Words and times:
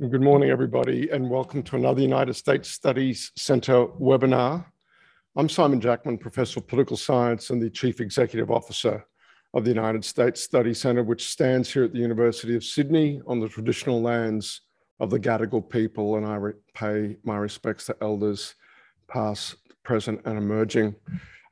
Good 0.00 0.22
morning, 0.22 0.50
everybody, 0.50 1.08
and 1.10 1.30
welcome 1.30 1.62
to 1.62 1.76
another 1.76 2.00
United 2.00 2.34
States 2.34 2.68
Studies 2.68 3.30
Center 3.36 3.86
webinar. 3.86 4.66
I'm 5.36 5.48
Simon 5.48 5.80
Jackman, 5.80 6.18
Professor 6.18 6.58
of 6.58 6.66
Political 6.66 6.96
Science 6.96 7.50
and 7.50 7.62
the 7.62 7.70
Chief 7.70 8.00
Executive 8.00 8.50
Officer 8.50 9.06
of 9.54 9.62
the 9.62 9.70
United 9.70 10.04
States 10.04 10.40
Study 10.40 10.74
Center, 10.74 11.04
which 11.04 11.28
stands 11.28 11.72
here 11.72 11.84
at 11.84 11.92
the 11.92 12.00
University 12.00 12.56
of 12.56 12.64
Sydney 12.64 13.22
on 13.28 13.38
the 13.38 13.48
traditional 13.48 14.02
lands 14.02 14.62
of 14.98 15.10
the 15.10 15.20
Gadigal 15.20 15.70
people, 15.70 16.16
and 16.16 16.26
I 16.26 16.40
pay 16.74 17.16
my 17.22 17.36
respects 17.36 17.86
to 17.86 17.96
elders 18.00 18.56
past, 19.06 19.54
present, 19.84 20.20
and 20.24 20.36
emerging. 20.36 20.96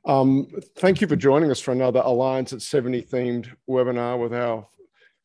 Um, 0.03 0.47
thank 0.79 0.99
you 0.99 1.07
for 1.07 1.15
joining 1.15 1.49
us 1.49 1.61
for 1.61 1.71
another 1.71 2.01
Alliance 2.03 2.51
at 2.51 2.61
70 2.61 3.03
themed 3.03 3.55
webinar 3.69 4.19
with 4.19 4.33
our 4.33 4.67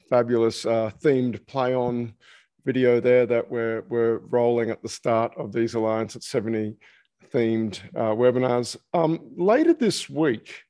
fabulous 0.09 0.65
uh, 0.65 0.93
themed 1.03 1.45
play 1.49 1.75
on 1.75 2.15
video 2.69 3.01
there 3.01 3.25
that 3.25 3.51
we're, 3.51 3.81
we're 3.89 4.19
rolling 4.29 4.69
at 4.69 4.83
the 4.83 4.89
start 4.91 5.33
of 5.39 5.55
these 5.55 5.73
Alliance 5.73 6.15
at 6.17 6.23
70 6.23 6.77
themed 7.33 7.81
uh, 7.97 8.15
webinars. 8.15 8.77
Um, 8.93 9.21
later 9.39 9.73
this 9.73 10.11
week, 10.11 10.65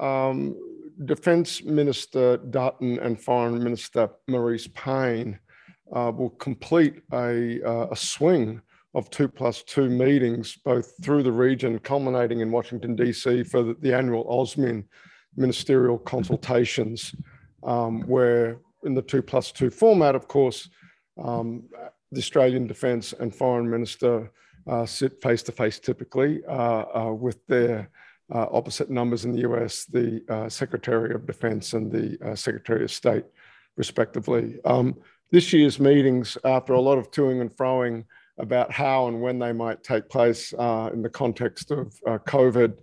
um, 0.00 0.56
Defence 1.04 1.62
Minister 1.62 2.38
Dutton 2.38 2.98
and 2.98 3.16
Foreign 3.16 3.62
Minister 3.62 4.10
Marise 4.28 4.74
Payne 4.74 5.38
uh, 5.94 6.10
will 6.10 6.30
complete 6.30 7.00
a, 7.12 7.62
uh, 7.62 7.86
a 7.92 7.96
swing 7.96 8.60
of 8.94 9.08
two 9.10 9.28
plus 9.28 9.62
two 9.62 9.88
meetings, 9.88 10.58
both 10.64 10.92
through 11.00 11.22
the 11.22 11.30
region, 11.30 11.78
culminating 11.78 12.40
in 12.40 12.50
Washington, 12.50 12.96
DC 12.96 13.48
for 13.48 13.62
the, 13.62 13.76
the 13.78 13.94
annual 13.94 14.24
AUSMIN 14.24 14.82
ministerial 15.36 15.96
consultations, 15.96 17.14
um, 17.62 18.00
where 18.08 18.58
in 18.82 18.94
the 18.94 19.02
two 19.02 19.22
plus 19.22 19.52
two 19.52 19.70
format, 19.70 20.16
of 20.16 20.26
course, 20.26 20.68
um, 21.20 21.64
the 22.12 22.18
Australian 22.18 22.66
Defence 22.66 23.12
and 23.12 23.34
Foreign 23.34 23.68
Minister 23.68 24.30
uh, 24.66 24.86
sit 24.86 25.22
face 25.22 25.42
to 25.44 25.52
face 25.52 25.78
typically 25.78 26.42
uh, 26.46 26.84
uh, 26.94 27.12
with 27.12 27.46
their 27.46 27.90
uh, 28.32 28.46
opposite 28.52 28.90
numbers 28.90 29.24
in 29.24 29.32
the 29.32 29.40
US, 29.40 29.84
the 29.84 30.22
uh, 30.28 30.48
Secretary 30.48 31.14
of 31.14 31.26
Defence 31.26 31.72
and 31.72 31.90
the 31.90 32.36
Secretary 32.36 32.84
of 32.84 32.90
State, 32.90 33.24
respectively. 33.76 34.58
Um, 34.64 34.96
this 35.32 35.52
year's 35.52 35.80
meetings, 35.80 36.36
after 36.44 36.72
a 36.72 36.80
lot 36.80 36.98
of 36.98 37.10
toing 37.10 37.40
and 37.40 37.50
froing 37.50 38.04
about 38.38 38.72
how 38.72 39.08
and 39.08 39.20
when 39.20 39.38
they 39.38 39.52
might 39.52 39.82
take 39.82 40.08
place 40.08 40.52
in 40.52 41.02
the 41.02 41.10
context 41.12 41.70
of 41.70 41.94
COVID, 42.06 42.74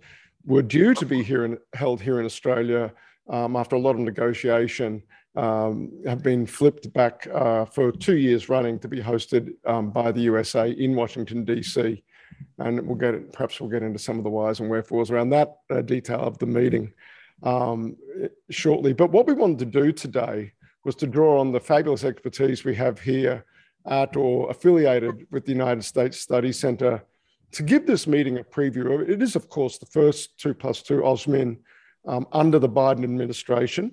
were 0.44 0.62
due 0.62 0.94
to 0.94 1.04
be 1.04 1.22
here 1.22 1.44
in, 1.44 1.58
held 1.74 2.00
here 2.00 2.20
in 2.20 2.26
Australia 2.26 2.92
um, 3.28 3.56
after 3.56 3.76
a 3.76 3.78
lot 3.78 3.94
of 3.94 4.00
negotiation 4.00 5.02
um, 5.38 5.92
have 6.04 6.22
been 6.22 6.46
flipped 6.46 6.92
back 6.92 7.28
uh, 7.32 7.64
for 7.64 7.92
two 7.92 8.16
years 8.16 8.48
running 8.48 8.76
to 8.80 8.88
be 8.88 9.00
hosted 9.00 9.52
um, 9.64 9.90
by 9.90 10.10
the 10.10 10.22
USA 10.22 10.70
in 10.70 10.96
Washington, 10.96 11.44
D.C. 11.44 12.02
And 12.58 12.84
we'll 12.84 12.96
get 12.96 13.32
perhaps 13.32 13.60
we'll 13.60 13.70
get 13.70 13.84
into 13.84 14.00
some 14.00 14.18
of 14.18 14.24
the 14.24 14.30
whys 14.30 14.58
and 14.58 14.68
wherefores 14.68 15.12
around 15.12 15.30
that 15.30 15.58
uh, 15.70 15.80
detail 15.82 16.20
of 16.20 16.38
the 16.38 16.46
meeting 16.46 16.92
um, 17.44 17.96
shortly. 18.50 18.92
But 18.92 19.12
what 19.12 19.28
we 19.28 19.32
wanted 19.32 19.60
to 19.60 19.80
do 19.80 19.92
today 19.92 20.52
was 20.84 20.96
to 20.96 21.06
draw 21.06 21.38
on 21.38 21.52
the 21.52 21.60
fabulous 21.60 22.02
expertise 22.02 22.64
we 22.64 22.74
have 22.74 22.98
here 22.98 23.44
at 23.86 24.16
or 24.16 24.50
affiliated 24.50 25.24
with 25.30 25.44
the 25.44 25.52
United 25.52 25.84
States 25.84 26.18
Study 26.18 26.50
Center 26.50 27.04
to 27.52 27.62
give 27.62 27.86
this 27.86 28.08
meeting 28.08 28.38
a 28.38 28.44
preview. 28.44 29.08
It 29.08 29.22
is, 29.22 29.36
of 29.36 29.48
course, 29.48 29.78
the 29.78 29.86
first 29.86 30.36
two 30.36 30.52
plus 30.52 30.82
two 30.82 31.02
AUSMIN 31.02 31.58
um, 32.06 32.26
under 32.32 32.58
the 32.58 32.68
Biden 32.68 33.04
administration. 33.04 33.92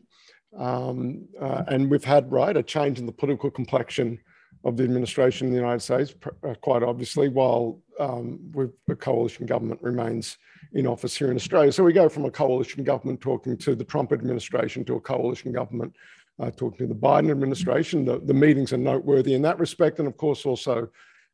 Um, 0.58 1.28
uh, 1.40 1.64
and 1.68 1.90
we've 1.90 2.04
had, 2.04 2.32
right, 2.32 2.56
a 2.56 2.64
change 2.64 3.00
in 3.00 3.06
the 3.06 3.12
political 3.12 3.52
complexion 3.52 4.20
of 4.64 4.78
the 4.78 4.84
administration 4.84 5.48
in 5.48 5.54
the 5.54 5.60
United 5.60 5.82
States, 5.82 6.16
uh, 6.44 6.56
quite 6.56 6.82
obviously, 6.82 7.30
while 7.30 7.80
um, 8.00 8.52
a 8.90 8.96
coalition 8.96 9.46
government 9.46 9.82
remains 9.82 10.38
in 10.74 10.88
office 10.88 11.16
here 11.16 11.30
in 11.30 11.36
Australia. 11.36 11.72
So 11.72 11.84
we 11.84 11.94
go 11.94 12.10
from 12.10 12.26
a 12.26 12.32
coalition 12.32 12.84
government 12.84 13.22
talking 13.22 13.58
to 13.58 13.76
the 13.76 13.84
Trump 13.84 14.12
administration 14.12 14.84
to 14.86 14.96
a 14.96 15.00
coalition 15.00 15.52
government 15.52 15.94
uh, 16.40 16.52
talking 16.52 16.80
to 16.80 16.88
the 16.88 17.00
Biden 17.00 17.32
administration. 17.32 18.06
The, 18.06 18.20
the, 18.20 18.34
meetings 18.34 18.74
are 18.74 18.78
noteworthy 18.78 19.36
in 19.36 19.42
that 19.44 19.60
respect, 19.60 20.00
and 20.00 20.08
of 20.08 20.18
course, 20.18 20.46
also 20.46 20.90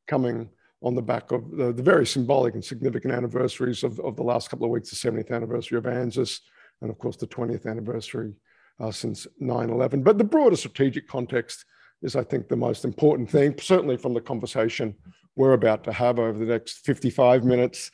coming 0.08 0.50
on 0.84 0.96
the 0.96 1.02
back 1.02 1.32
of 1.32 1.50
the, 1.52 1.72
the 1.72 1.84
very 1.84 2.06
symbolic 2.06 2.54
and 2.54 2.64
significant 2.64 3.14
anniversaries 3.14 3.84
of, 3.84 4.00
of, 4.02 4.16
the 4.16 4.24
last 4.24 4.50
couple 4.50 4.66
of 4.66 4.72
weeks, 4.72 4.90
the 4.90 5.12
70th 5.12 5.32
anniversary 5.32 5.78
of 5.78 5.86
ANZUS, 5.86 6.42
and 6.82 6.90
of 6.90 6.98
course, 6.98 7.18
the 7.18 7.28
20th 7.28 7.66
anniversary 7.66 8.34
uh, 8.82 8.92
since 8.92 9.28
9 9.40 9.70
11. 9.70 10.04
But 10.04 10.18
the 10.18 10.24
broader 10.24 10.56
strategic 10.56 11.08
context 11.08 11.66
is, 12.02 12.16
I 12.16 12.24
think, 12.24 12.48
the 12.48 12.56
most 12.56 12.84
important 12.84 13.30
thing, 13.30 13.56
certainly 13.60 13.98
from 13.98 14.14
the 14.14 14.22
conversation 14.22 14.96
we're 15.36 15.54
about 15.54 15.84
to 15.86 15.94
have 15.94 16.20
over 16.20 16.38
the 16.38 16.46
next 16.46 16.86
55 16.86 17.46
minutes. 17.46 17.92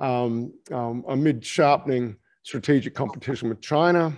Um, 0.00 0.52
um, 0.70 1.04
amid 1.08 1.44
sharpening 1.44 2.16
strategic 2.44 2.94
competition 2.94 3.48
with 3.48 3.60
China 3.60 4.16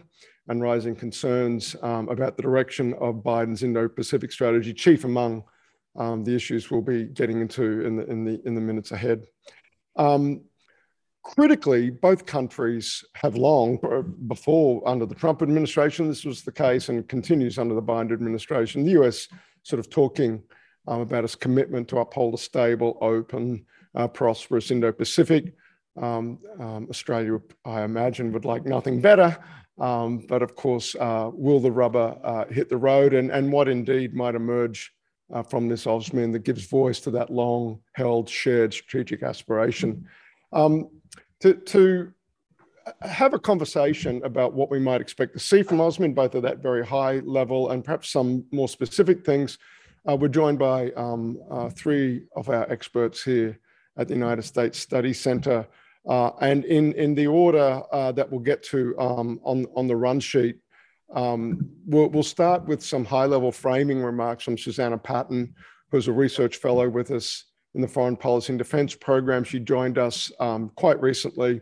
and 0.48 0.60
rising 0.60 0.94
concerns 0.94 1.74
um, 1.82 2.08
about 2.10 2.36
the 2.36 2.42
direction 2.42 2.92
of 3.00 3.16
Biden's 3.16 3.62
Indo-Pacific 3.62 4.30
strategy, 4.30 4.74
chief 4.74 5.04
among 5.04 5.42
um, 5.96 6.22
the 6.22 6.34
issues 6.34 6.70
we'll 6.70 6.82
be 6.82 7.04
getting 7.04 7.40
into 7.40 7.80
in 7.84 7.96
the 7.96 8.06
in 8.06 8.24
the 8.24 8.40
in 8.44 8.54
the 8.54 8.60
minutes 8.60 8.92
ahead. 8.92 9.24
Um, 9.96 10.42
critically, 11.22 11.90
both 11.90 12.26
countries 12.26 13.04
have 13.14 13.36
long, 13.36 13.78
before 14.26 14.86
under 14.88 15.06
the 15.06 15.14
Trump 15.14 15.42
administration, 15.42 16.08
this 16.08 16.24
was 16.24 16.42
the 16.42 16.52
case 16.52 16.88
and 16.88 17.06
continues 17.08 17.58
under 17.58 17.74
the 17.74 17.82
Biden 17.82 18.12
administration. 18.12 18.84
The 18.84 19.02
US 19.02 19.28
sort 19.62 19.80
of 19.80 19.90
talking 19.90 20.42
um, 20.88 21.00
about 21.00 21.24
its 21.24 21.34
commitment 21.34 21.88
to 21.88 21.98
uphold 21.98 22.34
a 22.34 22.38
stable, 22.38 22.98
open, 23.00 23.64
uh, 23.94 24.08
prosperous 24.08 24.70
Indo 24.70 24.92
Pacific. 24.92 25.54
Um, 26.00 26.38
um, 26.58 26.86
Australia, 26.88 27.38
I 27.64 27.82
imagine, 27.82 28.32
would 28.32 28.44
like 28.44 28.64
nothing 28.64 29.00
better. 29.00 29.36
Um, 29.78 30.18
but 30.28 30.42
of 30.42 30.54
course, 30.54 30.94
uh, 30.94 31.30
will 31.32 31.60
the 31.60 31.72
rubber 31.72 32.16
uh, 32.22 32.44
hit 32.46 32.68
the 32.68 32.76
road? 32.76 33.14
And, 33.14 33.30
and 33.30 33.52
what 33.52 33.68
indeed 33.68 34.14
might 34.14 34.34
emerge 34.34 34.92
uh, 35.32 35.42
from 35.42 35.68
this 35.68 35.86
AUSMIN 35.86 36.32
that 36.32 36.44
gives 36.44 36.66
voice 36.66 37.00
to 37.00 37.10
that 37.12 37.30
long 37.30 37.80
held 37.94 38.28
shared 38.28 38.72
strategic 38.72 39.22
aspiration? 39.22 40.06
Um, 40.52 40.88
to, 41.40 41.54
to 41.54 42.12
have 43.02 43.34
a 43.34 43.38
conversation 43.38 44.22
about 44.24 44.52
what 44.52 44.70
we 44.70 44.78
might 44.78 45.00
expect 45.00 45.32
to 45.34 45.38
see 45.38 45.62
from 45.62 45.78
AUSMIN, 45.78 46.14
both 46.14 46.34
at 46.34 46.42
that 46.42 46.58
very 46.58 46.84
high 46.84 47.20
level 47.20 47.70
and 47.70 47.84
perhaps 47.84 48.10
some 48.10 48.44
more 48.52 48.68
specific 48.68 49.24
things. 49.24 49.58
Uh, 50.08 50.16
we're 50.16 50.28
joined 50.28 50.58
by 50.58 50.90
um, 50.92 51.38
uh, 51.50 51.68
three 51.70 52.22
of 52.36 52.48
our 52.48 52.70
experts 52.70 53.22
here 53.22 53.58
at 53.96 54.08
the 54.08 54.14
United 54.14 54.42
States 54.42 54.78
Study 54.78 55.12
Center. 55.12 55.66
Uh, 56.08 56.30
and 56.40 56.64
in, 56.64 56.92
in 56.94 57.14
the 57.14 57.26
order 57.26 57.82
uh, 57.92 58.10
that 58.12 58.30
we'll 58.30 58.40
get 58.40 58.62
to 58.62 58.98
um, 58.98 59.38
on, 59.42 59.66
on 59.76 59.86
the 59.86 59.96
run 59.96 60.18
sheet, 60.18 60.56
um, 61.14 61.68
we'll, 61.86 62.08
we'll 62.08 62.22
start 62.22 62.64
with 62.66 62.82
some 62.82 63.04
high 63.04 63.26
level 63.26 63.52
framing 63.52 64.02
remarks 64.02 64.44
from 64.44 64.56
Susannah 64.56 64.98
Patton, 64.98 65.54
who's 65.90 66.08
a 66.08 66.12
research 66.12 66.56
fellow 66.56 66.88
with 66.88 67.10
us 67.10 67.44
in 67.74 67.80
the 67.80 67.88
Foreign 67.88 68.16
Policy 68.16 68.52
and 68.52 68.58
Defense 68.58 68.94
Program. 68.94 69.44
She 69.44 69.60
joined 69.60 69.98
us 69.98 70.32
um, 70.40 70.70
quite 70.74 71.00
recently 71.00 71.60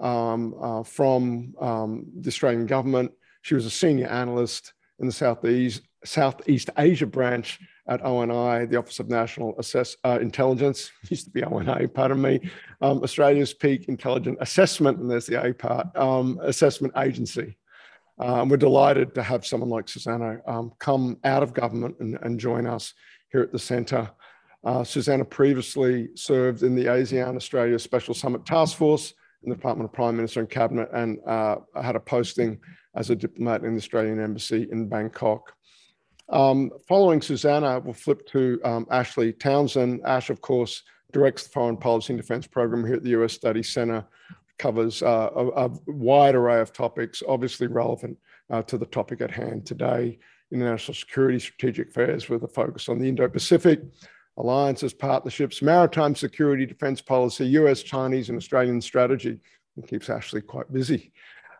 um, 0.00 0.54
uh, 0.60 0.82
from 0.82 1.54
um, 1.60 2.06
the 2.20 2.28
Australian 2.28 2.66
government. 2.66 3.12
She 3.42 3.54
was 3.54 3.66
a 3.66 3.70
senior 3.70 4.06
analyst 4.06 4.72
in 4.98 5.06
the 5.06 5.12
Southeast, 5.12 5.82
Southeast 6.04 6.70
Asia 6.78 7.06
branch 7.06 7.58
at 7.88 8.04
ONI, 8.04 8.66
the 8.66 8.76
Office 8.76 9.00
of 9.00 9.08
National 9.08 9.58
Assess, 9.58 9.96
uh, 10.04 10.18
Intelligence, 10.20 10.92
used 11.08 11.24
to 11.24 11.30
be 11.30 11.42
ONA, 11.42 11.88
pardon 11.88 12.22
me, 12.22 12.40
um, 12.80 13.02
Australia's 13.02 13.52
peak 13.52 13.88
intelligence 13.88 14.38
assessment, 14.40 14.98
and 14.98 15.10
there's 15.10 15.26
the 15.26 15.42
A 15.42 15.52
part, 15.52 15.94
um, 15.96 16.38
assessment 16.42 16.92
agency. 16.96 17.56
And 18.18 18.50
we're 18.50 18.58
delighted 18.58 19.14
to 19.14 19.22
have 19.22 19.46
someone 19.46 19.70
like 19.70 19.88
Susannah 19.88 20.40
um, 20.46 20.72
come 20.78 21.16
out 21.24 21.42
of 21.42 21.54
government 21.54 21.96
and, 22.00 22.18
and 22.20 22.38
join 22.38 22.66
us 22.66 22.92
here 23.32 23.40
at 23.40 23.50
the 23.50 23.58
centre. 23.58 24.10
Uh, 24.62 24.84
Susannah 24.84 25.24
previously 25.24 26.08
served 26.14 26.62
in 26.62 26.74
the 26.74 26.84
ASEAN 26.84 27.36
Australia 27.36 27.78
Special 27.78 28.12
Summit 28.12 28.44
Task 28.44 28.76
Force 28.76 29.14
in 29.42 29.48
the 29.48 29.56
Department 29.56 29.88
of 29.88 29.94
Prime 29.94 30.16
Minister 30.16 30.40
and 30.40 30.50
Cabinet 30.50 30.88
and 30.92 31.18
uh, 31.26 31.56
had 31.80 31.96
a 31.96 32.00
posting 32.00 32.58
as 32.94 33.08
a 33.08 33.16
diplomat 33.16 33.64
in 33.64 33.72
the 33.72 33.78
Australian 33.78 34.20
Embassy 34.20 34.68
in 34.70 34.86
Bangkok. 34.88 35.54
Um, 36.28 36.70
following 36.86 37.22
Susannah, 37.22 37.80
we'll 37.80 37.94
flip 37.94 38.26
to 38.28 38.60
um, 38.64 38.86
Ashley 38.90 39.32
Townshend. 39.32 40.02
Ash, 40.04 40.30
of 40.30 40.40
course, 40.40 40.82
directs 41.12 41.44
the 41.44 41.50
Foreign 41.50 41.76
Policy 41.76 42.12
and 42.12 42.20
Defense 42.20 42.46
Program 42.46 42.84
here 42.84 42.96
at 42.96 43.02
the 43.02 43.10
US 43.20 43.32
Study 43.32 43.62
Center, 43.62 44.04
covers 44.58 45.02
uh, 45.02 45.30
a, 45.34 45.46
a, 45.66 45.70
wide 45.86 46.34
array 46.34 46.60
of 46.60 46.72
topics, 46.72 47.22
obviously 47.26 47.66
relevant 47.66 48.16
uh, 48.50 48.62
to 48.62 48.76
the 48.76 48.86
topic 48.86 49.22
at 49.22 49.30
hand 49.30 49.66
today, 49.66 50.18
international 50.52 50.94
security, 50.94 51.38
strategic 51.38 51.88
affairs 51.88 52.28
with 52.28 52.44
a 52.44 52.48
focus 52.48 52.88
on 52.88 52.98
the 52.98 53.08
Indo-Pacific, 53.08 53.80
alliances, 54.40 54.92
partnerships, 54.92 55.62
maritime 55.62 56.14
security, 56.14 56.66
defense 56.66 57.00
policy, 57.00 57.46
US, 57.46 57.82
Chinese, 57.82 58.28
and 58.28 58.38
Australian 58.38 58.80
strategy. 58.80 59.38
It 59.76 59.86
keeps 59.86 60.10
Ashley 60.10 60.40
quite 60.40 60.72
busy. 60.72 61.12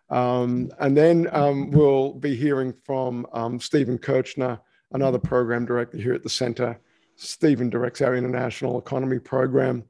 Um, 0.09 0.71
and 0.81 0.97
then 0.97 1.29
um, 1.32 1.71
we'll 1.71 2.15
be 2.15 2.35
hearing 2.35 2.75
from 2.85 3.27
um, 3.32 3.61
Stephen 3.61 3.99
Kirchner, 3.99 4.59
another 4.93 5.19
program 5.19 5.65
director 5.65 5.99
here 5.99 6.15
at 6.15 6.23
the 6.23 6.31
center. 6.31 6.81
Stephen 7.17 7.71
directs 7.71 8.00
our 8.00 8.17
international 8.17 8.79
economy 8.79 9.19
program. 9.19 9.85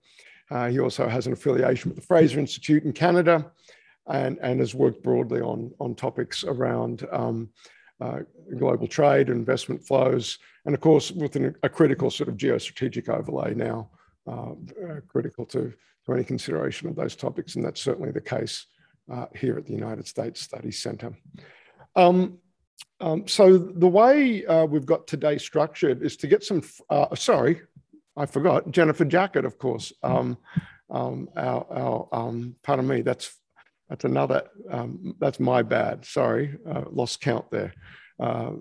Uh, 0.51 0.69
he 0.69 0.81
also 0.81 1.09
has 1.09 1.27
an 1.27 1.33
affiliation 1.33 1.91
with 1.91 1.97
the 1.97 2.07
Fraser 2.07 2.41
Institute 2.41 2.85
in 2.85 2.93
Canada 2.93 3.51
and, 4.09 4.39
and 4.43 4.61
has 4.61 4.75
worked 4.75 5.03
broadly 5.03 5.41
on, 5.41 5.73
on 5.79 5.95
topics 5.95 6.45
around 6.45 7.07
um, 7.13 7.49
uh, 8.00 8.20
global 8.56 8.87
trade, 8.87 9.29
and 9.29 9.38
investment 9.38 9.82
flows, 9.87 10.38
and 10.64 10.75
of 10.75 10.81
course, 10.81 11.11
with 11.11 11.37
an, 11.37 11.55
a 11.62 11.69
critical 11.69 12.11
sort 12.11 12.29
of 12.29 12.37
geostrategic 12.37 13.08
overlay 13.08 13.55
now, 13.55 13.91
uh, 14.26 14.52
uh, 14.88 15.00
critical 15.08 15.44
to, 15.47 15.73
to 16.05 16.12
any 16.12 16.25
consideration 16.25 16.88
of 16.88 16.97
those 16.97 17.17
topics. 17.17 17.56
And 17.56 17.64
that's 17.64 17.82
certainly 17.82 18.12
the 18.12 18.20
case 18.20 18.67
uh, 19.12 19.26
here 19.35 19.56
at 19.58 19.67
the 19.67 19.73
United 19.73 20.06
States 20.06 20.41
Studies 20.41 20.82
Center. 20.82 21.12
Um, 21.97 22.38
um, 23.00 23.26
so 23.26 23.58
the 23.58 23.88
way 23.88 24.44
uh, 24.46 24.64
we've 24.64 24.87
got 24.87 25.06
today 25.06 25.38
structured 25.38 26.03
is 26.03 26.17
to 26.19 26.26
get 26.26 26.44
some, 26.44 26.62
sorry, 27.14 27.62
I 28.17 28.26
forgot, 28.26 28.70
Jennifer 28.70 29.05
Jackett, 29.05 29.46
of 29.46 29.58
course. 29.58 29.93
Um, 30.03 30.37
um, 30.91 31.29
our, 31.37 31.67
our 31.70 32.08
um, 32.12 32.56
pardon 32.62 32.87
me, 32.87 33.03
that's 33.03 33.40
that's 33.91 34.05
another, 34.05 34.45
um, 34.71 35.17
that's 35.19 35.41
my 35.41 35.63
bad. 35.63 36.07
Sorry, 36.07 36.57
uh, 36.67 36.85
lost 36.91 37.21
count 37.21 37.51
there. 37.51 37.75
Uh, 38.21 38.53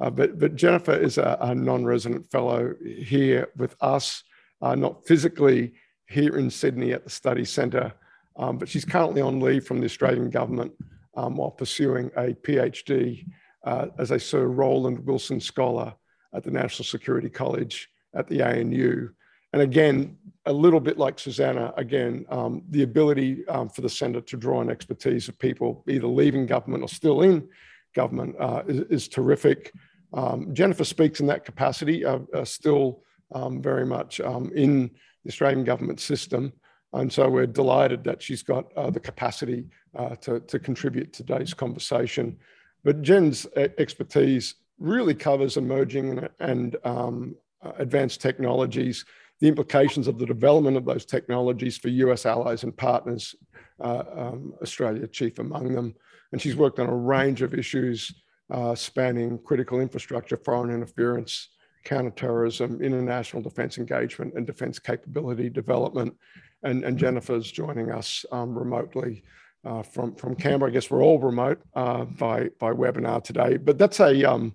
uh, 0.00 0.10
but, 0.10 0.38
but 0.38 0.56
Jennifer 0.56 0.94
is 0.94 1.18
a, 1.18 1.36
a 1.40 1.54
non-resident 1.54 2.30
fellow 2.30 2.74
here 2.82 3.48
with 3.56 3.76
us, 3.82 4.24
uh, 4.62 4.74
not 4.74 5.06
physically 5.06 5.74
here 6.08 6.38
in 6.38 6.50
Sydney 6.50 6.92
at 6.92 7.04
the 7.04 7.10
study 7.10 7.44
centre, 7.44 7.92
um, 8.36 8.56
but 8.56 8.68
she's 8.68 8.84
currently 8.84 9.20
on 9.20 9.40
leave 9.40 9.66
from 9.66 9.78
the 9.78 9.84
Australian 9.86 10.30
government 10.30 10.72
um, 11.16 11.36
while 11.36 11.50
pursuing 11.50 12.10
a 12.16 12.32
PhD 12.32 13.26
uh, 13.64 13.88
as 13.98 14.10
a 14.10 14.18
Sir 14.18 14.46
Roland 14.46 15.04
Wilson 15.04 15.40
Scholar 15.40 15.92
at 16.32 16.44
the 16.44 16.50
National 16.50 16.84
Security 16.84 17.28
College 17.28 17.88
at 18.14 18.26
the 18.28 18.40
ANU. 18.42 19.10
And 19.52 19.62
again, 19.62 20.16
a 20.46 20.52
little 20.52 20.80
bit 20.80 20.98
like 20.98 21.18
Susanna, 21.18 21.72
again, 21.76 22.24
um, 22.30 22.62
the 22.70 22.82
ability 22.82 23.46
um, 23.48 23.68
for 23.68 23.82
the 23.82 23.88
centre 23.88 24.20
to 24.20 24.36
draw 24.36 24.60
on 24.60 24.70
expertise 24.70 25.28
of 25.28 25.38
people 25.38 25.84
either 25.88 26.06
leaving 26.06 26.46
government 26.46 26.82
or 26.82 26.88
still 26.88 27.22
in 27.22 27.48
government 27.94 28.34
uh, 28.38 28.62
is, 28.66 28.80
is, 28.90 29.08
terrific. 29.08 29.72
Um, 30.12 30.54
Jennifer 30.54 30.84
speaks 30.84 31.20
in 31.20 31.26
that 31.26 31.44
capacity, 31.44 32.04
uh, 32.04 32.20
uh, 32.34 32.44
still 32.44 33.02
um, 33.34 33.60
very 33.60 33.84
much 33.84 34.20
um, 34.20 34.50
in 34.54 34.90
the 35.24 35.28
Australian 35.28 35.64
government 35.64 36.00
system. 36.00 36.52
And 36.94 37.12
so 37.12 37.28
we're 37.28 37.46
delighted 37.46 38.04
that 38.04 38.22
she's 38.22 38.42
got 38.42 38.72
uh, 38.76 38.90
the 38.90 39.00
capacity 39.00 39.66
uh, 39.94 40.16
to, 40.16 40.40
to 40.40 40.58
contribute 40.58 41.12
to 41.14 41.24
today's 41.24 41.52
conversation. 41.52 42.38
But 42.84 43.02
Jen's 43.02 43.46
expertise 43.56 44.54
really 44.78 45.14
covers 45.14 45.56
emerging 45.56 46.10
and, 46.10 46.28
and 46.40 46.76
um, 46.84 47.36
advanced 47.78 48.22
technologies 48.22 49.04
the 49.40 49.48
implications 49.48 50.08
of 50.08 50.18
the 50.18 50.26
development 50.26 50.76
of 50.76 50.84
those 50.84 51.04
technologies 51.04 51.78
for 51.78 51.88
US 51.88 52.26
allies 52.26 52.64
and 52.64 52.76
partners, 52.76 53.34
uh, 53.80 54.04
um, 54.16 54.54
Australia 54.62 55.06
chief 55.06 55.38
among 55.38 55.74
them. 55.74 55.94
And 56.32 56.40
she's 56.40 56.56
worked 56.56 56.78
on 56.78 56.88
a 56.88 56.96
range 56.96 57.42
of 57.42 57.54
issues 57.54 58.12
uh, 58.50 58.74
spanning 58.74 59.38
critical 59.44 59.80
infrastructure, 59.80 60.36
foreign 60.36 60.70
interference, 60.70 61.48
counterterrorism, 61.84 62.82
international 62.82 63.42
defense 63.42 63.78
engagement, 63.78 64.34
and 64.34 64.46
defense 64.46 64.78
capability 64.78 65.48
development. 65.48 66.14
And, 66.62 66.84
and 66.84 66.98
Jennifer's 66.98 67.50
joining 67.50 67.90
us 67.90 68.24
um, 68.32 68.58
remotely 68.58 69.22
uh, 69.64 69.82
from, 69.82 70.14
from 70.14 70.34
Canberra. 70.34 70.70
I 70.70 70.74
guess 70.74 70.90
we're 70.90 71.02
all 71.02 71.18
remote 71.18 71.60
uh, 71.74 72.04
by, 72.04 72.48
by 72.58 72.72
webinar 72.72 73.22
today, 73.22 73.56
but 73.56 73.78
that's 73.78 74.00
a, 74.00 74.24
um, 74.24 74.54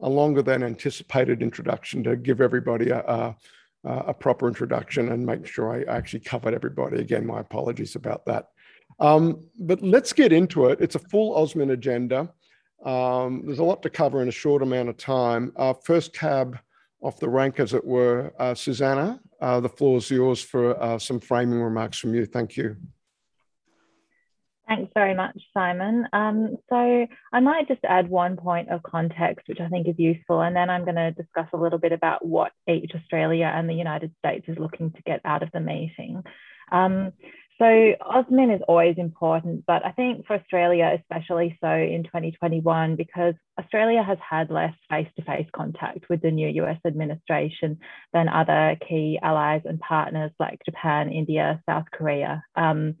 a 0.00 0.08
longer 0.08 0.42
than 0.42 0.62
anticipated 0.62 1.42
introduction 1.42 2.02
to 2.04 2.16
give 2.16 2.40
everybody 2.40 2.90
a, 2.90 3.00
a 3.00 3.36
uh, 3.84 4.02
a 4.06 4.14
proper 4.14 4.48
introduction 4.48 5.10
and 5.10 5.24
make 5.24 5.46
sure 5.46 5.72
I 5.72 5.82
actually 5.92 6.20
covered 6.20 6.54
everybody. 6.54 7.00
Again, 7.00 7.26
my 7.26 7.40
apologies 7.40 7.96
about 7.96 8.24
that. 8.26 8.48
Um, 9.00 9.48
but 9.58 9.82
let's 9.82 10.12
get 10.12 10.32
into 10.32 10.66
it. 10.66 10.80
It's 10.80 10.94
a 10.94 11.00
full 11.00 11.34
AUSMIN 11.36 11.72
agenda. 11.72 12.32
Um, 12.84 13.42
there's 13.46 13.58
a 13.58 13.64
lot 13.64 13.82
to 13.82 13.90
cover 13.90 14.22
in 14.22 14.28
a 14.28 14.32
short 14.32 14.62
amount 14.62 14.88
of 14.88 14.96
time. 14.96 15.52
Uh, 15.56 15.72
first 15.72 16.12
cab 16.12 16.58
off 17.00 17.18
the 17.18 17.28
rank, 17.28 17.60
as 17.60 17.74
it 17.74 17.84
were. 17.84 18.32
Uh, 18.38 18.54
Susanna, 18.54 19.20
uh, 19.40 19.60
the 19.60 19.68
floor 19.68 19.98
is 19.98 20.10
yours 20.10 20.40
for 20.40 20.80
uh, 20.82 20.98
some 20.98 21.20
framing 21.20 21.60
remarks 21.60 21.98
from 21.98 22.14
you. 22.14 22.26
Thank 22.26 22.56
you. 22.56 22.76
Thanks 24.74 24.92
very 24.92 25.14
much, 25.14 25.40
Simon. 25.52 26.08
Um, 26.12 26.56
so 26.68 27.06
I 27.32 27.40
might 27.40 27.68
just 27.68 27.84
add 27.84 28.08
one 28.08 28.36
point 28.36 28.70
of 28.70 28.82
context, 28.82 29.46
which 29.48 29.60
I 29.60 29.68
think 29.68 29.86
is 29.86 29.94
useful, 29.98 30.40
and 30.40 30.56
then 30.56 30.68
I'm 30.68 30.84
going 30.84 30.96
to 30.96 31.12
discuss 31.12 31.46
a 31.52 31.56
little 31.56 31.78
bit 31.78 31.92
about 31.92 32.26
what 32.26 32.50
each 32.68 32.90
Australia 32.92 33.52
and 33.54 33.68
the 33.68 33.74
United 33.74 34.12
States 34.18 34.46
is 34.48 34.58
looking 34.58 34.90
to 34.90 35.02
get 35.02 35.20
out 35.24 35.44
of 35.44 35.50
the 35.52 35.60
meeting. 35.60 36.24
Um, 36.72 37.12
so 37.58 37.64
AUSMIN 37.64 38.54
is 38.54 38.62
always 38.66 38.96
important, 38.98 39.64
but 39.66 39.84
I 39.86 39.92
think 39.92 40.26
for 40.26 40.34
Australia, 40.34 40.98
especially 40.98 41.56
so 41.62 41.70
in 41.70 42.02
2021, 42.02 42.96
because 42.96 43.34
Australia 43.58 44.02
has 44.02 44.18
had 44.28 44.50
less 44.50 44.74
face-to-face 44.90 45.46
contact 45.54 46.08
with 46.10 46.20
the 46.20 46.32
new 46.32 46.48
US 46.64 46.78
administration 46.84 47.78
than 48.12 48.28
other 48.28 48.76
key 48.88 49.20
allies 49.22 49.62
and 49.64 49.78
partners 49.78 50.32
like 50.40 50.64
Japan, 50.64 51.12
India, 51.12 51.62
South 51.68 51.84
Korea. 51.92 52.42
Um, 52.56 52.96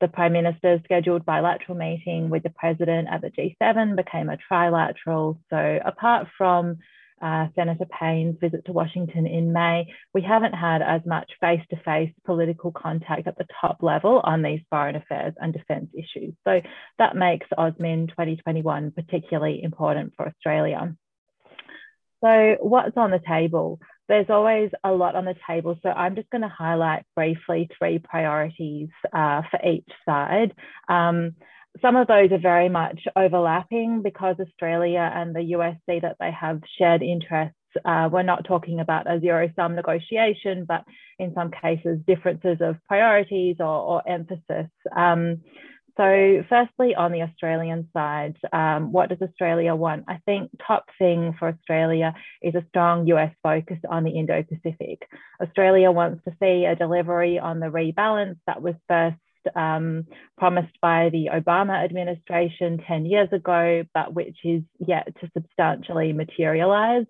the 0.00 0.08
Prime 0.08 0.32
Minister's 0.32 0.82
scheduled 0.84 1.24
bilateral 1.24 1.76
meeting 1.76 2.30
with 2.30 2.44
the 2.44 2.50
President 2.50 3.08
at 3.10 3.22
the 3.22 3.30
G7 3.30 3.96
became 3.96 4.28
a 4.28 4.38
trilateral. 4.50 5.38
So, 5.50 5.78
apart 5.84 6.28
from 6.38 6.78
uh, 7.22 7.46
Senator 7.54 7.86
Payne's 7.86 8.36
visit 8.40 8.64
to 8.66 8.72
Washington 8.72 9.26
in 9.26 9.52
May, 9.52 9.86
we 10.14 10.22
haven't 10.22 10.52
had 10.52 10.82
as 10.82 11.00
much 11.06 11.30
face 11.40 11.62
to 11.70 11.76
face 11.84 12.12
political 12.24 12.72
contact 12.72 13.26
at 13.26 13.38
the 13.38 13.46
top 13.60 13.82
level 13.82 14.20
on 14.24 14.42
these 14.42 14.60
foreign 14.70 14.96
affairs 14.96 15.34
and 15.38 15.52
defence 15.52 15.90
issues. 15.94 16.34
So, 16.44 16.60
that 16.98 17.16
makes 17.16 17.46
AUSMIN 17.56 18.08
2021 18.08 18.92
particularly 18.92 19.62
important 19.62 20.14
for 20.16 20.26
Australia. 20.26 20.94
So, 22.22 22.56
what's 22.60 22.96
on 22.96 23.10
the 23.10 23.20
table? 23.26 23.78
there's 24.08 24.30
always 24.30 24.70
a 24.84 24.92
lot 24.92 25.16
on 25.16 25.24
the 25.24 25.34
table. 25.46 25.76
So 25.82 25.88
I'm 25.88 26.14
just 26.14 26.30
going 26.30 26.42
to 26.42 26.48
highlight 26.48 27.04
briefly 27.14 27.68
three 27.76 27.98
priorities 27.98 28.88
uh, 29.12 29.42
for 29.50 29.60
each 29.68 29.88
side. 30.04 30.54
Um, 30.88 31.34
some 31.82 31.96
of 31.96 32.06
those 32.06 32.32
are 32.32 32.38
very 32.38 32.68
much 32.68 33.00
overlapping 33.16 34.02
because 34.02 34.36
Australia 34.40 35.10
and 35.14 35.34
the 35.34 35.42
US 35.56 35.76
see 35.88 36.00
that 36.00 36.16
they 36.20 36.30
have 36.30 36.60
shared 36.78 37.02
interests. 37.02 37.56
Uh, 37.84 38.08
we're 38.10 38.22
not 38.22 38.44
talking 38.44 38.80
about 38.80 39.10
a 39.10 39.20
zero 39.20 39.50
sum 39.54 39.74
negotiation, 39.74 40.64
but 40.66 40.84
in 41.18 41.34
some 41.34 41.50
cases, 41.50 41.98
differences 42.06 42.58
of 42.60 42.76
priorities 42.88 43.56
or, 43.60 43.66
or 43.66 44.08
emphasis. 44.08 44.70
Um, 44.94 45.42
so, 45.96 46.44
firstly, 46.50 46.94
on 46.94 47.10
the 47.10 47.22
Australian 47.22 47.88
side, 47.94 48.36
um, 48.52 48.92
what 48.92 49.08
does 49.08 49.22
Australia 49.22 49.74
want? 49.74 50.04
I 50.08 50.20
think 50.26 50.50
top 50.66 50.84
thing 50.98 51.34
for 51.38 51.48
Australia 51.48 52.14
is 52.42 52.54
a 52.54 52.66
strong 52.68 53.06
US 53.06 53.34
focus 53.42 53.78
on 53.88 54.04
the 54.04 54.10
Indo 54.10 54.42
Pacific. 54.42 55.08
Australia 55.40 55.90
wants 55.90 56.22
to 56.24 56.36
see 56.38 56.66
a 56.66 56.76
delivery 56.76 57.38
on 57.38 57.60
the 57.60 57.66
rebalance 57.66 58.36
that 58.46 58.60
was 58.60 58.74
first 58.88 59.16
um, 59.54 60.06
promised 60.38 60.78
by 60.80 61.10
the 61.10 61.30
Obama 61.32 61.84
administration 61.84 62.80
10 62.86 63.06
years 63.06 63.28
ago, 63.32 63.84
but 63.94 64.14
which 64.14 64.36
is 64.44 64.62
yet 64.78 65.08
to 65.20 65.30
substantially 65.34 66.12
materialize. 66.12 67.06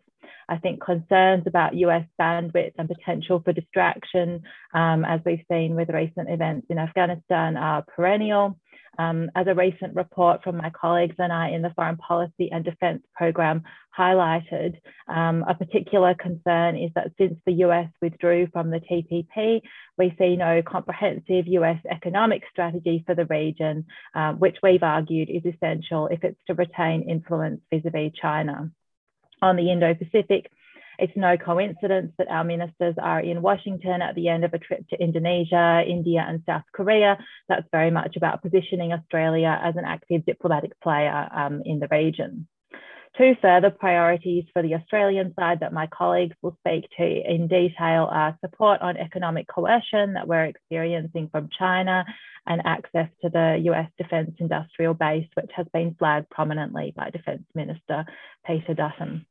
I 0.48 0.58
think 0.58 0.82
concerns 0.82 1.44
about 1.46 1.74
US 1.74 2.04
bandwidth 2.20 2.72
and 2.78 2.88
potential 2.88 3.40
for 3.44 3.52
distraction, 3.52 4.42
um, 4.74 5.04
as 5.04 5.20
we've 5.24 5.44
seen 5.50 5.74
with 5.74 5.88
recent 5.90 6.30
events 6.30 6.66
in 6.70 6.78
Afghanistan, 6.78 7.56
are 7.56 7.82
perennial. 7.82 8.58
Um, 8.98 9.30
as 9.34 9.46
a 9.46 9.54
recent 9.54 9.94
report 9.94 10.42
from 10.42 10.56
my 10.56 10.70
colleagues 10.70 11.16
and 11.18 11.32
I 11.32 11.50
in 11.50 11.62
the 11.62 11.72
Foreign 11.76 11.96
Policy 11.96 12.50
and 12.50 12.64
Defence 12.64 13.02
Programme 13.14 13.62
highlighted, 13.96 14.74
um, 15.08 15.44
a 15.48 15.54
particular 15.54 16.14
concern 16.14 16.76
is 16.76 16.90
that 16.94 17.12
since 17.18 17.38
the 17.46 17.52
US 17.64 17.88
withdrew 18.00 18.48
from 18.52 18.70
the 18.70 18.80
TPP, 18.80 19.60
we 19.98 20.14
see 20.18 20.36
no 20.36 20.62
comprehensive 20.62 21.46
US 21.46 21.80
economic 21.90 22.42
strategy 22.50 23.02
for 23.06 23.14
the 23.14 23.26
region, 23.26 23.84
um, 24.14 24.38
which 24.38 24.56
we've 24.62 24.82
argued 24.82 25.28
is 25.30 25.44
essential 25.44 26.08
if 26.08 26.24
it's 26.24 26.40
to 26.46 26.54
retain 26.54 27.08
influence 27.08 27.60
vis 27.70 27.82
a 27.84 27.90
vis 27.90 28.12
China. 28.20 28.70
On 29.42 29.56
the 29.56 29.70
Indo 29.70 29.94
Pacific, 29.94 30.50
it's 30.98 31.16
no 31.16 31.36
coincidence 31.36 32.12
that 32.18 32.28
our 32.28 32.44
ministers 32.44 32.94
are 32.98 33.20
in 33.20 33.42
Washington 33.42 34.02
at 34.02 34.14
the 34.14 34.28
end 34.28 34.44
of 34.44 34.54
a 34.54 34.58
trip 34.58 34.88
to 34.88 35.00
Indonesia, 35.00 35.82
India, 35.86 36.24
and 36.26 36.42
South 36.46 36.64
Korea. 36.72 37.18
That's 37.48 37.66
very 37.72 37.90
much 37.90 38.16
about 38.16 38.42
positioning 38.42 38.92
Australia 38.92 39.58
as 39.62 39.76
an 39.76 39.84
active 39.84 40.24
diplomatic 40.24 40.78
player 40.80 41.28
um, 41.34 41.62
in 41.64 41.78
the 41.78 41.88
region. 41.90 42.46
Two 43.18 43.34
further 43.40 43.70
priorities 43.70 44.44
for 44.52 44.60
the 44.60 44.74
Australian 44.74 45.32
side 45.38 45.60
that 45.60 45.72
my 45.72 45.86
colleagues 45.86 46.36
will 46.42 46.56
speak 46.60 46.84
to 46.98 47.04
in 47.04 47.48
detail 47.48 48.08
are 48.10 48.36
support 48.44 48.82
on 48.82 48.98
economic 48.98 49.46
coercion 49.48 50.12
that 50.12 50.28
we're 50.28 50.44
experiencing 50.44 51.30
from 51.30 51.48
China 51.58 52.04
and 52.46 52.60
access 52.66 53.08
to 53.22 53.30
the 53.30 53.58
US 53.70 53.88
defence 53.96 54.32
industrial 54.38 54.92
base, 54.92 55.26
which 55.34 55.50
has 55.56 55.66
been 55.72 55.94
flagged 55.98 56.28
prominently 56.28 56.92
by 56.94 57.08
Defence 57.08 57.44
Minister 57.54 58.04
Peter 58.46 58.74
Dutton. 58.74 59.24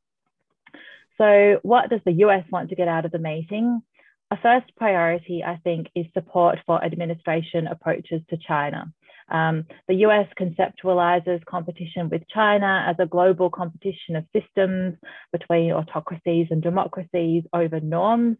So, 1.18 1.58
what 1.62 1.90
does 1.90 2.00
the 2.04 2.12
US 2.24 2.44
want 2.50 2.70
to 2.70 2.76
get 2.76 2.88
out 2.88 3.04
of 3.04 3.12
the 3.12 3.18
meeting? 3.18 3.82
A 4.30 4.36
first 4.36 4.74
priority, 4.76 5.44
I 5.44 5.56
think, 5.62 5.88
is 5.94 6.06
support 6.12 6.58
for 6.66 6.82
administration 6.84 7.66
approaches 7.68 8.22
to 8.30 8.36
China. 8.36 8.92
Um, 9.28 9.66
the 9.88 9.94
US 10.06 10.28
conceptualizes 10.38 11.44
competition 11.46 12.08
with 12.08 12.22
China 12.28 12.84
as 12.88 12.96
a 12.98 13.06
global 13.06 13.50
competition 13.50 14.16
of 14.16 14.24
systems 14.32 14.96
between 15.32 15.72
autocracies 15.72 16.48
and 16.50 16.62
democracies 16.62 17.44
over 17.52 17.80
norms 17.80 18.36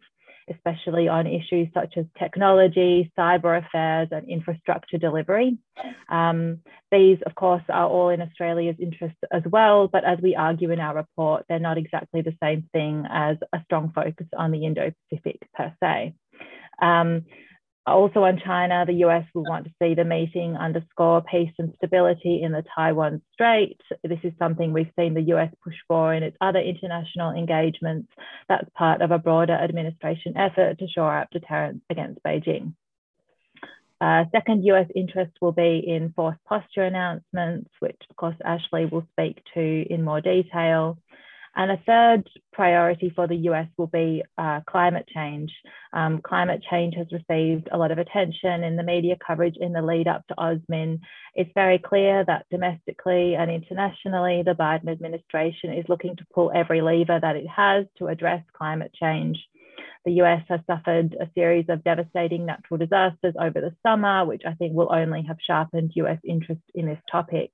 especially 0.49 1.07
on 1.07 1.27
issues 1.27 1.67
such 1.73 1.97
as 1.97 2.05
technology, 2.17 3.11
cyber 3.17 3.57
affairs, 3.63 4.09
and 4.11 4.29
infrastructure 4.29 4.97
delivery. 4.97 5.57
Um, 6.09 6.59
these, 6.91 7.17
of 7.25 7.35
course, 7.35 7.63
are 7.69 7.87
all 7.87 8.09
in 8.09 8.21
Australia's 8.21 8.77
interest 8.79 9.15
as 9.31 9.43
well, 9.45 9.87
but 9.87 10.05
as 10.05 10.19
we 10.21 10.35
argue 10.35 10.71
in 10.71 10.79
our 10.79 10.95
report, 10.95 11.45
they're 11.47 11.59
not 11.59 11.77
exactly 11.77 12.21
the 12.21 12.37
same 12.41 12.67
thing 12.71 13.05
as 13.09 13.37
a 13.53 13.61
strong 13.65 13.91
focus 13.93 14.27
on 14.37 14.51
the 14.51 14.65
Indo 14.65 14.91
Pacific 15.09 15.39
per 15.55 15.73
se. 15.81 16.13
Um, 16.81 17.25
also 17.93 18.23
on 18.23 18.41
China, 18.43 18.85
the 18.85 19.05
US 19.05 19.25
will 19.33 19.43
want 19.43 19.65
to 19.65 19.71
see 19.81 19.93
the 19.93 20.03
meeting 20.03 20.57
underscore 20.57 21.21
peace 21.21 21.53
and 21.57 21.73
stability 21.77 22.41
in 22.43 22.51
the 22.51 22.63
Taiwan 22.75 23.21
Strait. 23.33 23.79
This 24.03 24.19
is 24.23 24.33
something 24.37 24.73
we've 24.73 24.91
seen 24.97 25.13
the 25.13 25.33
US 25.33 25.51
push 25.63 25.75
for 25.87 26.13
in 26.13 26.23
its 26.23 26.37
other 26.41 26.59
international 26.59 27.31
engagements. 27.31 28.09
That's 28.49 28.69
part 28.75 29.01
of 29.01 29.11
a 29.11 29.19
broader 29.19 29.53
administration 29.53 30.35
effort 30.35 30.79
to 30.79 30.87
shore 30.87 31.17
up 31.17 31.29
deterrence 31.31 31.81
against 31.89 32.21
Beijing. 32.23 32.73
Uh, 33.99 34.25
second 34.31 34.63
US 34.65 34.87
interest 34.95 35.31
will 35.41 35.53
be 35.53 35.83
in 35.85 36.13
force 36.13 36.37
posture 36.47 36.83
announcements, 36.83 37.69
which 37.79 37.99
of 38.09 38.15
course 38.15 38.35
Ashley 38.43 38.85
will 38.85 39.07
speak 39.13 39.41
to 39.53 39.85
in 39.89 40.03
more 40.03 40.21
detail. 40.21 40.97
And 41.57 41.71
a 41.71 41.81
third 41.87 42.29
priority 42.53 43.11
for 43.15 43.27
the 43.27 43.35
US 43.49 43.67
will 43.77 43.87
be 43.87 44.23
uh, 44.37 44.61
climate 44.69 45.09
change. 45.11 45.51
Um, 45.91 46.21
climate 46.21 46.63
change 46.69 46.93
has 46.95 47.07
received 47.11 47.67
a 47.71 47.77
lot 47.77 47.89
of 47.89 47.97
attention 47.97 48.63
in 48.63 48.75
the 48.75 48.83
media 48.83 49.17
coverage 49.25 49.55
in 49.59 49.73
the 49.73 49.81
lead 49.81 50.07
up 50.07 50.25
to 50.27 50.35
AUSMIN. 50.35 50.99
It's 51.33 51.49
very 51.55 51.79
clear 51.79 52.23
that 52.25 52.45
domestically 52.51 53.33
and 53.33 53.49
internationally, 53.49 54.43
the 54.45 54.53
Biden 54.53 54.87
administration 54.87 55.73
is 55.73 55.89
looking 55.89 56.15
to 56.15 56.25
pull 56.31 56.51
every 56.53 56.81
lever 56.81 57.19
that 57.19 57.35
it 57.35 57.47
has 57.47 57.87
to 57.97 58.05
address 58.05 58.43
climate 58.53 58.91
change. 58.93 59.39
The 60.05 60.21
US 60.21 60.43
has 60.49 60.59
suffered 60.67 61.17
a 61.19 61.27
series 61.33 61.65
of 61.69 61.83
devastating 61.83 62.45
natural 62.45 62.77
disasters 62.77 63.33
over 63.41 63.61
the 63.61 63.75
summer, 63.81 64.25
which 64.25 64.43
I 64.45 64.53
think 64.53 64.75
will 64.75 64.93
only 64.93 65.23
have 65.23 65.37
sharpened 65.45 65.93
US 65.95 66.19
interest 66.23 66.61
in 66.75 66.85
this 66.85 67.01
topic. 67.11 67.49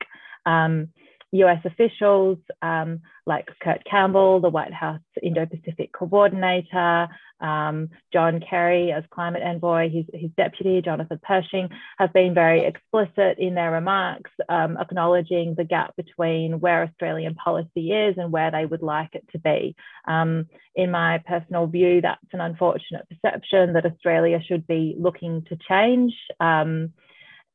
Um, 0.46 0.90
US 1.34 1.60
officials 1.66 2.38
um, 2.62 3.02
like 3.26 3.48
Kurt 3.62 3.84
Campbell, 3.90 4.40
the 4.40 4.50
White 4.50 4.74
House 4.74 5.00
Indo 5.22 5.46
Pacific 5.46 5.92
coordinator, 5.92 7.08
um, 7.42 7.90
John 8.14 8.40
Kerry 8.48 8.92
as 8.92 9.04
climate 9.10 9.42
envoy, 9.44 9.90
his, 9.90 10.06
his 10.14 10.32
deputy, 10.38 10.82
Jonathan 10.82 11.20
Pershing, 11.22 11.70
have 11.98 12.14
been 12.14 12.34
very 12.34 12.66
explicit 12.66 13.38
in 13.38 13.56
their 13.56 13.72
remarks, 13.72 14.32
um, 14.48 14.78
acknowledging 14.78 15.56
the 15.56 15.66
gap 15.66 15.96
between 15.98 16.60
where 16.60 16.84
Australian 16.84 17.36
policy 17.36 17.92
is 17.92 18.16
and 18.18 18.32
where 18.32 18.52
they 18.52 18.66
would 18.66 18.84
like 18.84 19.10
it 19.14 19.26
to 19.32 19.40
be. 19.40 19.76
Um, 20.08 20.46
in 20.76 20.92
my 20.92 21.22
personal 21.28 21.68
view, 21.68 22.02
that's 22.02 22.22
an 22.32 22.42
unfortunate 22.42 23.08
perception 23.10 23.74
that 23.74 23.86
Australia 23.86 24.40
should 24.48 24.66
be 24.66 24.96
looking 24.98 25.46
to 25.50 25.58
change. 25.68 26.14
Um, 26.40 26.94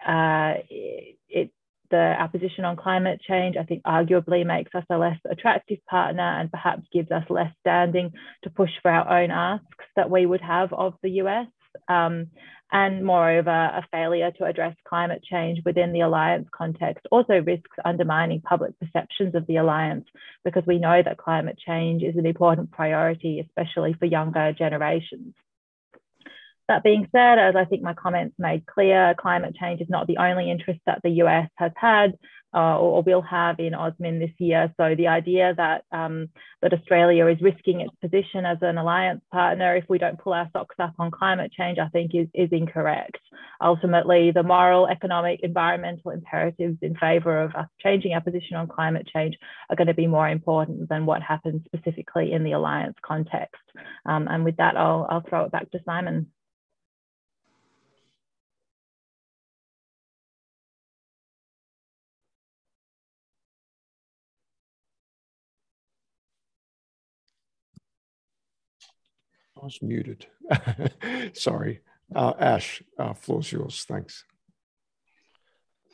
uh, 0.06 0.54
it, 0.68 1.50
the 1.90 2.14
our 2.18 2.28
position 2.28 2.64
on 2.64 2.76
climate 2.76 3.20
change, 3.26 3.56
I 3.56 3.64
think 3.64 3.82
arguably 3.84 4.44
makes 4.46 4.74
us 4.74 4.84
a 4.90 4.98
less 4.98 5.18
attractive 5.30 5.78
partner 5.88 6.40
and 6.40 6.50
perhaps 6.50 6.82
gives 6.92 7.10
us 7.10 7.24
less 7.28 7.52
standing 7.60 8.12
to 8.44 8.50
push 8.50 8.70
for 8.82 8.90
our 8.90 9.22
own 9.22 9.30
asks 9.30 9.84
that 9.96 10.10
we 10.10 10.26
would 10.26 10.40
have 10.40 10.72
of 10.72 10.94
the 11.02 11.10
US. 11.22 11.46
Um, 11.88 12.28
and 12.70 13.02
moreover, 13.02 13.50
a 13.50 13.82
failure 13.90 14.30
to 14.32 14.44
address 14.44 14.76
climate 14.86 15.22
change 15.24 15.60
within 15.64 15.92
the 15.92 16.00
alliance 16.00 16.48
context 16.52 17.06
also 17.10 17.40
risks 17.40 17.76
undermining 17.84 18.42
public 18.42 18.78
perceptions 18.78 19.34
of 19.34 19.46
the 19.46 19.56
alliance 19.56 20.04
because 20.44 20.64
we 20.66 20.78
know 20.78 21.02
that 21.02 21.16
climate 21.16 21.58
change 21.66 22.02
is 22.02 22.16
an 22.16 22.26
important 22.26 22.70
priority, 22.70 23.40
especially 23.40 23.94
for 23.94 24.04
younger 24.04 24.52
generations. 24.52 25.34
That 26.68 26.82
being 26.82 27.08
said, 27.12 27.38
as 27.38 27.56
I 27.56 27.64
think 27.64 27.82
my 27.82 27.94
comments 27.94 28.36
made 28.38 28.66
clear, 28.66 29.14
climate 29.18 29.56
change 29.58 29.80
is 29.80 29.88
not 29.88 30.06
the 30.06 30.18
only 30.18 30.50
interest 30.50 30.80
that 30.86 31.00
the 31.02 31.10
US 31.22 31.48
has 31.56 31.72
had 31.76 32.12
uh, 32.54 32.78
or, 32.78 33.02
will 33.02 33.22
have 33.22 33.58
in 33.58 33.72
AUSMIN 33.72 34.18
this 34.18 34.34
year. 34.38 34.72
So 34.76 34.94
the 34.94 35.08
idea 35.08 35.54
that 35.56 35.84
um, 35.92 36.28
that 36.62 36.72
Australia 36.72 37.26
is 37.26 37.40
risking 37.40 37.80
its 37.80 37.94
position 38.00 38.44
as 38.44 38.58
an 38.62 38.78
alliance 38.78 39.20
partner 39.30 39.76
if 39.76 39.84
we 39.88 39.98
don't 39.98 40.18
pull 40.18 40.32
our 40.32 40.48
socks 40.52 40.76
up 40.78 40.94
on 40.98 41.10
climate 41.10 41.52
change, 41.52 41.78
I 41.78 41.88
think 41.88 42.14
is, 42.14 42.26
is 42.34 42.48
incorrect. 42.50 43.18
Ultimately, 43.60 44.30
the 44.30 44.42
moral, 44.42 44.88
economic, 44.88 45.40
environmental 45.42 46.10
imperatives 46.10 46.78
in 46.80 46.96
favour 46.96 47.42
of 47.42 47.54
us 47.54 47.68
changing 47.82 48.14
our 48.14 48.20
position 48.20 48.56
on 48.56 48.66
climate 48.66 49.08
change 49.12 49.36
are 49.68 49.76
going 49.76 49.88
to 49.88 49.94
be 49.94 50.06
more 50.06 50.28
important 50.28 50.88
than 50.88 51.06
what 51.06 51.22
happens 51.22 51.62
specifically 51.66 52.32
in 52.32 52.44
the 52.44 52.52
alliance 52.52 52.96
context. 53.04 53.62
Um, 54.06 54.26
and 54.28 54.44
with 54.44 54.56
that, 54.56 54.76
I'll, 54.76 55.06
I'll 55.10 55.24
throw 55.28 55.44
it 55.44 55.52
back 55.52 55.70
to 55.72 55.80
Simon. 55.84 56.28
I 69.60 69.64
was 69.64 69.82
muted. 69.82 70.26
Sorry. 71.34 71.80
Uh, 72.14 72.32
Ash, 72.38 72.82
uh, 72.98 73.14
floor's 73.14 73.50
yours. 73.50 73.84
Thanks. 73.86 74.24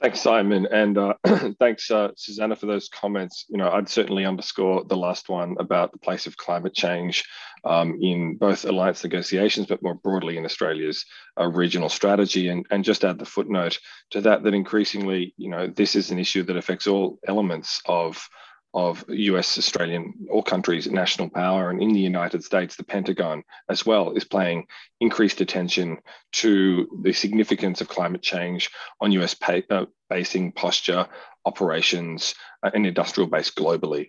Thanks, 0.01 0.21
Simon, 0.21 0.67
and 0.71 0.99
uh, 0.99 1.15
thanks, 1.59 1.91
uh, 1.91 2.11
Susanna, 2.17 2.57
for 2.57 2.67
those 2.67 2.89
comments. 2.89 3.47
You 3.49 3.57
know, 3.57 3.71
I'd 3.71 3.89
certainly 3.89 4.27
underscore 4.27 4.85
the 4.85 4.97
last 4.97 5.29
one 5.29 5.57
about 5.59 5.93
the 5.93 5.99
place 5.99 6.27
of 6.27 6.37
climate 6.37 6.75
change 6.75 7.25
um, 7.65 7.99
in 8.03 8.37
both 8.37 8.67
alliance 8.67 9.03
negotiations, 9.03 9.67
but 9.67 9.83
more 9.83 9.95
broadly 9.95 10.37
in 10.37 10.45
Australia's 10.45 11.07
uh, 11.41 11.47
regional 11.47 11.89
strategy, 11.89 12.49
and, 12.49 12.67
and 12.71 12.85
just 12.85 13.05
add 13.05 13.19
the 13.19 13.25
footnote 13.25 13.79
to 14.11 14.21
that 14.21 14.43
that 14.43 14.53
increasingly, 14.53 15.33
you 15.39 15.49
know, 15.49 15.69
this 15.69 15.97
is 15.97 16.11
an 16.11 16.19
issue 16.19 16.43
that 16.43 16.57
affects 16.57 16.87
all 16.87 17.19
elements 17.27 17.81
of 17.87 18.29
of 18.75 19.05
US, 19.09 19.57
Australian, 19.57 20.27
all 20.31 20.43
countries' 20.43 20.91
national 20.91 21.31
power. 21.31 21.71
And 21.71 21.81
in 21.81 21.93
the 21.93 22.01
United 22.01 22.43
States, 22.43 22.75
the 22.75 22.83
Pentagon 22.83 23.45
as 23.69 23.87
well 23.87 24.11
is 24.13 24.25
paying 24.25 24.67
increased 25.01 25.41
attention 25.41 25.99
to 26.33 26.89
the 27.03 27.13
significance 27.13 27.81
of 27.81 27.89
climate 27.89 28.23
change 28.23 28.71
on 29.01 29.13
US 29.13 29.35
pay, 29.35 29.63
uh, 29.71 29.87
basing 30.11 30.51
posture, 30.51 31.07
operations, 31.45 32.35
uh, 32.65 32.71
and 32.75 32.85
industrial 32.85 33.29
base 33.29 33.51
globally. 33.51 34.09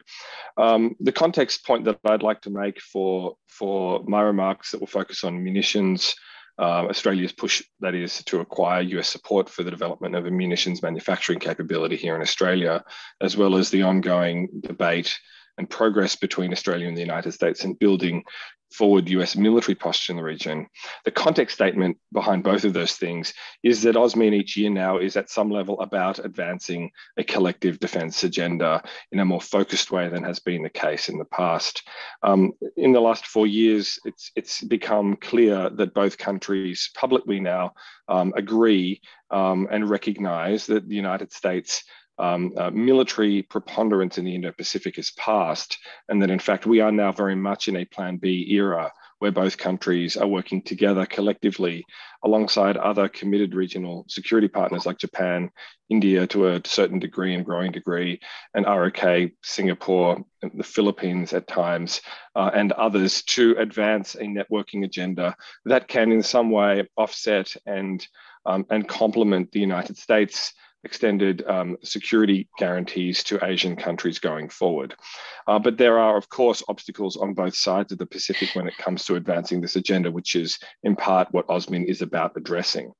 Um, 0.57 0.95
the 0.99 1.11
context 1.11 1.65
point 1.65 1.85
that 1.85 1.99
I'd 2.03 2.23
like 2.23 2.41
to 2.41 2.49
make 2.49 2.81
for, 2.81 3.35
for 3.47 4.03
my 4.07 4.21
remarks 4.21 4.71
that 4.71 4.79
will 4.79 4.87
focus 4.87 5.23
on 5.23 5.43
munitions, 5.43 6.15
uh, 6.57 6.87
Australia's 6.89 7.33
push, 7.33 7.63
that 7.81 7.95
is, 7.95 8.23
to 8.25 8.39
acquire 8.39 8.81
US 8.81 9.09
support 9.09 9.49
for 9.49 9.63
the 9.63 9.71
development 9.71 10.15
of 10.15 10.25
a 10.25 10.31
munitions 10.31 10.81
manufacturing 10.81 11.39
capability 11.39 11.95
here 11.95 12.15
in 12.15 12.21
Australia, 12.21 12.83
as 13.21 13.35
well 13.35 13.55
as 13.55 13.69
the 13.69 13.83
ongoing 13.83 14.49
debate 14.61 15.17
and 15.57 15.69
progress 15.69 16.15
between 16.15 16.51
Australia 16.51 16.87
and 16.87 16.97
the 16.97 17.01
United 17.01 17.31
States 17.31 17.63
in 17.63 17.73
building 17.73 18.23
forward 18.75 19.09
US 19.09 19.35
military 19.35 19.75
posture 19.75 20.11
in 20.11 20.17
the 20.17 20.23
region. 20.23 20.67
The 21.05 21.11
context 21.11 21.55
statement 21.55 21.97
behind 22.11 22.43
both 22.43 22.65
of 22.65 22.73
those 22.73 22.93
things 22.93 23.33
is 23.63 23.81
that 23.83 23.95
AUSMIN 23.95 24.33
each 24.33 24.57
year 24.57 24.69
now 24.69 24.97
is 24.97 25.15
at 25.15 25.29
some 25.29 25.49
level 25.49 25.79
about 25.79 26.23
advancing 26.23 26.91
a 27.17 27.23
collective 27.23 27.79
defense 27.79 28.23
agenda 28.23 28.83
in 29.11 29.19
a 29.19 29.25
more 29.25 29.41
focused 29.41 29.91
way 29.91 30.09
than 30.09 30.23
has 30.23 30.39
been 30.39 30.63
the 30.63 30.69
case 30.69 31.07
in 31.07 31.17
the 31.17 31.25
past. 31.25 31.87
Um, 32.21 32.51
in 32.75 32.91
the 32.91 32.99
last 32.99 33.25
four 33.25 33.47
years, 33.47 33.97
it's, 34.03 34.31
it's 34.35 34.61
become 34.61 35.15
clear 35.15 35.69
that 35.69 35.93
both 35.93 36.17
countries 36.17 36.89
publicly 36.93 37.39
now 37.39 37.73
um, 38.07 38.33
agree 38.35 39.01
um, 39.31 39.67
and 39.71 39.89
recognize 39.89 40.65
that 40.67 40.87
the 40.87 40.95
United 40.95 41.31
States 41.31 41.83
um, 42.17 42.53
uh, 42.57 42.71
military 42.71 43.41
preponderance 43.43 44.17
in 44.17 44.25
the 44.25 44.35
Indo-Pacific 44.35 44.97
is 44.97 45.11
past, 45.11 45.77
and 46.09 46.21
that 46.21 46.31
in 46.31 46.39
fact 46.39 46.65
we 46.65 46.79
are 46.79 46.91
now 46.91 47.11
very 47.11 47.35
much 47.35 47.67
in 47.67 47.75
a 47.75 47.85
Plan 47.85 48.17
B 48.17 48.47
era 48.51 48.91
where 49.19 49.31
both 49.31 49.57
countries 49.57 50.17
are 50.17 50.27
working 50.27 50.61
together 50.61 51.05
collectively 51.05 51.85
alongside 52.23 52.75
other 52.77 53.07
committed 53.07 53.53
regional 53.53 54.05
security 54.09 54.47
partners 54.47 54.85
like 54.85 54.97
Japan, 54.97 55.49
India 55.89 56.27
to 56.27 56.47
a 56.47 56.61
certain 56.65 56.99
degree 56.99 57.33
and 57.33 57.45
growing 57.45 57.71
degree, 57.71 58.19
and 58.53 58.65
ROK, 58.65 59.31
Singapore, 59.41 60.23
the 60.41 60.63
Philippines 60.63 61.33
at 61.33 61.47
times, 61.47 62.01
uh, 62.35 62.51
and 62.53 62.71
others 62.73 63.23
to 63.23 63.55
advance 63.57 64.15
a 64.15 64.23
networking 64.23 64.83
agenda 64.83 65.35
that 65.65 65.87
can 65.87 66.11
in 66.11 66.23
some 66.23 66.51
way 66.51 66.87
offset 66.97 67.55
and, 67.65 68.05
um, 68.45 68.65
and 68.69 68.87
complement 68.87 69.51
the 69.51 69.59
United 69.59 69.97
States 69.97 70.53
extended 70.85 71.43
um, 71.47 71.75
security 71.83 72.47
guarantees 72.57 73.23
to 73.23 73.43
Asian 73.43 73.75
countries 73.75 74.19
going 74.19 74.47
forward. 74.47 74.95
Uh, 75.47 75.59
but 75.59 75.77
there 75.77 75.99
are, 75.99 76.15
of 76.15 76.29
course, 76.29 76.63
obstacles 76.69 77.17
on 77.17 77.33
both 77.33 77.55
sides 77.55 77.91
of 77.91 77.97
the 77.97 78.05
Pacific 78.05 78.49
when 78.53 78.67
it 78.67 78.77
comes 78.77 79.03
to 79.05 79.15
advancing 79.15 79.59
this 79.59 79.75
agenda, 79.75 80.11
which 80.11 80.35
is 80.35 80.59
in 80.83 80.95
part 80.95 81.27
what 81.31 81.47
AUSMIN 81.47 81.85
is 81.85 82.01
about 82.01 82.33
addressing. 82.37 82.91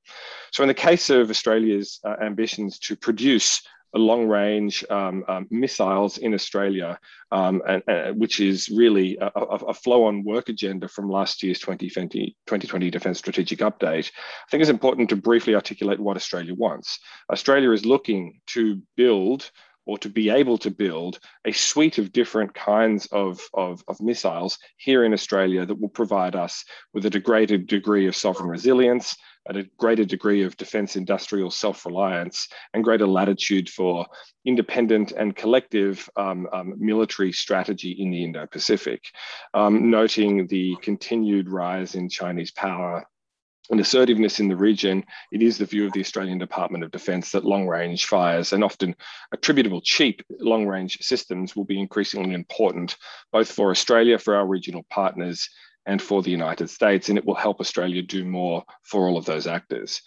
So, 0.52 0.62
in 0.62 0.68
the 0.68 0.74
case 0.74 1.08
of 1.10 1.30
Australia's 1.30 2.00
uh, 2.04 2.16
ambitions 2.20 2.78
to 2.80 2.96
produce 2.96 3.62
long 3.98 4.26
range 4.26 4.84
um, 4.90 5.24
um, 5.28 5.46
missiles 5.50 6.18
in 6.18 6.34
Australia, 6.34 6.98
um, 7.32 7.62
and, 7.66 7.82
uh, 7.88 8.12
which 8.12 8.40
is 8.40 8.68
really 8.68 9.16
a, 9.20 9.26
a, 9.26 9.74
flow 9.74 10.04
on 10.04 10.24
work 10.24 10.48
agenda 10.48 10.88
from 10.88 11.08
last 11.08 11.42
year's 11.42 11.58
2020, 11.58 12.36
2020 12.46 12.90
Defence 12.90 13.18
Strategic 13.18 13.60
Update. 13.60 14.10
I 14.10 14.50
think 14.50 14.60
it's 14.60 14.70
important 14.70 15.08
to 15.10 15.16
briefly 15.16 15.54
articulate 15.54 16.00
what 16.00 16.16
Australia 16.16 16.54
wants. 16.54 16.98
Australia 17.30 17.72
is 17.72 17.86
looking 17.86 18.40
to 18.48 18.80
build 18.96 19.50
or 19.86 19.96
to 19.98 20.08
be 20.08 20.30
able 20.30 20.58
to 20.58 20.70
build 20.70 21.18
a 21.44 21.52
suite 21.52 21.98
of 21.98 22.12
different 22.12 22.52
kinds 22.54 23.06
of, 23.06 23.40
of, 23.54 23.82
of, 23.86 24.00
missiles 24.00 24.58
here 24.76 25.04
in 25.04 25.12
Australia 25.12 25.64
that 25.64 25.80
will 25.80 25.88
provide 25.88 26.34
us 26.34 26.64
with 26.92 27.06
a 27.06 27.10
degraded 27.10 27.68
degree 27.68 28.08
of 28.08 28.16
sovereign 28.16 28.48
resilience, 28.48 29.16
at 29.48 29.56
a 29.56 29.68
greater 29.78 30.04
degree 30.04 30.42
of 30.42 30.56
defense 30.56 30.96
industrial 30.96 31.50
self 31.50 31.84
reliance 31.86 32.48
and 32.74 32.84
greater 32.84 33.06
latitude 33.06 33.68
for 33.68 34.06
independent 34.44 35.12
and 35.12 35.36
collective 35.36 36.08
um, 36.16 36.48
um, 36.52 36.74
military 36.78 37.32
strategy 37.32 37.92
in 37.98 38.10
the 38.10 38.24
Indo 38.24 38.46
Pacific, 38.46 39.02
um, 39.54 39.90
noting 39.90 40.46
the 40.46 40.76
continued 40.82 41.48
rise 41.48 41.94
in 41.94 42.08
Chinese 42.08 42.50
power. 42.50 43.06
And 43.68 43.80
assertiveness 43.80 44.38
in 44.38 44.46
the 44.46 44.54
region, 44.54 45.04
it 45.32 45.42
is 45.42 45.58
the 45.58 45.66
view 45.66 45.86
of 45.86 45.92
the 45.92 46.00
Australian 46.00 46.38
Department 46.38 46.84
of 46.84 46.92
Defence 46.92 47.32
that 47.32 47.44
long 47.44 47.66
range 47.66 48.06
fires 48.06 48.52
and 48.52 48.62
often 48.62 48.94
attritable 49.34 49.80
cheap 49.82 50.22
long 50.38 50.66
range 50.66 50.98
systems 51.00 51.56
will 51.56 51.64
be 51.64 51.80
increasingly 51.80 52.32
important, 52.32 52.96
both 53.32 53.50
for 53.50 53.70
Australia, 53.72 54.20
for 54.20 54.36
our 54.36 54.46
regional 54.46 54.86
partners, 54.88 55.48
and 55.86 56.02
for 56.02 56.22
the 56.22 56.30
United 56.30 56.68
States, 56.68 57.08
and 57.08 57.18
it 57.18 57.24
will 57.24 57.34
help 57.34 57.60
Australia 57.60 58.02
do 58.02 58.24
more 58.24 58.64
for 58.82 59.08
all 59.08 59.16
of 59.16 59.24
those 59.24 59.46
actors. 59.46 60.02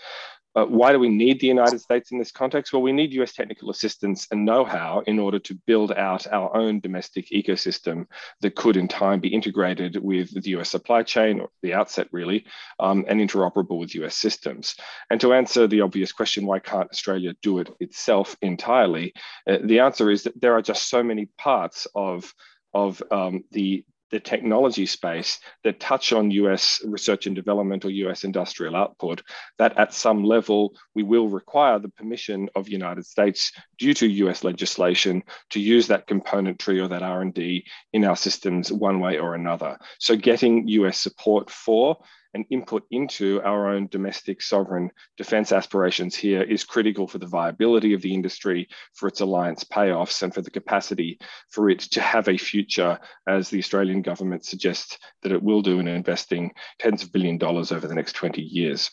Uh, 0.55 0.65
why 0.65 0.91
do 0.91 0.99
we 0.99 1.09
need 1.09 1.39
the 1.39 1.47
United 1.47 1.79
States 1.79 2.11
in 2.11 2.17
this 2.17 2.31
context? 2.31 2.73
Well, 2.73 2.81
we 2.81 2.91
need 2.91 3.13
US 3.13 3.33
technical 3.33 3.69
assistance 3.69 4.27
and 4.31 4.45
know 4.45 4.65
how 4.65 5.03
in 5.05 5.19
order 5.19 5.37
to 5.39 5.53
build 5.67 5.91
out 5.91 6.25
our 6.27 6.55
own 6.55 6.79
domestic 6.79 7.29
ecosystem 7.29 8.07
that 8.41 8.55
could 8.55 8.75
in 8.75 8.87
time 8.87 9.19
be 9.19 9.33
integrated 9.33 9.95
with 9.97 10.33
the 10.41 10.49
US 10.57 10.71
supply 10.71 11.03
chain, 11.03 11.39
or 11.39 11.49
the 11.61 11.73
outset 11.73 12.07
really, 12.11 12.45
um, 12.79 13.05
and 13.07 13.19
interoperable 13.19 13.79
with 13.79 13.95
US 13.95 14.17
systems. 14.17 14.75
And 15.11 15.21
to 15.21 15.33
answer 15.33 15.67
the 15.67 15.81
obvious 15.81 16.11
question, 16.11 16.47
why 16.47 16.59
can't 16.59 16.89
Australia 16.89 17.35
do 17.43 17.59
it 17.59 17.69
itself 17.79 18.35
entirely? 18.41 19.13
Uh, 19.47 19.59
the 19.63 19.79
answer 19.79 20.09
is 20.09 20.23
that 20.23 20.41
there 20.41 20.55
are 20.55 20.63
just 20.63 20.89
so 20.89 21.03
many 21.03 21.27
parts 21.37 21.87
of 21.93 22.33
of 22.73 23.01
um, 23.11 23.43
the 23.51 23.83
the 24.11 24.19
technology 24.19 24.85
space 24.85 25.39
that 25.63 25.79
touch 25.79 26.13
on 26.13 26.31
US 26.31 26.81
research 26.85 27.27
and 27.27 27.35
development 27.35 27.85
or 27.85 27.89
US 27.89 28.23
industrial 28.23 28.75
output, 28.75 29.21
that 29.57 29.77
at 29.77 29.93
some 29.93 30.23
level 30.23 30.73
we 30.95 31.03
will 31.03 31.27
require 31.27 31.79
the 31.79 31.89
permission 31.89 32.49
of 32.55 32.69
United 32.69 33.05
States 33.05 33.51
due 33.77 33.93
to 33.93 34.07
US 34.07 34.43
legislation 34.43 35.23
to 35.51 35.59
use 35.59 35.87
that 35.87 36.07
componentry 36.07 36.81
or 36.81 36.87
that 36.87 37.03
R&D 37.03 37.65
in 37.93 38.05
our 38.05 38.15
systems 38.15 38.71
one 38.71 38.99
way 38.99 39.17
or 39.17 39.35
another. 39.35 39.77
So 39.99 40.15
getting 40.15 40.67
US 40.67 40.97
support 40.97 41.49
for 41.49 41.97
and 42.33 42.45
input 42.49 42.83
into 42.91 43.41
our 43.43 43.69
own 43.69 43.87
domestic 43.87 44.41
sovereign 44.41 44.91
defense 45.17 45.51
aspirations 45.51 46.15
here 46.15 46.41
is 46.41 46.63
critical 46.63 47.07
for 47.07 47.17
the 47.17 47.27
viability 47.27 47.93
of 47.93 48.01
the 48.01 48.13
industry, 48.13 48.67
for 48.93 49.07
its 49.07 49.21
alliance 49.21 49.63
payoffs, 49.63 50.21
and 50.21 50.33
for 50.33 50.41
the 50.41 50.51
capacity 50.51 51.19
for 51.49 51.69
it 51.69 51.79
to 51.79 52.01
have 52.01 52.27
a 52.27 52.37
future, 52.37 52.99
as 53.27 53.49
the 53.49 53.59
Australian 53.59 54.01
government 54.01 54.45
suggests 54.45 54.97
that 55.23 55.31
it 55.31 55.41
will 55.41 55.61
do 55.61 55.79
in 55.79 55.87
investing 55.87 56.51
tens 56.77 57.03
of 57.03 57.11
billion 57.11 57.37
dollars 57.37 57.71
over 57.71 57.87
the 57.87 57.95
next 57.95 58.13
20 58.13 58.41
years. 58.41 58.91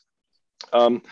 Um, 0.73 1.03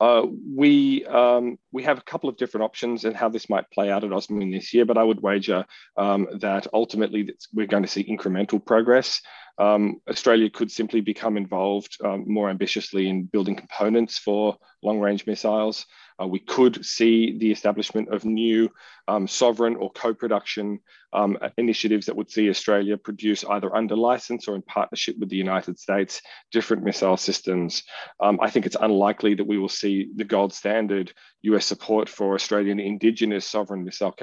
uh, 0.00 0.26
we 0.54 1.04
um, 1.06 1.56
we 1.72 1.84
have 1.84 1.98
a 1.98 2.02
couple 2.02 2.28
of 2.28 2.36
different 2.36 2.64
options 2.64 3.04
and 3.04 3.16
how 3.16 3.28
this 3.28 3.48
might 3.48 3.70
play 3.70 3.90
out 3.90 4.02
at 4.02 4.10
AUSMIN 4.10 4.52
this 4.52 4.74
year, 4.74 4.84
but 4.84 4.98
I 4.98 5.04
would 5.04 5.22
wager 5.22 5.64
um, 5.96 6.26
that 6.40 6.66
ultimately 6.72 7.32
we're 7.52 7.66
going 7.66 7.84
to 7.84 7.88
see 7.88 8.04
incremental 8.04 8.64
progress. 8.64 9.20
Um, 9.58 10.00
Australia 10.08 10.50
could 10.50 10.70
simply 10.70 11.00
become 11.00 11.36
involved 11.36 11.96
um, 12.04 12.24
more 12.26 12.50
ambitiously 12.50 13.08
in 13.08 13.24
building 13.24 13.54
components 13.54 14.18
for 14.18 14.56
long 14.82 14.98
range 14.98 15.26
missiles. 15.26 15.86
Uh, 16.20 16.26
we 16.26 16.38
could 16.38 16.84
see 16.84 17.38
the 17.38 17.50
establishment 17.50 18.12
of 18.12 18.24
new 18.24 18.70
um, 19.08 19.26
sovereign 19.26 19.76
or 19.76 19.90
co 19.92 20.14
production 20.14 20.78
um, 21.12 21.36
initiatives 21.58 22.06
that 22.06 22.16
would 22.16 22.30
see 22.30 22.48
Australia 22.48 22.96
produce 22.96 23.44
either 23.44 23.74
under 23.74 23.96
license 23.96 24.46
or 24.46 24.54
in 24.54 24.62
partnership 24.62 25.16
with 25.18 25.28
the 25.28 25.36
United 25.36 25.78
States 25.78 26.20
different 26.52 26.82
missile 26.82 27.16
systems. 27.16 27.82
Um, 28.20 28.38
I 28.40 28.50
think 28.50 28.66
it's 28.66 28.76
unlikely 28.80 29.34
that 29.34 29.46
we 29.46 29.58
will 29.58 29.68
see 29.68 30.08
the 30.16 30.24
gold 30.24 30.52
standard 30.52 31.12
US 31.42 31.66
support 31.66 32.08
for 32.08 32.34
Australian 32.34 32.80
indigenous 32.80 33.46
sovereign 33.46 33.84
missile 33.84 34.14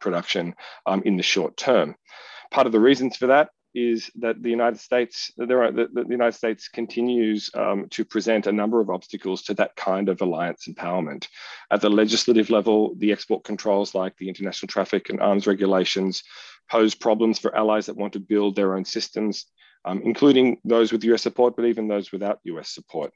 production 0.00 0.54
um, 0.86 1.02
in 1.04 1.16
the 1.16 1.22
short 1.22 1.56
term. 1.56 1.94
Part 2.50 2.66
of 2.66 2.72
the 2.72 2.80
reasons 2.80 3.16
for 3.16 3.26
that 3.28 3.50
is 3.78 4.10
that 4.16 4.42
the 4.42 4.50
United 4.50 4.80
States, 4.80 5.30
there 5.36 5.62
are, 5.62 5.70
the, 5.70 5.88
the 5.92 6.04
United 6.08 6.34
States 6.34 6.68
continues 6.68 7.50
um, 7.54 7.86
to 7.90 8.04
present 8.04 8.46
a 8.46 8.52
number 8.52 8.80
of 8.80 8.90
obstacles 8.90 9.42
to 9.42 9.54
that 9.54 9.76
kind 9.76 10.08
of 10.08 10.20
alliance 10.20 10.66
empowerment. 10.66 11.28
At 11.70 11.80
the 11.80 11.90
legislative 11.90 12.50
level, 12.50 12.94
the 12.96 13.12
export 13.12 13.44
controls 13.44 13.94
like 13.94 14.16
the 14.16 14.28
international 14.28 14.68
traffic 14.68 15.10
and 15.10 15.20
arms 15.20 15.46
regulations 15.46 16.24
pose 16.68 16.94
problems 16.94 17.38
for 17.38 17.54
allies 17.56 17.86
that 17.86 17.96
want 17.96 18.12
to 18.14 18.20
build 18.20 18.56
their 18.56 18.74
own 18.76 18.84
systems, 18.84 19.46
um, 19.84 20.02
including 20.02 20.60
those 20.64 20.90
with 20.92 21.04
US 21.04 21.22
support, 21.22 21.54
but 21.54 21.64
even 21.64 21.86
those 21.86 22.10
without 22.10 22.40
US 22.44 22.70
support. 22.70 23.12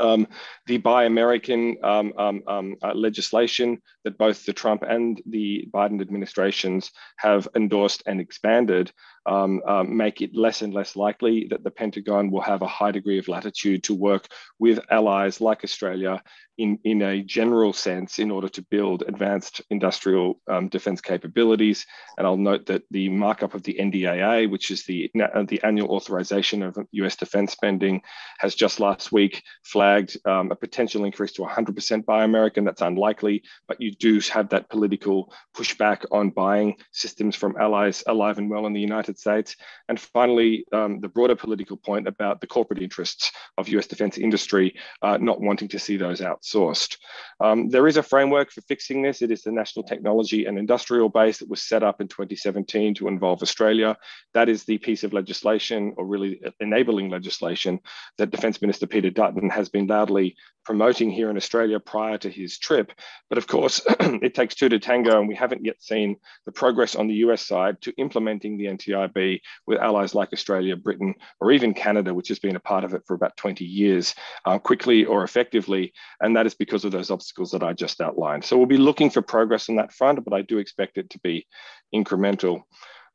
Um, 0.00 0.28
the 0.66 0.78
Buy 0.78 1.04
American 1.04 1.76
um, 1.82 2.12
um, 2.18 2.42
um, 2.46 2.76
uh, 2.82 2.94
legislation 2.94 3.80
that 4.04 4.18
both 4.18 4.44
the 4.44 4.52
Trump 4.52 4.82
and 4.82 5.20
the 5.26 5.68
Biden 5.72 6.00
administrations 6.00 6.90
have 7.16 7.48
endorsed 7.54 8.02
and 8.06 8.20
expanded 8.20 8.92
um, 9.26 9.60
um, 9.66 9.96
make 9.96 10.22
it 10.22 10.36
less 10.36 10.62
and 10.62 10.72
less 10.72 10.94
likely 10.94 11.48
that 11.50 11.64
the 11.64 11.70
Pentagon 11.70 12.30
will 12.30 12.42
have 12.42 12.62
a 12.62 12.68
high 12.68 12.92
degree 12.92 13.18
of 13.18 13.26
latitude 13.26 13.82
to 13.84 13.94
work 13.94 14.28
with 14.60 14.78
allies 14.90 15.40
like 15.40 15.64
Australia 15.64 16.22
in, 16.58 16.78
in 16.84 17.02
a 17.02 17.22
general 17.22 17.72
sense 17.72 18.18
in 18.18 18.30
order 18.30 18.48
to 18.48 18.62
build 18.70 19.02
advanced 19.08 19.60
industrial 19.68 20.40
defense 20.70 21.00
capabilities. 21.00 21.84
And 22.16 22.26
I'll 22.26 22.36
note 22.36 22.66
that 22.66 22.84
the 22.90 23.08
markup 23.08 23.54
of 23.54 23.64
the 23.64 23.76
NDAA, 23.80 24.48
which 24.48 24.70
is 24.70 24.84
the, 24.84 25.10
uh, 25.20 25.42
the 25.42 25.62
annual 25.64 25.90
authorization 25.90 26.62
of 26.62 26.78
US 26.92 27.16
defense 27.16 27.52
spending, 27.52 28.02
has 28.38 28.54
just 28.54 28.80
last 28.80 29.10
week 29.12 29.42
flagged 29.64 29.85
um, 30.24 30.50
a 30.50 30.56
potential 30.56 31.04
increase 31.04 31.32
to 31.32 31.42
100% 31.42 32.04
buy 32.04 32.24
American. 32.24 32.64
That's 32.64 32.82
unlikely, 32.82 33.42
but 33.68 33.80
you 33.80 33.92
do 33.92 34.20
have 34.32 34.48
that 34.50 34.68
political 34.68 35.32
pushback 35.54 36.04
on 36.10 36.30
buying 36.30 36.76
systems 36.92 37.36
from 37.36 37.56
allies 37.56 38.02
alive 38.06 38.38
and 38.38 38.50
well 38.50 38.66
in 38.66 38.72
the 38.72 38.80
United 38.80 39.18
States. 39.18 39.56
And 39.88 39.98
finally, 39.98 40.64
um, 40.72 41.00
the 41.00 41.08
broader 41.08 41.36
political 41.36 41.76
point 41.76 42.08
about 42.08 42.40
the 42.40 42.46
corporate 42.46 42.82
interests 42.82 43.30
of 43.58 43.68
US 43.68 43.86
defense 43.86 44.18
industry 44.18 44.74
uh, 45.02 45.18
not 45.18 45.40
wanting 45.40 45.68
to 45.68 45.78
see 45.78 45.96
those 45.96 46.20
outsourced. 46.20 46.96
Um, 47.40 47.68
there 47.68 47.86
is 47.86 47.96
a 47.96 48.02
framework 48.02 48.50
for 48.50 48.62
fixing 48.62 49.02
this. 49.02 49.22
It 49.22 49.30
is 49.30 49.42
the 49.42 49.52
National 49.52 49.84
Technology 49.84 50.46
and 50.46 50.58
Industrial 50.58 51.08
Base 51.08 51.38
that 51.38 51.48
was 51.48 51.62
set 51.62 51.82
up 51.82 52.00
in 52.00 52.08
2017 52.08 52.94
to 52.94 53.08
involve 53.08 53.42
Australia. 53.42 53.96
That 54.32 54.48
is 54.48 54.64
the 54.64 54.78
piece 54.78 55.04
of 55.04 55.12
legislation, 55.12 55.94
or 55.96 56.06
really 56.06 56.40
enabling 56.60 57.10
legislation, 57.10 57.80
that 58.18 58.30
Defence 58.30 58.60
Minister 58.62 58.86
Peter 58.86 59.10
Dutton 59.10 59.50
has 59.50 59.68
been 59.68 59.75
loudly 59.84 60.36
promoting 60.66 61.12
here 61.12 61.30
in 61.30 61.36
Australia 61.36 61.78
prior 61.78 62.18
to 62.18 62.28
his 62.28 62.58
trip. 62.58 62.90
But 63.28 63.38
of 63.38 63.46
course, 63.46 63.80
it 64.00 64.34
takes 64.34 64.56
two 64.56 64.68
to 64.68 64.80
tango, 64.80 65.20
and 65.20 65.28
we 65.28 65.36
haven't 65.36 65.64
yet 65.64 65.80
seen 65.80 66.16
the 66.44 66.50
progress 66.50 66.96
on 66.96 67.06
the 67.06 67.14
US 67.26 67.46
side 67.46 67.80
to 67.82 67.94
implementing 67.98 68.58
the 68.58 68.66
NTIB 68.66 69.40
with 69.68 69.78
allies 69.78 70.14
like 70.14 70.32
Australia, 70.32 70.74
Britain, 70.74 71.14
or 71.40 71.52
even 71.52 71.72
Canada, 71.72 72.12
which 72.12 72.28
has 72.28 72.40
been 72.40 72.56
a 72.56 72.60
part 72.60 72.82
of 72.82 72.94
it 72.94 73.02
for 73.06 73.14
about 73.14 73.36
20 73.36 73.64
years, 73.64 74.14
uh, 74.44 74.58
quickly 74.58 75.04
or 75.04 75.22
effectively. 75.22 75.92
And 76.20 76.36
that 76.36 76.46
is 76.46 76.54
because 76.54 76.84
of 76.84 76.90
those 76.90 77.12
obstacles 77.12 77.52
that 77.52 77.62
I 77.62 77.72
just 77.72 78.00
outlined. 78.00 78.44
So 78.44 78.56
we'll 78.56 78.66
be 78.66 78.76
looking 78.76 79.10
for 79.10 79.22
progress 79.22 79.68
on 79.68 79.76
that 79.76 79.92
front, 79.92 80.24
but 80.24 80.34
I 80.34 80.42
do 80.42 80.58
expect 80.58 80.98
it 80.98 81.10
to 81.10 81.20
be 81.20 81.46
incremental. 81.94 82.62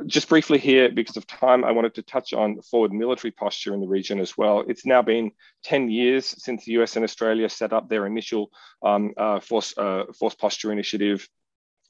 Just 0.06 0.30
briefly 0.30 0.58
here, 0.58 0.90
because 0.90 1.18
of 1.18 1.28
time, 1.28 1.64
I 1.64 1.72
wanted 1.72 1.96
to 1.96 2.02
touch 2.02 2.34
on 2.34 2.62
forward 2.62 2.94
military 2.94 3.32
posture 3.32 3.74
in 3.74 3.82
the 3.82 3.88
region 3.88 4.20
as 4.20 4.38
well. 4.38 4.64
It's 4.68 4.86
now 4.86 5.02
been 5.02 5.32
10 5.64 5.90
years 5.90 6.26
since 6.44 6.66
the 6.66 6.74
US 6.74 6.96
and 6.96 7.04
Australia 7.04 7.50
set 7.50 7.74
up 7.74 7.90
their 7.90 8.06
initial 8.06 8.52
um, 8.84 9.12
uh, 9.18 9.40
force, 9.40 9.78
uh, 9.78 10.06
force 10.18 10.36
posture 10.36 10.72
initiative 10.72 11.28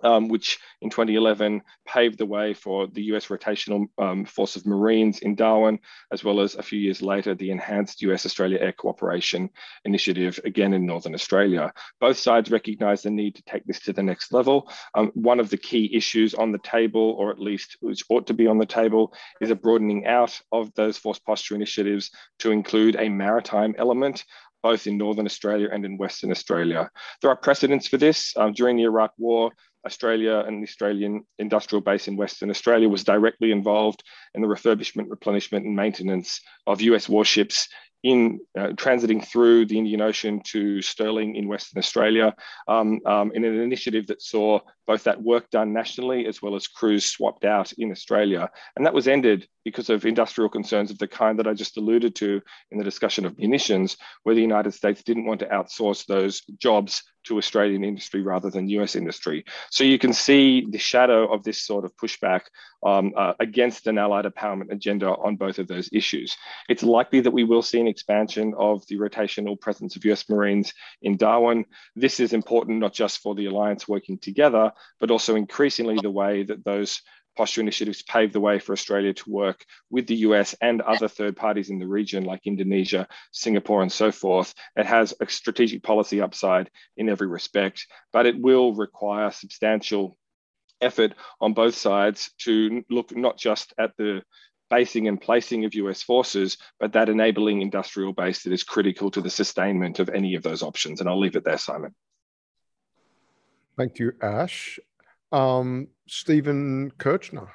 um, 0.03 0.27
which 0.27 0.59
in 0.81 0.89
2011 0.89 1.61
paved 1.85 2.17
the 2.17 2.25
way 2.25 2.53
for 2.53 2.87
the 2.87 3.03
US 3.13 3.27
rotational 3.27 3.85
um, 3.97 4.25
force 4.25 4.55
of 4.55 4.65
Marines 4.65 5.19
in 5.19 5.35
Darwin, 5.35 5.79
as 6.11 6.23
well 6.23 6.39
as 6.39 6.55
a 6.55 6.63
few 6.63 6.79
years 6.79 7.01
later, 7.01 7.35
the 7.35 7.51
enhanced 7.51 8.01
US 8.03 8.25
Australia 8.25 8.59
Air 8.59 8.71
Cooperation 8.71 9.49
Initiative, 9.85 10.39
again 10.45 10.73
in 10.73 10.85
Northern 10.85 11.13
Australia. 11.13 11.73
Both 11.99 12.17
sides 12.17 12.51
recognize 12.51 13.01
the 13.01 13.11
need 13.11 13.35
to 13.35 13.43
take 13.43 13.65
this 13.65 13.79
to 13.81 13.93
the 13.93 14.03
next 14.03 14.33
level. 14.33 14.71
Um, 14.95 15.11
one 15.13 15.39
of 15.39 15.49
the 15.49 15.57
key 15.57 15.95
issues 15.95 16.33
on 16.33 16.51
the 16.51 16.59
table, 16.59 17.15
or 17.17 17.31
at 17.31 17.39
least 17.39 17.77
which 17.81 18.03
ought 18.09 18.27
to 18.27 18.33
be 18.33 18.47
on 18.47 18.57
the 18.57 18.65
table, 18.65 19.13
is 19.39 19.51
a 19.51 19.55
broadening 19.55 20.05
out 20.05 20.39
of 20.51 20.73
those 20.75 20.97
force 20.97 21.19
posture 21.19 21.55
initiatives 21.55 22.11
to 22.39 22.51
include 22.51 22.95
a 22.95 23.09
maritime 23.09 23.75
element 23.77 24.23
both 24.63 24.87
in 24.87 24.97
Northern 24.97 25.25
Australia 25.25 25.69
and 25.71 25.85
in 25.85 25.97
Western 25.97 26.31
Australia. 26.31 26.89
There 27.21 27.31
are 27.31 27.35
precedents 27.35 27.87
for 27.87 27.97
this. 27.97 28.35
Um, 28.37 28.53
during 28.53 28.77
the 28.77 28.83
Iraq 28.83 29.11
War, 29.17 29.51
Australia 29.85 30.43
and 30.45 30.61
the 30.61 30.67
Australian 30.67 31.25
industrial 31.39 31.81
base 31.81 32.07
in 32.07 32.15
Western 32.15 32.49
Australia 32.49 32.89
was 32.89 33.03
directly 33.03 33.51
involved 33.51 34.03
in 34.33 34.41
the 34.41 34.47
refurbishment, 34.47 35.09
replenishment, 35.09 35.65
and 35.65 35.75
maintenance 35.75 36.41
of 36.67 36.81
US 36.81 37.09
warships 37.09 37.67
in 38.03 38.39
uh, 38.57 38.69
transiting 38.69 39.25
through 39.25 39.65
the 39.65 39.77
Indian 39.77 40.01
Ocean 40.01 40.41
to 40.43 40.81
Stirling 40.81 41.35
in 41.35 41.47
Western 41.47 41.79
Australia 41.79 42.35
um, 42.67 42.99
um, 43.05 43.31
in 43.33 43.43
an 43.45 43.59
initiative 43.59 44.07
that 44.07 44.21
saw 44.21 44.59
both 44.87 45.03
that 45.03 45.21
work 45.21 45.49
done 45.51 45.71
nationally 45.71 46.25
as 46.25 46.41
well 46.41 46.55
as 46.55 46.67
crews 46.67 47.05
swapped 47.05 47.45
out 47.45 47.71
in 47.73 47.91
Australia. 47.91 48.49
And 48.75 48.85
that 48.85 48.93
was 48.93 49.07
ended 49.07 49.47
because 49.63 49.89
of 49.91 50.05
industrial 50.05 50.49
concerns 50.49 50.89
of 50.89 50.97
the 50.97 51.07
kind 51.07 51.37
that 51.37 51.47
I 51.47 51.53
just 51.53 51.77
alluded 51.77 52.15
to 52.15 52.41
in 52.71 52.79
the 52.79 52.83
discussion 52.83 53.25
of 53.25 53.37
munitions, 53.37 53.97
where 54.23 54.35
the 54.35 54.41
United 54.41 54.73
States 54.73 55.03
didn't 55.03 55.25
want 55.25 55.41
to 55.41 55.47
outsource 55.47 56.05
those 56.07 56.41
jobs 56.57 57.03
to 57.23 57.37
Australian 57.37 57.83
industry 57.83 58.21
rather 58.21 58.49
than 58.49 58.69
US 58.69 58.95
industry. 58.95 59.45
So 59.69 59.83
you 59.83 59.99
can 59.99 60.13
see 60.13 60.65
the 60.69 60.77
shadow 60.77 61.31
of 61.31 61.43
this 61.43 61.61
sort 61.61 61.85
of 61.85 61.95
pushback 61.97 62.41
um, 62.83 63.13
uh, 63.15 63.33
against 63.39 63.87
an 63.87 63.97
allied 63.97 64.25
empowerment 64.25 64.71
agenda 64.71 65.07
on 65.07 65.35
both 65.35 65.59
of 65.59 65.67
those 65.67 65.89
issues. 65.93 66.35
It's 66.67 66.83
likely 66.83 67.21
that 67.21 67.31
we 67.31 67.43
will 67.43 67.61
see 67.61 67.79
an 67.79 67.87
expansion 67.87 68.53
of 68.57 68.85
the 68.87 68.97
rotational 68.97 69.59
presence 69.59 69.95
of 69.95 70.05
US 70.05 70.29
Marines 70.29 70.73
in 71.01 71.17
Darwin. 71.17 71.65
This 71.95 72.19
is 72.19 72.33
important 72.33 72.79
not 72.79 72.93
just 72.93 73.19
for 73.19 73.35
the 73.35 73.45
alliance 73.45 73.87
working 73.87 74.17
together, 74.17 74.71
but 74.99 75.11
also 75.11 75.35
increasingly 75.35 75.97
the 76.01 76.09
way 76.11 76.43
that 76.43 76.65
those 76.65 77.01
posture 77.35 77.61
initiatives 77.61 78.03
pave 78.03 78.33
the 78.33 78.39
way 78.39 78.59
for 78.59 78.73
Australia 78.73 79.13
to 79.13 79.29
work 79.29 79.65
with 79.89 80.07
the 80.07 80.17
US 80.17 80.53
and 80.61 80.81
other 80.81 81.07
third 81.07 81.35
parties 81.35 81.69
in 81.69 81.79
the 81.79 81.87
region 81.87 82.23
like 82.23 82.41
Indonesia, 82.45 83.07
Singapore, 83.31 83.81
and 83.81 83.91
so 83.91 84.11
forth. 84.11 84.53
It 84.75 84.85
has 84.85 85.13
a 85.19 85.29
strategic 85.29 85.83
policy 85.83 86.21
upside 86.21 86.69
in 86.97 87.09
every 87.09 87.27
respect, 87.27 87.87
but 88.11 88.25
it 88.25 88.39
will 88.39 88.73
require 88.73 89.31
substantial 89.31 90.17
effort 90.81 91.13
on 91.39 91.53
both 91.53 91.75
sides 91.75 92.31
to 92.39 92.83
look 92.89 93.15
not 93.15 93.37
just 93.37 93.73
at 93.77 93.91
the 93.97 94.21
basing 94.69 95.07
and 95.07 95.19
placing 95.19 95.65
of 95.65 95.75
US 95.75 96.01
forces, 96.01 96.57
but 96.79 96.93
that 96.93 97.09
enabling 97.09 97.61
industrial 97.61 98.13
base 98.13 98.43
that 98.43 98.53
is 98.53 98.63
critical 98.63 99.11
to 99.11 99.21
the 99.21 99.29
sustainment 99.29 99.99
of 99.99 100.09
any 100.09 100.35
of 100.35 100.43
those 100.43 100.63
options. 100.63 100.99
And 100.99 101.09
I'll 101.09 101.19
leave 101.19 101.35
it 101.35 101.43
there, 101.43 101.57
Simon. 101.57 101.93
Thank 103.77 103.99
you, 103.99 104.13
Ash. 104.21 104.79
Um, 105.31 105.87
Stephen 106.07 106.91
Kirchner. 106.97 107.47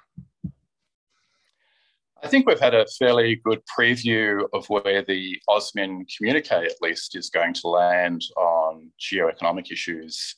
I 2.22 2.28
think 2.28 2.46
we've 2.46 2.58
had 2.58 2.74
a 2.74 2.86
fairly 2.98 3.36
good 3.44 3.60
preview 3.78 4.46
of 4.54 4.68
where 4.70 5.02
the 5.02 5.38
AUSMIN 5.48 6.06
communique, 6.16 6.50
at 6.50 6.80
least, 6.80 7.14
is 7.14 7.28
going 7.28 7.52
to 7.54 7.68
land 7.68 8.22
on 8.36 8.90
geoeconomic 8.98 9.70
issues 9.70 10.34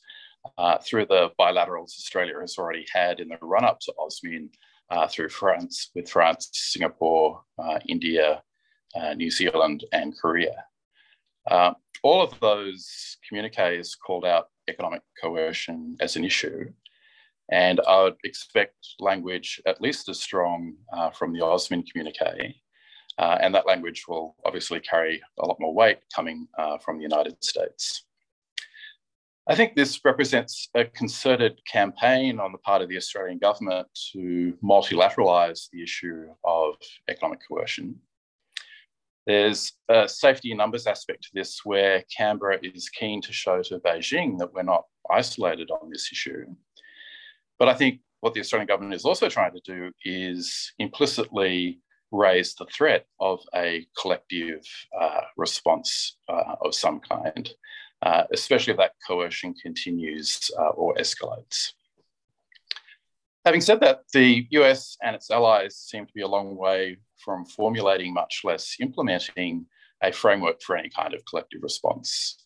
uh, 0.57 0.77
through 0.79 1.05
the 1.05 1.31
bilaterals 1.39 1.97
Australia 1.97 2.35
has 2.41 2.57
already 2.57 2.85
had 2.93 3.19
in 3.19 3.29
the 3.29 3.37
run 3.41 3.63
up 3.63 3.79
to 3.81 3.93
AUSMIN 3.97 4.49
uh, 4.89 5.07
through 5.07 5.29
France, 5.29 5.91
with 5.95 6.09
France, 6.09 6.49
Singapore, 6.51 7.41
uh, 7.57 7.79
India, 7.87 8.43
uh, 8.95 9.13
New 9.13 9.31
Zealand, 9.31 9.85
and 9.93 10.17
Korea. 10.19 10.65
Uh, 11.49 11.73
all 12.03 12.21
of 12.21 12.39
those 12.39 13.17
communiques 13.27 13.95
called 13.95 14.25
out 14.25 14.49
economic 14.67 15.01
coercion 15.21 15.95
as 15.99 16.15
an 16.15 16.23
issue. 16.23 16.65
And 17.51 17.81
I 17.87 18.03
would 18.03 18.15
expect 18.23 18.75
language 18.99 19.61
at 19.65 19.81
least 19.81 20.07
as 20.09 20.19
strong 20.19 20.75
uh, 20.93 21.09
from 21.09 21.33
the 21.33 21.39
AUSMIN 21.39 21.83
communique. 21.89 22.55
Uh, 23.17 23.37
and 23.41 23.53
that 23.53 23.67
language 23.67 24.05
will 24.07 24.35
obviously 24.45 24.79
carry 24.79 25.21
a 25.39 25.45
lot 25.45 25.57
more 25.59 25.73
weight 25.73 25.97
coming 26.15 26.47
uh, 26.57 26.77
from 26.77 26.97
the 26.97 27.03
United 27.03 27.43
States. 27.43 28.05
I 29.49 29.55
think 29.55 29.75
this 29.75 29.99
represents 30.05 30.69
a 30.75 30.85
concerted 30.85 31.59
campaign 31.65 32.39
on 32.39 32.51
the 32.51 32.59
part 32.59 32.83
of 32.83 32.87
the 32.87 32.97
Australian 32.97 33.39
government 33.39 33.87
to 34.13 34.53
multilateralise 34.63 35.69
the 35.73 35.81
issue 35.81 36.27
of 36.43 36.75
economic 37.09 37.39
coercion. 37.47 37.95
There's 39.25 39.73
a 39.89 40.07
safety 40.07 40.51
in 40.51 40.57
numbers 40.57 40.85
aspect 40.85 41.23
to 41.23 41.29
this 41.33 41.61
where 41.63 42.03
Canberra 42.15 42.59
is 42.61 42.89
keen 42.89 43.21
to 43.23 43.33
show 43.33 43.63
to 43.63 43.79
Beijing 43.79 44.37
that 44.37 44.53
we're 44.53 44.61
not 44.61 44.85
isolated 45.09 45.71
on 45.71 45.89
this 45.89 46.09
issue. 46.11 46.45
But 47.59 47.67
I 47.67 47.73
think 47.73 47.99
what 48.21 48.33
the 48.33 48.39
Australian 48.39 48.67
government 48.67 48.95
is 48.95 49.05
also 49.05 49.29
trying 49.29 49.53
to 49.53 49.61
do 49.63 49.91
is 50.03 50.73
implicitly 50.79 51.81
raise 52.11 52.55
the 52.55 52.65
threat 52.65 53.05
of 53.19 53.41
a 53.53 53.85
collective 53.99 54.63
uh, 54.99 55.21
response 55.37 56.17
uh, 56.27 56.55
of 56.61 56.73
some 56.73 56.99
kind, 56.99 57.49
uh, 58.01 58.23
especially 58.33 58.71
if 58.71 58.77
that 58.77 58.93
coercion 59.05 59.53
continues 59.53 60.49
uh, 60.57 60.69
or 60.69 60.95
escalates. 60.95 61.73
Having 63.45 63.61
said 63.61 63.79
that, 63.81 64.01
the 64.13 64.47
US 64.51 64.97
and 65.03 65.15
its 65.15 65.29
allies 65.29 65.77
seem 65.77 66.05
to 66.05 66.13
be 66.13 66.21
a 66.21 66.27
long 66.27 66.55
way 66.55 66.97
from 67.23 67.45
formulating, 67.45 68.13
much 68.13 68.41
less 68.43 68.75
implementing, 68.79 69.65
a 70.01 70.11
framework 70.11 70.61
for 70.61 70.77
any 70.77 70.89
kind 70.89 71.13
of 71.13 71.23
collective 71.25 71.61
response. 71.61 72.45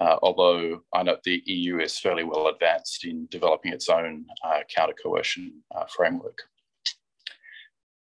Uh, 0.00 0.16
although 0.22 0.80
I 0.94 1.02
note 1.02 1.22
the 1.24 1.42
EU 1.46 1.80
is 1.80 1.98
fairly 1.98 2.22
well 2.22 2.48
advanced 2.48 3.04
in 3.04 3.26
developing 3.30 3.72
its 3.72 3.88
own 3.88 4.26
uh, 4.44 4.60
counter 4.72 4.94
coercion 5.02 5.60
uh, 5.74 5.84
framework. 5.86 6.38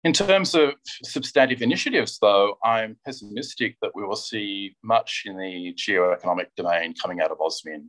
In 0.04 0.12
terms 0.12 0.54
of 0.54 0.74
substantive 1.04 1.60
initiatives, 1.60 2.18
though, 2.20 2.56
I'm 2.64 2.96
pessimistic 3.04 3.76
that 3.82 3.90
we 3.94 4.04
will 4.04 4.16
see 4.16 4.76
much 4.82 5.24
in 5.26 5.36
the 5.36 5.74
geoeconomic 5.74 6.46
domain 6.56 6.94
coming 7.00 7.20
out 7.20 7.30
of 7.30 7.38
AUSMIN 7.38 7.84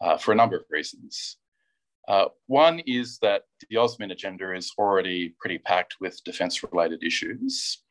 uh, 0.00 0.16
for 0.16 0.32
a 0.32 0.36
number 0.36 0.56
of 0.56 0.64
reasons. 0.70 1.36
Uh, 2.08 2.26
one 2.46 2.80
is 2.86 3.18
that 3.18 3.42
the 3.68 3.76
AUSMIN 3.76 4.10
agenda 4.10 4.54
is 4.54 4.72
already 4.78 5.34
pretty 5.40 5.58
packed 5.58 5.96
with 6.00 6.22
defence 6.24 6.62
related 6.62 7.02
issues. 7.04 7.82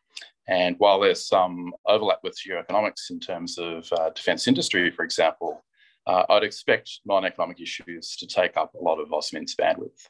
And 0.49 0.75
while 0.79 0.99
there's 0.99 1.27
some 1.27 1.71
overlap 1.85 2.21
with 2.23 2.35
geoeconomics 2.35 3.11
in 3.11 3.19
terms 3.19 3.59
of 3.59 3.87
uh, 3.93 4.09
defence 4.09 4.47
industry, 4.47 4.89
for 4.89 5.05
example, 5.05 5.63
uh, 6.07 6.23
I'd 6.27 6.43
expect 6.43 7.01
non 7.05 7.23
economic 7.23 7.61
issues 7.61 8.15
to 8.15 8.25
take 8.25 8.57
up 8.57 8.73
a 8.73 8.83
lot 8.83 8.99
of 8.99 9.09
AUSMIN's 9.09 9.55
bandwidth. 9.55 10.07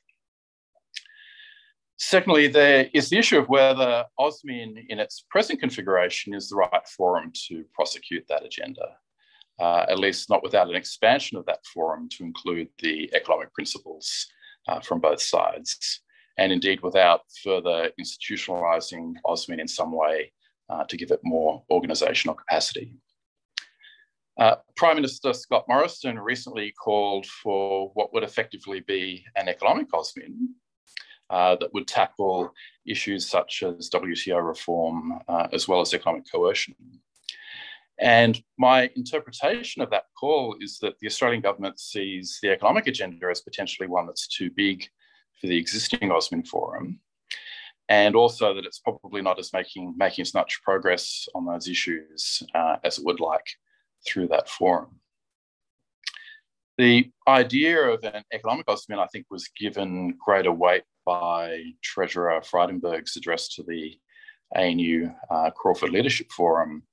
Secondly, 1.97 2.47
there 2.47 2.89
is 2.93 3.09
the 3.09 3.17
issue 3.17 3.37
of 3.37 3.49
whether 3.49 4.05
AUSMIN 4.17 4.85
in 4.87 4.99
its 4.99 5.25
present 5.29 5.59
configuration 5.59 6.33
is 6.33 6.47
the 6.47 6.55
right 6.55 6.87
forum 6.87 7.33
to 7.49 7.65
prosecute 7.73 8.25
that 8.29 8.45
agenda, 8.45 8.95
uh, 9.59 9.85
at 9.89 9.99
least 9.99 10.29
not 10.29 10.41
without 10.41 10.69
an 10.69 10.75
expansion 10.75 11.37
of 11.37 11.45
that 11.47 11.65
forum 11.65 12.07
to 12.11 12.23
include 12.23 12.69
the 12.81 13.13
economic 13.13 13.53
principals 13.53 14.25
uh, 14.69 14.79
from 14.79 15.01
both 15.01 15.21
sides, 15.21 15.99
and 16.39 16.53
indeed 16.53 16.81
without 16.81 17.21
further 17.43 17.91
institutionalizing 17.99 19.13
AUSMIN 19.25 19.59
in 19.59 19.67
some 19.67 19.91
way 19.91 20.31
uh, 20.69 20.85
to 20.85 20.95
give 20.95 21.11
it 21.11 21.19
more 21.23 21.63
organizational 21.69 22.33
capacity. 22.33 22.95
Uh, 24.39 24.55
Prime 24.77 24.95
Minister 24.95 25.33
Scott 25.33 25.65
Morrison 25.67 26.17
recently 26.17 26.71
called 26.71 27.25
for 27.25 27.91
what 27.93 28.13
would 28.13 28.23
effectively 28.23 28.79
be 28.79 29.25
an 29.35 29.49
economic 29.49 29.91
AUSMIN, 29.91 30.47
uh, 31.29 31.57
that 31.57 31.73
would 31.73 31.87
tackle 31.87 32.51
issues 32.87 33.27
such 33.27 33.61
as 33.61 33.89
WTO 33.89 34.41
reform 34.43 35.19
uh, 35.27 35.47
as 35.51 35.67
well 35.67 35.81
as 35.81 35.93
economic 35.93 36.23
coercion. 36.31 36.73
And 37.99 38.41
my 38.57 38.89
interpretation 38.95 39.81
of 39.81 39.89
that 39.89 40.05
call 40.17 40.55
is 40.61 40.79
that 40.79 40.97
the 40.99 41.07
Australian 41.07 41.41
government 41.41 41.79
sees 41.79 42.39
the 42.41 42.49
economic 42.49 42.87
agenda 42.87 43.27
as 43.29 43.41
potentially 43.41 43.89
one 43.89 44.07
that's 44.07 44.27
too 44.27 44.49
big 44.55 44.87
for 45.39 45.47
the 45.47 45.57
existing 45.57 46.11
AUSMIN 46.11 46.47
forum, 46.47 46.99
and 47.87 48.15
also 48.15 48.53
that 48.53 48.65
it's 48.65 48.79
probably 48.79 49.21
not 49.21 49.39
as 49.39 49.53
making 49.53 49.95
making 49.97 50.23
as 50.23 50.33
much 50.33 50.61
progress 50.63 51.27
on 51.35 51.45
those 51.45 51.67
issues 51.67 52.43
uh, 52.55 52.77
as 52.83 52.99
it 52.99 53.05
would 53.05 53.19
like 53.19 53.45
through 54.07 54.27
that 54.27 54.49
forum. 54.49 54.99
The 56.77 57.11
idea 57.27 57.77
of 57.81 58.03
an 58.05 58.23
economic 58.31 58.67
AUSMIN, 58.67 58.99
I 58.99 59.07
think, 59.07 59.25
was 59.29 59.49
given 59.59 60.15
greater 60.23 60.53
weight 60.53 60.83
by 61.05 61.61
Treasurer 61.83 62.39
Frydenberg's 62.41 63.17
address 63.17 63.49
to 63.55 63.63
the 63.63 63.99
ANU 64.55 65.09
uh, 65.29 65.51
Crawford 65.51 65.89
Leadership 65.91 66.31
Forum 66.31 66.83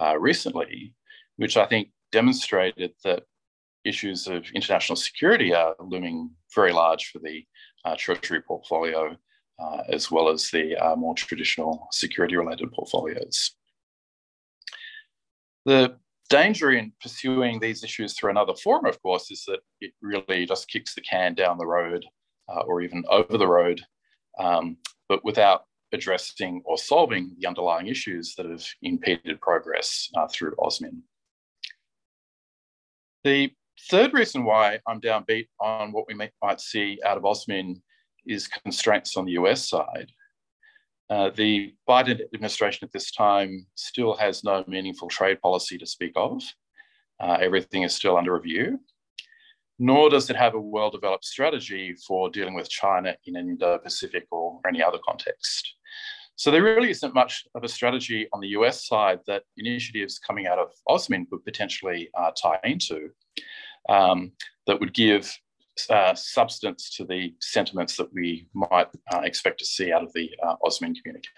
uh, 0.00 0.18
recently, 0.18 0.94
which 1.36 1.56
I 1.56 1.66
think 1.66 1.88
demonstrated 2.12 2.92
that 3.04 3.22
issues 3.84 4.26
of 4.26 4.44
international 4.54 4.96
security 4.96 5.54
are 5.54 5.74
looming 5.80 6.30
very 6.54 6.72
large 6.72 7.10
for 7.10 7.18
the 7.18 7.44
Treasury 7.96 8.42
portfolio, 8.42 9.16
uh, 9.58 9.82
as 9.88 10.10
well 10.10 10.28
as 10.28 10.50
the 10.50 10.76
uh, 10.76 10.96
more 10.96 11.14
traditional 11.14 11.88
security 11.92 12.36
related 12.36 12.72
portfolios. 12.72 13.52
The 15.66 15.96
danger 16.30 16.70
in 16.72 16.92
pursuing 17.02 17.60
these 17.60 17.84
issues 17.84 18.14
through 18.14 18.30
another 18.30 18.54
forum, 18.54 18.86
of 18.86 19.02
course, 19.02 19.30
is 19.30 19.44
that 19.46 19.60
it 19.80 19.92
really 20.00 20.46
just 20.46 20.68
kicks 20.68 20.94
the 20.94 21.00
can 21.02 21.34
down 21.34 21.58
the 21.58 21.66
road 21.66 22.04
uh, 22.48 22.60
or 22.60 22.80
even 22.80 23.04
over 23.10 23.36
the 23.36 23.46
road, 23.46 23.80
um, 24.38 24.76
but 25.08 25.24
without 25.24 25.64
addressing 25.92 26.62
or 26.64 26.78
solving 26.78 27.34
the 27.38 27.46
underlying 27.46 27.88
issues 27.88 28.34
that 28.36 28.46
have 28.46 28.64
impeded 28.82 29.40
progress 29.40 30.08
uh, 30.16 30.26
through 30.28 30.54
AUSMIN. 30.56 31.02
The 33.24 33.52
third 33.88 34.12
reason 34.12 34.44
why 34.44 34.78
I'm 34.86 35.00
downbeat 35.00 35.48
on 35.60 35.92
what 35.92 36.06
we 36.08 36.14
may, 36.14 36.30
might 36.42 36.60
see 36.60 36.98
out 37.04 37.16
of 37.16 37.24
AUSMIN 37.24 37.80
is 38.26 38.48
constraints 38.48 39.16
on 39.16 39.24
the 39.24 39.32
US 39.32 39.68
side. 39.68 40.12
Uh, 41.08 41.30
the 41.34 41.74
Biden 41.88 42.20
administration 42.22 42.86
at 42.86 42.92
this 42.92 43.10
time 43.10 43.66
still 43.74 44.14
has 44.14 44.44
no 44.44 44.64
meaningful 44.68 45.08
trade 45.08 45.40
policy 45.40 45.76
to 45.78 45.86
speak 45.86 46.12
of. 46.14 46.40
Uh, 47.18 47.36
everything 47.40 47.82
is 47.82 47.94
still 47.94 48.16
under 48.16 48.32
review, 48.34 48.78
nor 49.78 50.08
does 50.08 50.30
it 50.30 50.36
have 50.36 50.54
a 50.54 50.60
well 50.60 50.90
developed 50.90 51.24
strategy 51.24 51.94
for 52.06 52.30
dealing 52.30 52.54
with 52.54 52.68
China 52.68 53.16
in 53.26 53.36
an 53.36 53.48
Indo 53.48 53.78
Pacific 53.78 54.26
or 54.30 54.60
any 54.68 54.82
other 54.82 54.98
context. 55.06 55.74
So 56.36 56.50
there 56.50 56.62
really 56.62 56.90
isn't 56.90 57.12
much 57.12 57.44
of 57.54 57.64
a 57.64 57.68
strategy 57.68 58.26
on 58.32 58.40
the 58.40 58.48
US 58.48 58.86
side 58.86 59.18
that 59.26 59.42
initiatives 59.58 60.18
coming 60.18 60.46
out 60.46 60.58
of 60.58 60.70
AUSMIN 60.88 61.28
could 61.28 61.44
potentially 61.44 62.08
uh, 62.14 62.30
tie 62.40 62.60
into 62.64 63.10
um, 63.90 64.32
that 64.66 64.80
would 64.80 64.94
give 64.94 65.30
uh, 65.88 66.14
substance 66.14 66.90
to 66.96 67.04
the 67.04 67.34
sentiments 67.40 67.96
that 67.96 68.12
we 68.12 68.46
might 68.54 68.88
uh, 69.12 69.20
expect 69.20 69.58
to 69.58 69.64
see 69.64 69.92
out 69.92 70.02
of 70.02 70.12
the 70.12 70.30
uh, 70.42 70.56
AUSMIN 70.64 70.94
communique. 70.94 71.28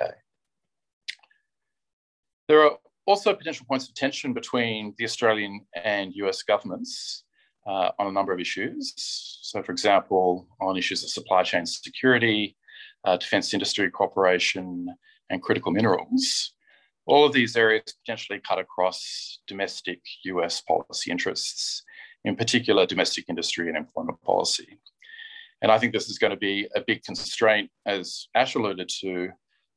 There 2.49 2.62
are 2.65 2.73
also 3.07 3.35
potential 3.35 3.67
points 3.69 3.88
of 3.88 3.95
tension 3.95 4.33
between 4.33 4.95
the 4.99 5.05
Australian 5.05 5.67
and 5.85 6.12
US 6.15 6.43
governments 6.43 7.25
uh, 7.67 7.91
on 7.99 8.07
a 8.09 8.12
number 8.12 8.33
of 8.33 8.41
issues. 8.41 8.93
So, 8.97 9.62
for 9.62 9.73
example, 9.73 10.47
on 10.61 10.77
issues 10.77 11.03
of 11.05 11.11
supply 11.11 11.43
chain 11.43 11.67
security, 11.67 12.57
uh, 13.05 13.17
defence 13.17 13.55
industry 13.55 13.91
cooperation, 13.91 14.88
and 15.33 15.43
critical 15.43 15.73
minerals. 15.73 16.53
All 17.07 17.25
of 17.25 17.33
these 17.33 17.57
areas 17.57 17.95
potentially 18.05 18.41
cut 18.47 18.59
across 18.61 19.41
domestic 19.49 20.01
US 20.25 20.61
policy 20.61 21.11
interests, 21.11 21.83
in 22.24 22.37
particular, 22.37 22.87
domestic 22.87 23.26
industry 23.28 23.68
and 23.68 23.76
employment 23.76 24.20
policy. 24.22 24.78
And 25.61 25.70
I 25.70 25.78
think 25.78 25.92
this 25.92 26.08
is 26.08 26.18
going 26.18 26.32
to 26.32 26.37
be 26.37 26.68
a 26.74 26.80
big 26.80 27.02
constraint, 27.04 27.70
as 27.87 28.28
Ash 28.35 28.54
alluded 28.54 28.88
to, 29.00 29.30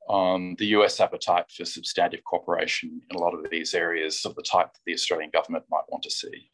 on 0.07 0.55
the 0.59 0.67
US 0.67 0.99
appetite 0.99 1.45
for 1.51 1.65
substantive 1.65 2.23
cooperation 2.23 3.01
in 3.09 3.15
a 3.15 3.19
lot 3.19 3.33
of 3.33 3.49
these 3.49 3.73
areas 3.73 4.23
of 4.25 4.35
the 4.35 4.43
type 4.43 4.71
that 4.73 4.79
the 4.85 4.93
Australian 4.93 5.31
government 5.31 5.65
might 5.69 5.83
want 5.89 6.03
to 6.03 6.11
see. 6.11 6.49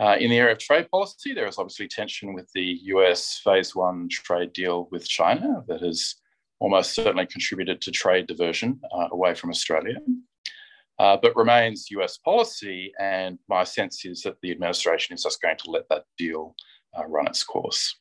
Uh, 0.00 0.16
in 0.20 0.30
the 0.30 0.38
area 0.38 0.52
of 0.52 0.58
trade 0.58 0.88
policy, 0.90 1.34
there 1.34 1.46
is 1.46 1.58
obviously 1.58 1.88
tension 1.88 2.32
with 2.32 2.50
the 2.54 2.78
US 2.84 3.40
phase 3.42 3.74
one 3.74 4.08
trade 4.08 4.52
deal 4.52 4.88
with 4.90 5.08
China 5.08 5.64
that 5.66 5.80
has 5.82 6.14
almost 6.60 6.94
certainly 6.94 7.26
contributed 7.26 7.80
to 7.80 7.90
trade 7.90 8.26
diversion 8.26 8.80
uh, 8.92 9.08
away 9.10 9.34
from 9.34 9.50
Australia, 9.50 9.96
uh, 10.98 11.16
but 11.20 11.36
remains 11.36 11.90
US 11.90 12.18
policy. 12.18 12.92
And 13.00 13.38
my 13.48 13.64
sense 13.64 14.04
is 14.04 14.22
that 14.22 14.40
the 14.42 14.50
administration 14.50 15.14
is 15.14 15.22
just 15.22 15.40
going 15.40 15.56
to 15.58 15.70
let 15.70 15.88
that 15.88 16.04
deal 16.16 16.54
uh, 16.98 17.06
run 17.06 17.26
its 17.26 17.44
course. 17.44 17.96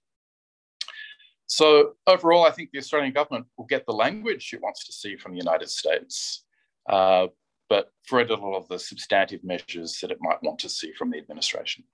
So, 1.49 1.93
overall, 2.05 2.45
I 2.45 2.51
think 2.51 2.71
the 2.71 2.79
Australian 2.79 3.13
government 3.13 3.45
will 3.57 3.65
get 3.65 3.85
the 3.85 3.93
language 3.93 4.51
it 4.53 4.61
wants 4.61 4.85
to 4.85 4.91
see 4.91 5.15
from 5.15 5.31
the 5.31 5.37
United 5.37 5.69
States, 5.69 6.43
uh, 6.89 7.27
but 7.69 7.89
very 8.09 8.25
little 8.25 8.55
of 8.55 8.67
the 8.67 8.77
substantive 8.77 9.43
measures 9.45 9.97
that 10.01 10.11
it 10.11 10.17
might 10.19 10.43
want 10.43 10.59
to 10.59 10.69
see 10.69 10.91
from 10.91 11.09
the 11.09 11.17
administration. 11.17 11.85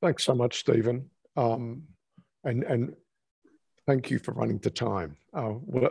Thanks 0.00 0.24
so 0.24 0.34
much, 0.34 0.60
Stephen. 0.60 1.10
Um, 1.36 1.82
and, 2.44 2.64
and 2.64 2.94
thank 3.90 4.08
you 4.08 4.20
for 4.20 4.32
running 4.34 4.60
to 4.60 4.70
time. 4.70 5.16
Uh, 5.34 5.54
well, 5.66 5.90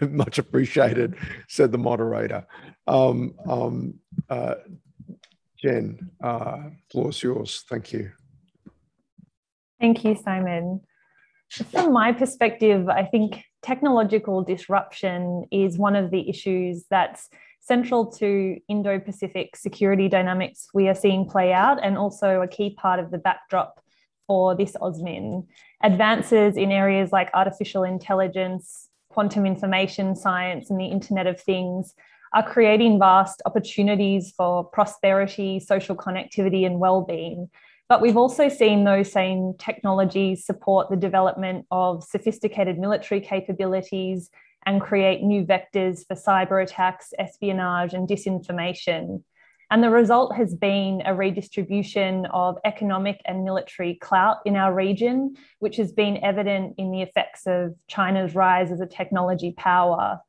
much 0.10 0.38
appreciated, 0.38 1.16
said 1.48 1.72
the 1.72 1.78
moderator. 1.78 2.46
Um, 2.86 3.34
um, 3.48 3.94
uh, 4.28 4.56
Jen, 5.62 6.10
uh, 6.22 6.64
floor 6.92 7.08
is 7.08 7.22
yours. 7.22 7.64
Thank 7.70 7.94
you. 7.94 8.10
Thank 9.80 10.04
you, 10.04 10.14
Simon. 10.14 10.82
From 11.72 11.94
my 11.94 12.12
perspective, 12.12 12.90
I 12.90 13.04
think 13.04 13.44
technological 13.62 14.44
disruption 14.44 15.46
is 15.50 15.78
one 15.78 15.96
of 15.96 16.10
the 16.10 16.28
issues 16.28 16.84
that's 16.90 17.30
central 17.60 18.12
to 18.12 18.58
Indo 18.68 18.98
Pacific 19.00 19.56
security 19.56 20.08
dynamics 20.08 20.68
we 20.74 20.88
are 20.88 20.94
seeing 20.94 21.24
play 21.24 21.54
out, 21.54 21.82
and 21.82 21.96
also 21.96 22.42
a 22.42 22.48
key 22.48 22.70
part 22.74 23.00
of 23.00 23.10
the 23.10 23.18
backdrop 23.18 23.79
for 24.30 24.54
this 24.54 24.76
AUSMIN. 24.80 25.44
Advances 25.82 26.56
in 26.56 26.70
areas 26.70 27.10
like 27.10 27.30
artificial 27.34 27.82
intelligence, 27.82 28.88
quantum 29.08 29.44
information 29.44 30.14
science, 30.14 30.70
and 30.70 30.78
the 30.78 30.86
Internet 30.86 31.26
of 31.26 31.40
Things 31.40 31.94
are 32.32 32.48
creating 32.48 33.00
vast 33.00 33.42
opportunities 33.44 34.32
for 34.36 34.62
prosperity, 34.62 35.58
social 35.58 35.96
connectivity, 35.96 36.64
and 36.64 36.78
well-being. 36.78 37.50
But 37.88 38.00
we've 38.00 38.16
also 38.16 38.48
seen 38.48 38.84
those 38.84 39.10
same 39.10 39.54
technologies 39.58 40.46
support 40.46 40.90
the 40.90 40.96
development 40.96 41.66
of 41.72 42.04
sophisticated 42.04 42.78
military 42.78 43.20
capabilities 43.20 44.30
and 44.64 44.80
create 44.80 45.24
new 45.24 45.44
vectors 45.44 46.06
for 46.06 46.14
cyber 46.14 46.62
attacks, 46.62 47.12
espionage, 47.18 47.94
and 47.94 48.08
disinformation. 48.08 49.24
And 49.70 49.84
the 49.84 49.90
result 49.90 50.34
has 50.34 50.54
been 50.54 51.00
a 51.06 51.14
redistribution 51.14 52.26
of 52.26 52.58
economic 52.64 53.20
and 53.24 53.44
military 53.44 53.94
clout 53.94 54.38
in 54.44 54.56
our 54.56 54.74
region, 54.74 55.36
which 55.60 55.76
has 55.76 55.92
been 55.92 56.22
evident 56.24 56.74
in 56.76 56.90
the 56.90 57.02
effects 57.02 57.46
of 57.46 57.76
China's 57.86 58.34
rise 58.34 58.72
as 58.72 58.80
a 58.80 58.86
technology 58.86 59.54
power. 59.56 60.20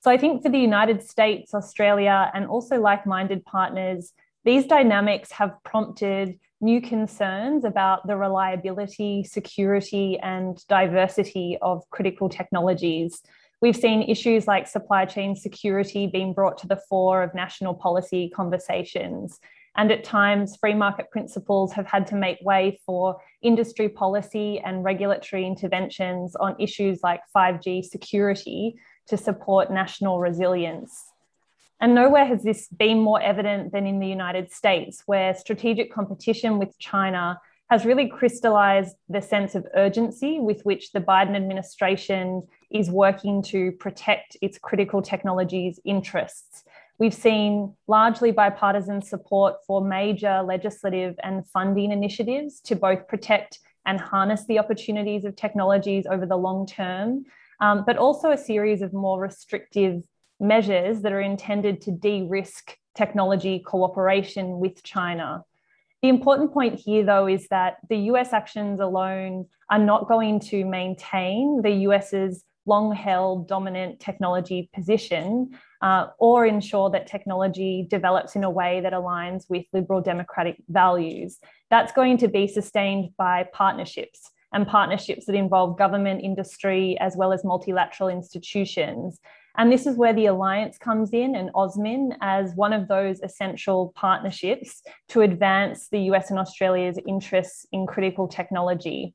So 0.00 0.10
I 0.10 0.16
think 0.16 0.42
for 0.42 0.48
the 0.48 0.58
United 0.58 1.02
States, 1.02 1.54
Australia, 1.54 2.30
and 2.34 2.46
also 2.46 2.80
like 2.80 3.06
minded 3.06 3.44
partners, 3.44 4.12
these 4.44 4.66
dynamics 4.66 5.30
have 5.32 5.52
prompted 5.64 6.38
new 6.60 6.80
concerns 6.80 7.64
about 7.64 8.06
the 8.06 8.16
reliability, 8.16 9.22
security, 9.22 10.18
and 10.20 10.64
diversity 10.66 11.56
of 11.62 11.88
critical 11.90 12.28
technologies. 12.28 13.22
We've 13.60 13.76
seen 13.76 14.02
issues 14.02 14.46
like 14.46 14.68
supply 14.68 15.04
chain 15.04 15.34
security 15.34 16.06
being 16.06 16.32
brought 16.32 16.58
to 16.58 16.68
the 16.68 16.80
fore 16.88 17.22
of 17.22 17.34
national 17.34 17.74
policy 17.74 18.30
conversations. 18.34 19.40
And 19.76 19.90
at 19.90 20.04
times, 20.04 20.56
free 20.56 20.74
market 20.74 21.10
principles 21.10 21.72
have 21.72 21.86
had 21.86 22.06
to 22.08 22.14
make 22.14 22.38
way 22.40 22.80
for 22.86 23.20
industry 23.42 23.88
policy 23.88 24.60
and 24.60 24.84
regulatory 24.84 25.44
interventions 25.46 26.36
on 26.36 26.56
issues 26.60 27.00
like 27.02 27.20
5G 27.36 27.84
security 27.84 28.76
to 29.08 29.16
support 29.16 29.72
national 29.72 30.20
resilience. 30.20 31.12
And 31.80 31.94
nowhere 31.94 32.26
has 32.26 32.42
this 32.42 32.68
been 32.68 33.00
more 33.00 33.20
evident 33.20 33.72
than 33.72 33.86
in 33.86 34.00
the 34.00 34.08
United 34.08 34.52
States, 34.52 35.02
where 35.06 35.34
strategic 35.34 35.92
competition 35.92 36.58
with 36.58 36.76
China 36.78 37.40
has 37.70 37.84
really 37.84 38.08
crystallized 38.08 38.96
the 39.08 39.20
sense 39.20 39.54
of 39.54 39.66
urgency 39.76 40.40
with 40.40 40.62
which 40.62 40.92
the 40.92 41.00
Biden 41.00 41.36
administration 41.36 42.42
is 42.70 42.90
working 42.90 43.42
to 43.42 43.72
protect 43.72 44.36
its 44.42 44.58
critical 44.58 45.02
technologies 45.02 45.80
interests. 45.84 46.64
We've 46.98 47.14
seen 47.14 47.74
largely 47.86 48.32
bipartisan 48.32 49.02
support 49.02 49.56
for 49.66 49.80
major 49.84 50.42
legislative 50.42 51.14
and 51.22 51.46
funding 51.48 51.92
initiatives 51.92 52.60
to 52.62 52.74
both 52.74 53.06
protect 53.06 53.60
and 53.86 54.00
harness 54.00 54.44
the 54.46 54.58
opportunities 54.58 55.24
of 55.24 55.36
technologies 55.36 56.06
over 56.10 56.26
the 56.26 56.36
long 56.36 56.66
term, 56.66 57.24
um, 57.60 57.84
but 57.86 57.96
also 57.96 58.30
a 58.30 58.36
series 58.36 58.82
of 58.82 58.92
more 58.92 59.20
restrictive 59.20 60.02
measures 60.40 61.02
that 61.02 61.12
are 61.12 61.20
intended 61.20 61.80
to 61.82 61.92
de 61.92 62.22
risk 62.24 62.76
technology 62.96 63.60
cooperation 63.60 64.58
with 64.58 64.82
China. 64.82 65.44
The 66.02 66.08
important 66.08 66.52
point 66.52 66.80
here, 66.84 67.04
though, 67.04 67.26
is 67.26 67.48
that 67.48 67.76
the 67.88 67.96
US 68.12 68.32
actions 68.32 68.80
alone 68.80 69.46
are 69.70 69.78
not 69.78 70.08
going 70.08 70.40
to 70.40 70.64
maintain 70.64 71.62
the 71.62 71.70
US's 71.88 72.44
long 72.68 72.94
held 72.94 73.48
dominant 73.48 73.98
technology 73.98 74.70
position 74.74 75.50
uh, 75.82 76.06
or 76.18 76.46
ensure 76.46 76.90
that 76.90 77.06
technology 77.06 77.86
develops 77.88 78.36
in 78.36 78.44
a 78.44 78.50
way 78.50 78.80
that 78.80 78.92
aligns 78.92 79.44
with 79.48 79.64
liberal 79.72 80.00
democratic 80.00 80.56
values. 80.68 81.38
That's 81.70 81.92
going 81.92 82.18
to 82.18 82.28
be 82.28 82.46
sustained 82.46 83.10
by 83.16 83.46
partnerships 83.52 84.30
and 84.52 84.66
partnerships 84.66 85.26
that 85.26 85.34
involve 85.34 85.78
government, 85.78 86.22
industry, 86.22 86.96
as 87.00 87.16
well 87.16 87.32
as 87.32 87.44
multilateral 87.44 88.08
institutions. 88.08 89.18
And 89.56 89.72
this 89.72 89.86
is 89.86 89.96
where 89.96 90.14
the 90.14 90.26
Alliance 90.26 90.78
comes 90.78 91.10
in 91.12 91.34
and 91.34 91.50
AUSMIN 91.52 92.16
as 92.20 92.54
one 92.54 92.72
of 92.72 92.88
those 92.88 93.20
essential 93.20 93.92
partnerships 93.96 94.82
to 95.08 95.22
advance 95.22 95.88
the 95.90 96.00
US 96.12 96.30
and 96.30 96.38
Australia's 96.38 96.98
interests 97.06 97.66
in 97.72 97.86
critical 97.86 98.28
technology. 98.28 99.14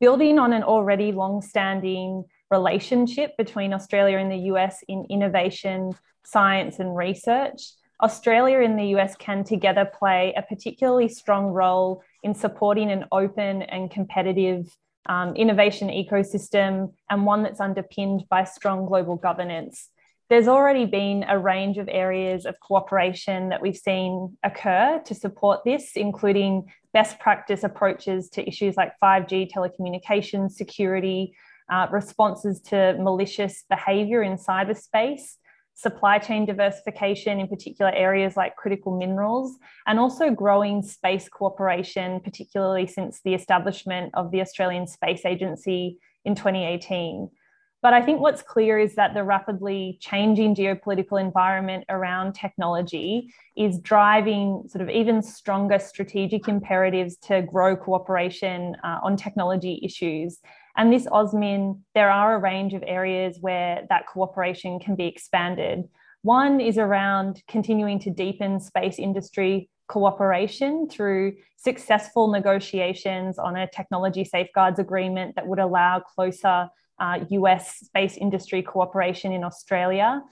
Building 0.00 0.38
on 0.38 0.52
an 0.52 0.64
already 0.64 1.12
long 1.12 1.40
standing 1.40 2.24
relationship 2.56 3.28
between 3.36 3.72
Australia 3.72 4.18
and 4.18 4.30
the 4.30 4.44
US 4.52 4.74
in 4.88 5.06
innovation, 5.10 5.80
science, 6.24 6.78
and 6.78 6.90
research, 6.96 7.60
Australia 8.02 8.60
and 8.60 8.78
the 8.78 8.88
US 8.96 9.16
can 9.16 9.44
together 9.44 9.84
play 10.00 10.34
a 10.36 10.42
particularly 10.42 11.08
strong 11.08 11.46
role 11.46 12.02
in 12.22 12.34
supporting 12.34 12.90
an 12.90 13.04
open 13.12 13.62
and 13.62 13.90
competitive 13.90 14.66
um, 15.06 15.36
innovation 15.36 15.88
ecosystem 15.88 16.92
and 17.10 17.26
one 17.26 17.42
that's 17.42 17.60
underpinned 17.60 18.24
by 18.28 18.44
strong 18.44 18.86
global 18.86 19.16
governance. 19.16 19.90
There's 20.30 20.48
already 20.48 20.86
been 20.86 21.24
a 21.28 21.38
range 21.38 21.76
of 21.78 21.88
areas 21.88 22.46
of 22.46 22.58
cooperation 22.60 23.50
that 23.50 23.60
we've 23.60 23.76
seen 23.76 24.36
occur 24.42 25.02
to 25.04 25.14
support 25.14 25.64
this, 25.64 25.92
including 25.96 26.72
best 26.92 27.18
practice 27.18 27.62
approaches 27.62 28.30
to 28.30 28.48
issues 28.48 28.76
like 28.76 28.92
5G 29.02 29.50
telecommunications, 29.52 30.52
security, 30.52 31.34
uh, 31.70 31.86
responses 31.90 32.60
to 32.60 32.96
malicious 33.00 33.64
behavior 33.68 34.22
in 34.22 34.36
cyberspace, 34.36 35.36
supply 35.74 36.18
chain 36.18 36.46
diversification 36.46 37.40
in 37.40 37.48
particular 37.48 37.90
areas 37.92 38.36
like 38.36 38.56
critical 38.56 38.96
minerals, 38.96 39.56
and 39.86 39.98
also 39.98 40.30
growing 40.30 40.82
space 40.82 41.28
cooperation, 41.28 42.20
particularly 42.20 42.86
since 42.86 43.20
the 43.24 43.34
establishment 43.34 44.10
of 44.14 44.30
the 44.30 44.40
Australian 44.40 44.86
Space 44.86 45.24
Agency 45.24 45.98
in 46.24 46.34
2018. 46.34 47.28
But 47.84 47.92
I 47.92 48.00
think 48.00 48.22
what's 48.22 48.40
clear 48.40 48.78
is 48.78 48.94
that 48.94 49.12
the 49.12 49.22
rapidly 49.22 49.98
changing 50.00 50.54
geopolitical 50.54 51.20
environment 51.20 51.84
around 51.90 52.32
technology 52.32 53.30
is 53.58 53.78
driving 53.78 54.62
sort 54.68 54.80
of 54.80 54.88
even 54.88 55.20
stronger 55.20 55.78
strategic 55.78 56.48
imperatives 56.48 57.18
to 57.28 57.42
grow 57.42 57.76
cooperation 57.76 58.74
uh, 58.82 59.00
on 59.02 59.18
technology 59.18 59.80
issues. 59.82 60.38
And 60.76 60.92
this 60.92 61.06
AUSMIN, 61.06 61.80
there 61.94 62.10
are 62.10 62.34
a 62.34 62.38
range 62.38 62.74
of 62.74 62.82
areas 62.86 63.38
where 63.40 63.86
that 63.88 64.06
cooperation 64.06 64.80
can 64.80 64.96
be 64.96 65.06
expanded. 65.06 65.84
One 66.22 66.60
is 66.60 66.78
around 66.78 67.42
continuing 67.46 67.98
to 68.00 68.10
deepen 68.10 68.58
space 68.58 68.98
industry 68.98 69.68
cooperation 69.88 70.88
through 70.88 71.34
successful 71.56 72.28
negotiations 72.28 73.38
on 73.38 73.56
a 73.56 73.68
technology 73.68 74.24
safeguards 74.24 74.78
agreement 74.78 75.36
that 75.36 75.46
would 75.46 75.58
allow 75.58 76.00
closer 76.00 76.68
uh, 76.98 77.20
US 77.28 77.78
space 77.80 78.16
industry 78.16 78.62
cooperation 78.62 79.32
in 79.32 79.44
Australia. 79.44 80.22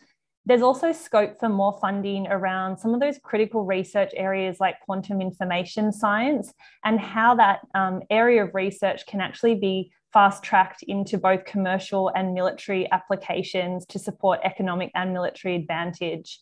There's 0.44 0.62
also 0.62 0.90
scope 0.90 1.38
for 1.38 1.48
more 1.48 1.78
funding 1.80 2.26
around 2.26 2.78
some 2.78 2.94
of 2.94 3.00
those 3.00 3.18
critical 3.22 3.64
research 3.64 4.12
areas 4.16 4.58
like 4.58 4.80
quantum 4.80 5.20
information 5.20 5.92
science 5.92 6.52
and 6.84 6.98
how 6.98 7.36
that 7.36 7.60
um, 7.74 8.00
area 8.10 8.44
of 8.44 8.54
research 8.54 9.06
can 9.06 9.20
actually 9.20 9.54
be 9.54 9.92
fast 10.12 10.42
tracked 10.42 10.82
into 10.84 11.18
both 11.18 11.44
commercial 11.44 12.10
and 12.14 12.34
military 12.34 12.90
applications 12.92 13.86
to 13.86 13.98
support 13.98 14.40
economic 14.44 14.90
and 14.94 15.12
military 15.12 15.56
advantage. 15.56 16.38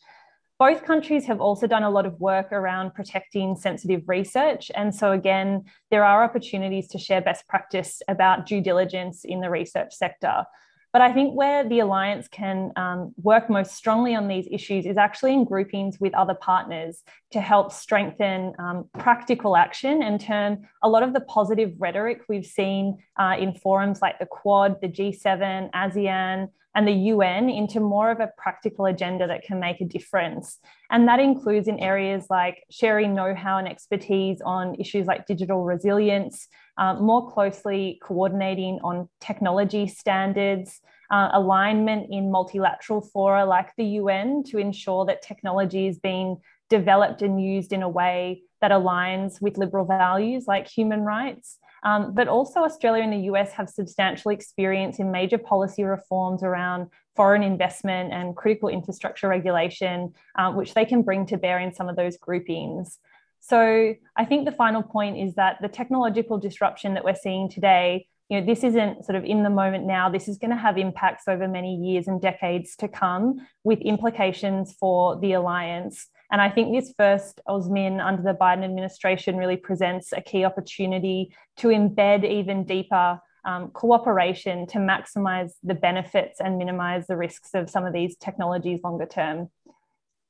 Both 0.59 0.85
countries 0.85 1.25
have 1.25 1.41
also 1.41 1.67
done 1.67 1.85
a 1.85 1.91
lot 1.91 2.05
of 2.05 2.21
work 2.21 2.53
around 2.53 2.93
protecting 2.93 3.57
sensitive 3.57 4.03
research. 4.07 4.71
And 4.75 4.95
so, 4.95 5.13
again, 5.13 5.65
there 5.91 6.05
are 6.05 6.23
opportunities 6.23 6.87
to 6.89 6.99
share 6.99 7.23
best 7.23 7.49
practice 7.49 8.03
about 8.09 8.45
due 8.45 8.61
diligence 8.61 9.25
in 9.25 9.41
the 9.41 9.49
research 9.49 9.95
sector. 9.95 10.45
But 10.93 11.03
I 11.03 11.13
think 11.13 11.35
where 11.35 11.69
the 11.69 11.81
Alliance 11.81 12.27
can 12.29 12.73
um, 12.75 13.15
work 13.23 13.49
most 13.49 13.73
strongly 13.73 14.15
on 14.15 14.27
these 14.27 14.49
issues 14.51 14.87
is 14.87 14.97
actually 14.97 15.35
in 15.35 15.45
groupings 15.45 16.01
with 16.01 16.15
other 16.15 16.35
partners 16.35 17.05
to 17.31 17.41
help 17.41 17.73
strengthen 17.73 18.55
um, 18.59 18.89
practical 18.99 19.57
action 19.57 20.03
and 20.03 20.21
turn 20.21 20.69
a 20.83 20.89
lot 20.89 21.05
of 21.05 21.13
the 21.13 21.21
positive 21.21 21.73
rhetoric 21.79 22.23
we've 22.29 22.47
seen 22.47 22.99
uh, 23.19 23.37
in 23.39 23.55
forums 23.55 24.03
like 24.03 24.19
the 24.19 24.27
Quad, 24.27 24.81
the 24.81 24.89
G7, 24.89 25.71
ASEAN, 25.73 26.49
and 26.75 26.87
the 26.87 26.93
UN 26.93 27.51
into 27.51 27.81
more 27.81 28.11
of 28.11 28.21
a 28.21 28.31
practical 28.37 28.87
agenda 28.87 29.27
that 29.27 29.43
can 29.43 29.59
make 29.59 29.81
a 29.81 29.85
difference. 29.85 30.59
And 30.91 31.09
that 31.09 31.19
includes 31.19 31.67
in 31.67 31.79
areas 31.81 32.27
like 32.31 32.65
sharing 32.71 33.15
know 33.15 33.35
how 33.35 33.59
and 33.59 33.69
expertise 33.69 34.41
on 34.41 34.77
issues 34.77 35.07
like 35.07 35.27
digital 35.27 35.65
resilience, 35.65 36.49
uh, 36.79 36.95
more 36.95 37.31
closely 37.31 38.01
coordinating 38.03 38.79
on 38.83 39.09
technology 39.21 39.87
standards, 39.87 40.81
uh, 41.11 41.31
alignment 41.33 42.07
in 42.11 42.31
multilateral 42.31 43.01
fora 43.01 43.45
like 43.45 43.75
the 43.77 43.85
UN 43.85 44.43
to 44.45 44.59
ensure 44.59 45.05
that 45.07 45.23
technology 45.23 45.87
is 45.87 45.99
being 45.99 46.37
developed 46.69 47.21
and 47.21 47.43
used 47.43 47.73
in 47.73 47.83
a 47.83 47.89
way 47.89 48.43
that 48.61 48.71
aligns 48.71 49.41
with 49.41 49.59
liberal 49.59 49.85
values 49.85 50.45
like 50.47 50.69
human 50.69 51.01
rights. 51.01 51.59
Um, 51.83 52.15
but 52.15 52.29
also, 52.29 52.61
Australia 52.61 53.03
and 53.03 53.13
the 53.13 53.31
US 53.33 53.53
have 53.53 53.69
substantial 53.69 54.31
experience 54.31 54.99
in 54.99 55.11
major 55.11 55.39
policy 55.39 55.83
reforms 55.83 56.43
around 56.43 56.89
foreign 57.17 57.43
investment 57.43 58.13
and 58.13 58.37
critical 58.37 58.69
infrastructure 58.69 59.29
regulation, 59.29 60.13
um, 60.39 60.57
which 60.57 60.75
they 60.75 60.85
can 60.85 61.03
bring 61.03 61.27
to 61.27 61.39
bear 61.39 61.59
in 61.59 61.73
some 61.75 61.89
of 61.89 61.97
those 61.97 62.17
groupings. 62.19 62.99
So, 63.41 63.95
I 64.17 64.25
think 64.25 64.45
the 64.45 64.53
final 64.53 64.83
point 64.83 65.19
is 65.19 65.35
that 65.35 65.59
the 65.61 65.69
technological 65.69 66.39
disruption 66.39 66.95
that 66.95 67.05
we're 67.05 67.15
seeing 67.15 67.49
today 67.49 68.07
you 68.31 68.41
know, 68.41 68.47
this 68.47 68.63
isn't 68.63 69.05
sort 69.05 69.17
of 69.17 69.25
in 69.25 69.43
the 69.43 69.51
moment 69.51 69.85
now. 69.87 70.09
This 70.09 70.29
is 70.29 70.39
going 70.39 70.53
to 70.53 70.57
have 70.57 70.79
impacts 70.79 71.25
over 71.27 71.49
many 71.49 71.75
years 71.75 72.07
and 72.07 72.23
decades 72.23 72.77
to 72.77 72.87
come 72.87 73.45
with 73.65 73.81
implications 73.81 74.73
for 74.79 75.19
the 75.19 75.33
alliance. 75.33 76.07
And 76.31 76.41
I 76.41 76.49
think 76.49 76.73
this 76.73 76.95
first 76.97 77.41
AUSMIN 77.49 78.01
under 78.01 78.23
the 78.23 78.39
Biden 78.41 78.63
administration 78.63 79.37
really 79.37 79.57
presents 79.57 80.13
a 80.13 80.21
key 80.21 80.45
opportunity 80.45 81.35
to 81.57 81.69
embed 81.69 82.25
even 82.25 82.65
deeper 82.65 83.21
um, 83.45 83.71
cooperation 83.71 84.65
to 84.69 84.79
maximize 84.79 85.51
the 85.65 85.75
benefits 85.75 86.41
and 86.41 86.57
minimize 86.57 87.09
the 87.09 87.17
risks 87.17 87.51
of 87.55 87.69
some 87.69 87.85
of 87.85 87.93
these 87.93 88.17
technologies 88.17 88.81
longer 88.85 89.07
term. 89.07 89.51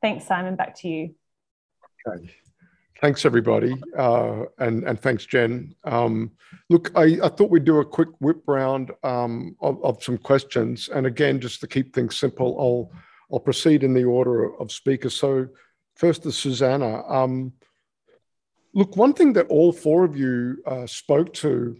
Thanks, 0.01 0.27
Simon. 0.27 0.57
Back 0.57 0.75
to 0.79 0.89
you. 0.89 1.15
Okay. 2.09 2.31
Thanks, 3.01 3.25
everybody. 3.25 3.75
Uh, 3.97 4.43
and, 4.59 4.85
and 4.85 5.01
thanks, 5.01 5.25
Jen. 5.25 5.75
Um, 5.85 6.33
look, 6.69 6.93
I, 6.95 7.19
I, 7.23 7.29
thought 7.29 7.49
we'd 7.49 7.65
do 7.65 7.79
a 7.79 7.85
quick 7.85 8.11
whip 8.19 8.43
round 8.47 8.91
um, 9.03 9.57
of, 9.63 9.83
of, 9.83 10.03
some 10.03 10.19
questions. 10.19 10.91
And 10.91 11.07
again, 11.07 11.41
just 11.41 11.61
to 11.63 11.67
keep 11.67 11.95
things 11.95 12.19
simple, 12.19 12.57
I'll, 12.61 13.01
I'll 13.33 13.41
proceed 13.41 13.85
in 13.85 13.95
the 13.95 14.05
order 14.05 14.55
of 14.61 14.71
speakers. 14.71 15.15
So 15.15 15.49
First 15.95 16.27
is 16.27 16.37
Susanna. 16.37 17.03
Um, 17.09 17.55
look, 18.75 18.99
one 18.99 19.15
thing 19.15 19.33
that 19.33 19.47
all 19.49 19.73
four 19.73 20.05
of 20.05 20.15
you 20.15 20.63
uh, 20.67 20.87
spoke 20.87 21.33
to 21.35 21.79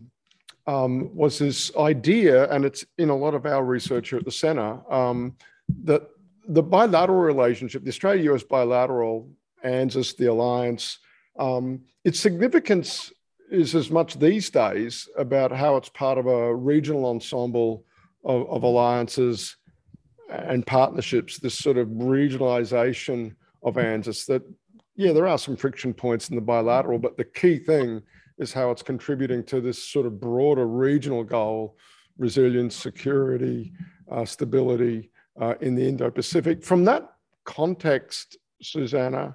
um, 0.67 1.15
was 1.15 1.39
this 1.39 1.71
idea, 1.77 2.51
and 2.51 2.65
it's 2.65 2.87
in 2.97 3.11
a 3.11 3.17
lot 3.17 3.35
of 3.35 3.45
our 3.45 3.65
research 3.65 4.09
here 4.09 4.19
at 4.19 4.25
the 4.25 4.33
Centre, 4.33 4.81
um, 4.91 5.37
that 5.85 6.03
the 6.49 6.63
bilateral 6.63 7.21
relationship, 7.21 7.83
the 7.83 7.91
Australia 7.91 8.33
US 8.33 8.43
bilateral, 8.43 9.29
ANZUS, 9.63 10.17
the 10.17 10.27
alliance, 10.27 10.99
um, 11.41 11.81
its 12.05 12.21
significance 12.21 13.13
is 13.51 13.75
as 13.75 13.91
much 13.91 14.19
these 14.19 14.51
days 14.51 15.09
about 15.17 15.51
how 15.51 15.77
it's 15.77 15.89
part 15.89 16.19
of 16.19 16.27
a 16.27 16.55
regional 16.55 17.07
ensemble 17.07 17.85
of, 18.25 18.49
of 18.49 18.63
alliances 18.63 19.57
and 20.29 20.65
partnerships, 20.67 21.39
this 21.39 21.59
sort 21.59 21.77
of 21.77 21.89
regionalization 21.89 23.35
of 23.65 23.75
ANZUS 23.75 24.27
that, 24.27 24.43
yeah, 24.95 25.13
there 25.13 25.27
are 25.27 25.39
some 25.39 25.57
friction 25.57 25.93
points 25.93 26.29
in 26.29 26.37
the 26.37 26.43
bilateral, 26.43 26.99
but 26.99 27.17
the 27.17 27.25
key 27.25 27.59
thing 27.59 28.01
is 28.39 28.53
how 28.53 28.71
it's 28.71 28.83
contributing 28.83 29.43
to 29.45 29.61
this 29.61 29.83
sort 29.83 30.07
of 30.07 30.21
broader 30.21 30.67
regional 30.69 31.25
goal 31.25 31.77
resilience, 32.19 32.77
security, 32.77 33.73
uh, 34.11 34.25
stability 34.25 35.11
uh, 35.41 35.55
in 35.61 35.75
the 35.75 35.87
Indo 35.87 36.11
Pacific. 36.11 36.63
From 36.63 36.85
that 36.85 37.15
context, 37.45 38.37
Susanna, 38.63 39.35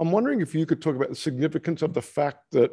I'm 0.00 0.10
wondering 0.10 0.40
if 0.40 0.54
you 0.54 0.66
could 0.66 0.82
talk 0.82 0.96
about 0.96 1.08
the 1.08 1.14
significance 1.14 1.82
of 1.82 1.94
the 1.94 2.02
fact 2.02 2.50
that 2.52 2.70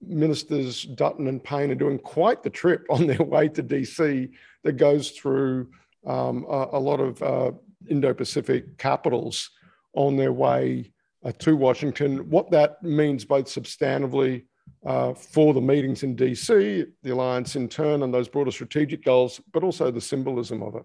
ministers 0.00 0.82
Dutton 0.84 1.26
and 1.26 1.42
Payne 1.42 1.70
are 1.70 1.76
doing 1.76 1.98
quite 1.98 2.42
the 2.42 2.50
trip 2.50 2.86
on 2.90 3.06
their 3.06 3.22
way 3.22 3.48
to 3.48 3.62
DC 3.62 4.30
that 4.62 4.72
goes 4.72 5.10
through 5.10 5.68
um, 6.06 6.44
a, 6.48 6.68
a, 6.72 6.78
lot 6.80 7.00
of 7.00 7.22
uh, 7.22 7.52
Indo 7.88 8.12
Pacific 8.12 8.76
capitals 8.78 9.50
on 9.94 10.16
their 10.16 10.32
way 10.32 10.92
uh, 11.24 11.32
to 11.38 11.56
Washington. 11.56 12.28
What 12.28 12.50
that 12.50 12.82
means 12.82 13.24
both 13.24 13.46
substantively 13.46 14.44
uh, 14.84 15.14
for 15.14 15.54
the 15.54 15.60
meetings 15.60 16.02
in 16.02 16.14
DC, 16.14 16.86
the 17.02 17.10
alliance 17.10 17.56
in 17.56 17.68
turn, 17.68 18.02
and 18.02 18.12
those 18.12 18.28
broader 18.28 18.50
strategic 18.50 19.02
goals, 19.02 19.40
but 19.52 19.64
also 19.64 19.90
the 19.90 20.00
symbolism 20.00 20.62
of 20.62 20.74
it. 20.74 20.84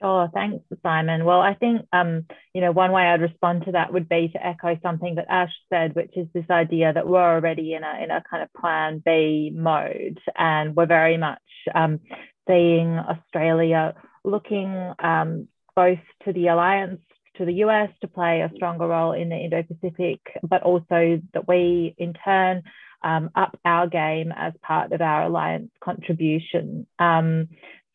Sure, 0.00 0.30
thanks, 0.32 0.64
Simon. 0.82 1.24
Well, 1.24 1.40
I 1.40 1.54
think 1.54 1.82
um, 1.92 2.26
you 2.54 2.60
know 2.60 2.70
one 2.70 2.92
way 2.92 3.02
I'd 3.02 3.20
respond 3.20 3.64
to 3.64 3.72
that 3.72 3.92
would 3.92 4.08
be 4.08 4.28
to 4.28 4.46
echo 4.46 4.78
something 4.80 5.16
that 5.16 5.26
Ash 5.28 5.52
said, 5.70 5.94
which 5.96 6.12
is 6.16 6.28
this 6.32 6.48
idea 6.50 6.92
that 6.92 7.08
we're 7.08 7.34
already 7.34 7.74
in 7.74 7.82
a 7.82 8.02
in 8.02 8.10
a 8.10 8.22
kind 8.30 8.42
of 8.42 8.52
Plan 8.52 9.02
B 9.04 9.50
mode, 9.52 10.20
and 10.36 10.76
we're 10.76 10.86
very 10.86 11.16
much 11.16 11.42
um, 11.74 12.00
seeing 12.46 12.96
Australia 12.96 13.94
looking 14.24 14.92
um, 15.00 15.48
both 15.74 15.98
to 16.24 16.32
the 16.32 16.48
alliance 16.48 17.00
to 17.38 17.44
the 17.44 17.54
US 17.64 17.90
to 18.00 18.08
play 18.08 18.40
a 18.40 18.54
stronger 18.54 18.86
role 18.86 19.12
in 19.12 19.28
the 19.30 19.36
Indo 19.36 19.62
Pacific, 19.62 20.20
but 20.42 20.62
also 20.62 21.20
that 21.34 21.48
we 21.48 21.94
in 21.98 22.12
turn 22.24 22.62
um, 23.02 23.30
up 23.34 23.58
our 23.64 23.86
game 23.86 24.32
as 24.36 24.52
part 24.62 24.92
of 24.92 25.00
our 25.00 25.24
alliance 25.24 25.70
contribution. 25.82 26.86
Um, 26.98 27.48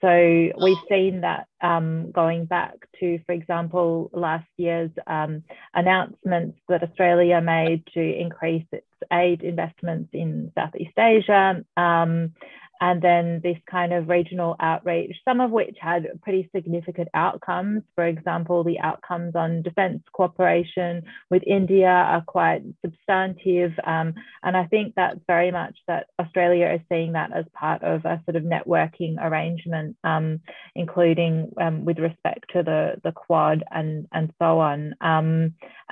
so 0.04 0.50
we've 0.62 0.78
seen 0.90 1.22
that 1.22 1.48
um, 1.62 2.12
going 2.12 2.44
back 2.44 2.74
to, 3.00 3.20
for 3.26 3.32
example, 3.32 4.10
last 4.12 4.48
year's 4.58 4.92
um, 5.08 5.44
announcements 5.74 6.60
that 6.68 6.84
Australia 6.84 7.40
made 7.40 7.88
to 7.94 8.02
increase 8.02 8.66
its 8.74 8.86
aid 9.14 9.44
investments 9.44 10.10
in 10.12 10.52
Southeast 10.56 10.98
Asia. 11.00 11.64
Um, 11.78 12.34
and 12.82 13.02
then 13.02 13.40
this 13.44 13.58
kind 13.70 13.94
of 13.94 14.10
regional 14.10 14.56
outreach, 14.60 15.16
some 15.26 15.40
of 15.40 15.52
which 15.52 15.78
had 15.80 16.08
pretty 16.22 16.50
significant 16.56 17.08
outcomes. 17.14 17.84
For 17.96 18.06
example, 18.06 18.64
the 18.64 18.80
outcomes 18.80 19.36
on 19.36 19.62
defence 19.62 20.04
cooperation 20.12 21.04
with 21.30 21.44
India 21.46 21.88
are 21.88 22.24
quite 22.26 22.64
substantive. 22.84 23.72
Um, 23.86 24.14
and 24.44 24.58
I 24.58 24.66
think 24.66 24.94
that's 24.96 25.20
very 25.28 25.52
much 25.52 25.78
that 25.88 26.08
Australia 26.20 26.72
is 26.76 26.82
seeing 26.90 27.14
that 27.14 27.32
as 27.36 27.46
part 27.54 27.84
of 27.84 28.06
a 28.06 28.22
sort 28.26 28.36
of 28.36 28.44
networking 28.44 29.16
arrangement, 29.22 29.96
um, 30.04 30.42
including 30.76 31.52
um, 31.62 31.86
with 31.86 32.00
respect 32.00 32.46
to 32.54 32.64
the, 32.64 32.96
the 33.04 33.12
Quad 33.12 33.64
and, 33.72 34.08
and 34.12 34.34
so 34.40 34.60
on. 34.60 34.94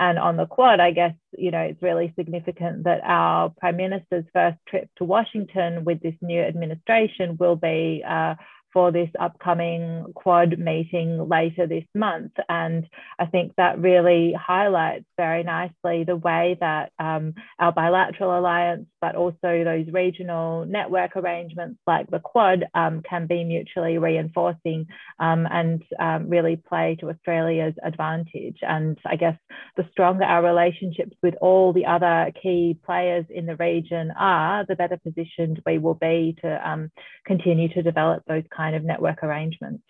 And 0.01 0.17
on 0.17 0.35
the 0.35 0.47
Quad, 0.47 0.79
I 0.79 0.89
guess, 0.89 1.13
you 1.37 1.51
know, 1.51 1.59
it's 1.59 1.83
really 1.83 2.11
significant 2.17 2.85
that 2.85 3.01
our 3.03 3.49
Prime 3.59 3.77
Minister's 3.77 4.25
first 4.33 4.57
trip 4.67 4.89
to 4.95 5.03
Washington 5.03 5.85
with 5.85 6.01
this 6.01 6.15
new 6.23 6.41
administration 6.41 7.37
will 7.39 7.55
be 7.55 8.03
uh, 8.03 8.33
for 8.73 8.91
this 8.91 9.09
upcoming 9.19 10.05
Quad 10.15 10.57
meeting 10.57 11.27
later 11.29 11.67
this 11.67 11.85
month. 11.93 12.31
And 12.49 12.87
I 13.19 13.25
think 13.25 13.53
that 13.57 13.79
really 13.79 14.33
highlights 14.33 15.05
very 15.17 15.43
nicely 15.43 16.03
the 16.03 16.15
way 16.15 16.57
that 16.59 16.91
um, 16.99 17.33
our 17.59 17.71
bilateral 17.71 18.37
alliance, 18.37 18.87
but 18.99 19.15
also 19.15 19.63
those 19.63 19.87
regional 19.91 20.65
network 20.65 21.15
arrangements 21.15 21.79
like 21.87 22.09
the 22.09 22.19
Quad 22.19 22.65
um, 22.73 23.01
can 23.07 23.27
be 23.27 23.43
mutually 23.43 23.97
reinforcing 23.97 24.87
um, 25.19 25.47
and 25.49 25.83
um, 25.99 26.29
really 26.29 26.55
play 26.55 26.97
to 26.99 27.09
Australia's 27.09 27.75
advantage. 27.83 28.57
And 28.61 28.97
I 29.05 29.15
guess 29.15 29.37
the 29.77 29.87
stronger 29.91 30.23
our 30.23 30.43
relationships 30.43 31.15
with 31.21 31.35
all 31.41 31.73
the 31.73 31.85
other 31.85 32.31
key 32.41 32.77
players 32.85 33.25
in 33.29 33.45
the 33.45 33.55
region 33.55 34.11
are, 34.17 34.65
the 34.65 34.75
better 34.75 34.97
positioned 34.97 35.61
we 35.65 35.77
will 35.77 35.95
be 35.95 36.35
to 36.41 36.69
um, 36.69 36.91
continue 37.25 37.69
to 37.69 37.81
develop 37.81 38.23
those 38.27 38.43
kind 38.61 38.75
of 38.75 38.83
network 38.83 39.23
arrangements. 39.23 39.83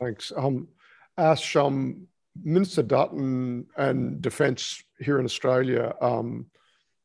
Thanks. 0.00 0.32
Um, 0.36 0.68
Ash, 1.16 1.56
um, 1.56 2.06
Minister 2.44 2.84
Dutton 2.84 3.66
and 3.76 4.22
Defence 4.22 4.84
here 5.00 5.18
in 5.18 5.24
Australia, 5.24 5.92
um, 6.00 6.46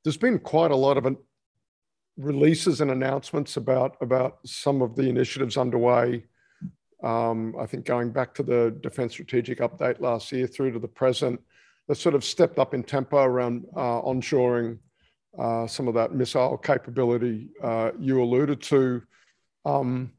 there's 0.04 0.18
been 0.28 0.38
quite 0.38 0.70
a 0.70 0.76
lot 0.76 0.98
of 0.98 1.04
releases 2.18 2.82
and 2.82 2.92
announcements 2.92 3.58
about, 3.58 3.98
about 4.02 4.38
some 4.46 4.84
of 4.84 4.96
the 4.96 5.10
initiatives 5.10 5.58
underway. 5.58 6.26
Um, 7.04 7.56
I 7.60 7.66
think 7.66 7.86
going 7.86 8.12
back 8.12 8.36
to 8.36 8.44
the 8.44 8.78
Defence 8.82 9.14
Strategic 9.14 9.58
Update 9.60 10.00
last 10.00 10.32
year 10.32 10.46
through 10.46 10.72
to 10.74 10.80
the 10.80 10.88
present, 10.88 11.42
that 11.88 11.96
sort 11.96 12.16
of 12.16 12.24
stepped 12.24 12.60
up 12.60 12.76
in 12.76 12.84
tempo 12.84 13.24
around 13.24 13.66
uh, 13.76 14.02
onshoring 14.04 14.78
uh, 15.40 15.66
some 15.66 15.88
of 15.88 15.96
that 15.96 16.14
missile 16.14 16.58
capability 16.58 17.50
uh, 17.64 17.90
you 18.00 18.22
alluded 18.22 18.62
to. 18.62 19.02
Um, 19.66 20.12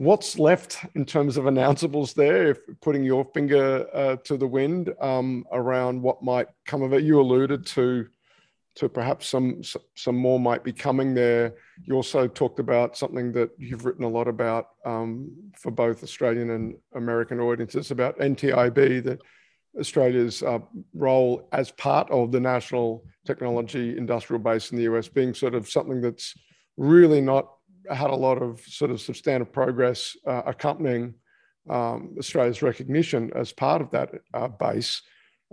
what's 0.00 0.38
left 0.38 0.78
in 0.94 1.04
terms 1.04 1.36
of 1.36 1.44
announceables 1.44 2.14
there, 2.14 2.52
if 2.52 2.58
putting 2.80 3.04
your 3.04 3.22
finger 3.34 3.86
uh, 3.92 4.16
to 4.24 4.38
the 4.38 4.46
wind 4.46 4.94
um, 4.98 5.44
around 5.52 6.00
what 6.00 6.22
might 6.22 6.46
come 6.64 6.80
of 6.80 6.94
it? 6.94 7.04
You 7.04 7.20
alluded 7.20 7.66
to 7.66 8.06
to 8.76 8.88
perhaps 8.88 9.28
some 9.28 9.60
some 9.94 10.16
more 10.16 10.40
might 10.40 10.64
be 10.64 10.72
coming 10.72 11.12
there. 11.12 11.54
You 11.84 11.96
also 11.96 12.26
talked 12.28 12.60
about 12.60 12.96
something 12.96 13.30
that 13.32 13.50
you've 13.58 13.84
written 13.84 14.04
a 14.04 14.08
lot 14.08 14.26
about 14.26 14.68
um, 14.86 15.32
for 15.54 15.70
both 15.70 16.02
Australian 16.02 16.48
and 16.48 16.76
American 16.94 17.38
audiences 17.38 17.90
about 17.90 18.18
NTIB, 18.20 19.04
that 19.04 19.20
Australia's 19.78 20.42
uh, 20.42 20.60
role 20.94 21.46
as 21.52 21.72
part 21.72 22.10
of 22.10 22.32
the 22.32 22.40
national 22.40 23.04
technology 23.26 23.98
industrial 23.98 24.40
base 24.40 24.70
in 24.70 24.78
the 24.78 24.84
US 24.84 25.08
being 25.08 25.34
sort 25.34 25.54
of 25.54 25.68
something 25.68 26.00
that's 26.00 26.34
really 26.78 27.20
not 27.20 27.50
had 27.90 28.10
a 28.10 28.16
lot 28.16 28.42
of 28.42 28.60
sort 28.60 28.90
of 28.90 29.00
substantive 29.00 29.52
progress 29.52 30.16
uh, 30.26 30.42
accompanying 30.46 31.14
um, 31.68 32.14
Australia's 32.18 32.62
recognition 32.62 33.30
as 33.34 33.52
part 33.52 33.82
of 33.82 33.90
that 33.90 34.10
uh, 34.34 34.48
base. 34.48 35.02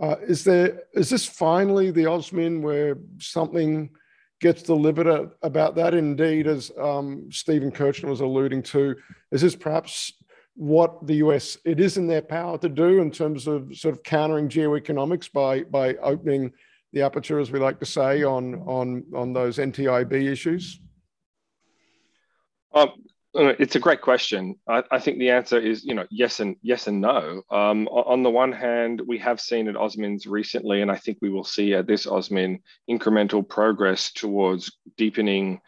Uh, 0.00 0.16
is 0.22 0.44
there 0.44 0.82
is 0.94 1.10
this 1.10 1.26
finally 1.26 1.90
the 1.90 2.04
AUSMIN 2.04 2.62
where 2.62 2.98
something 3.18 3.90
gets 4.40 4.62
delivered 4.62 5.30
about 5.42 5.74
that? 5.74 5.94
Indeed, 5.94 6.46
as 6.46 6.70
um, 6.80 7.28
Stephen 7.30 7.72
Kirchner 7.72 8.08
was 8.08 8.20
alluding 8.20 8.62
to, 8.64 8.94
is 9.32 9.42
this 9.42 9.56
perhaps 9.56 10.12
what 10.54 11.06
the 11.06 11.16
US 11.16 11.56
it 11.64 11.80
is 11.80 11.96
in 11.96 12.06
their 12.06 12.22
power 12.22 12.58
to 12.58 12.68
do 12.68 13.00
in 13.00 13.10
terms 13.10 13.46
of 13.46 13.76
sort 13.76 13.94
of 13.94 14.02
countering 14.02 14.48
geoeconomics 14.48 15.32
by 15.32 15.62
by 15.64 15.94
opening 15.96 16.52
the 16.92 17.02
aperture, 17.02 17.38
as 17.38 17.50
we 17.50 17.58
like 17.58 17.80
to 17.80 17.86
say, 17.86 18.22
on 18.22 18.54
on 18.66 19.04
on 19.14 19.32
those 19.32 19.58
NTIB 19.58 20.12
issues? 20.30 20.80
Um, 22.74 22.92
uh, 23.34 23.54
it's 23.58 23.76
a 23.76 23.80
great 23.80 24.00
question. 24.00 24.56
I, 24.66 24.82
I, 24.90 24.98
think 24.98 25.18
the 25.18 25.30
answer 25.30 25.58
is, 25.58 25.84
you 25.84 25.94
know, 25.94 26.06
yes 26.10 26.40
and 26.40 26.56
yes 26.62 26.86
and 26.86 27.00
no. 27.00 27.42
Um, 27.50 27.86
on 27.88 28.22
the 28.22 28.30
one 28.30 28.52
hand, 28.52 29.02
we 29.06 29.18
have 29.18 29.40
seen 29.40 29.68
at 29.68 29.76
AUSMIN's 29.76 30.26
recently, 30.26 30.80
and 30.80 30.90
I 30.90 30.96
think 30.96 31.18
we 31.20 31.30
will 31.30 31.44
see 31.44 31.74
at 31.74 31.86
this 31.86 32.06
Osmin 32.06 32.60
incremental 32.90 33.46
progress 33.46 34.12
towards 34.12 34.72
deepening 34.96 35.60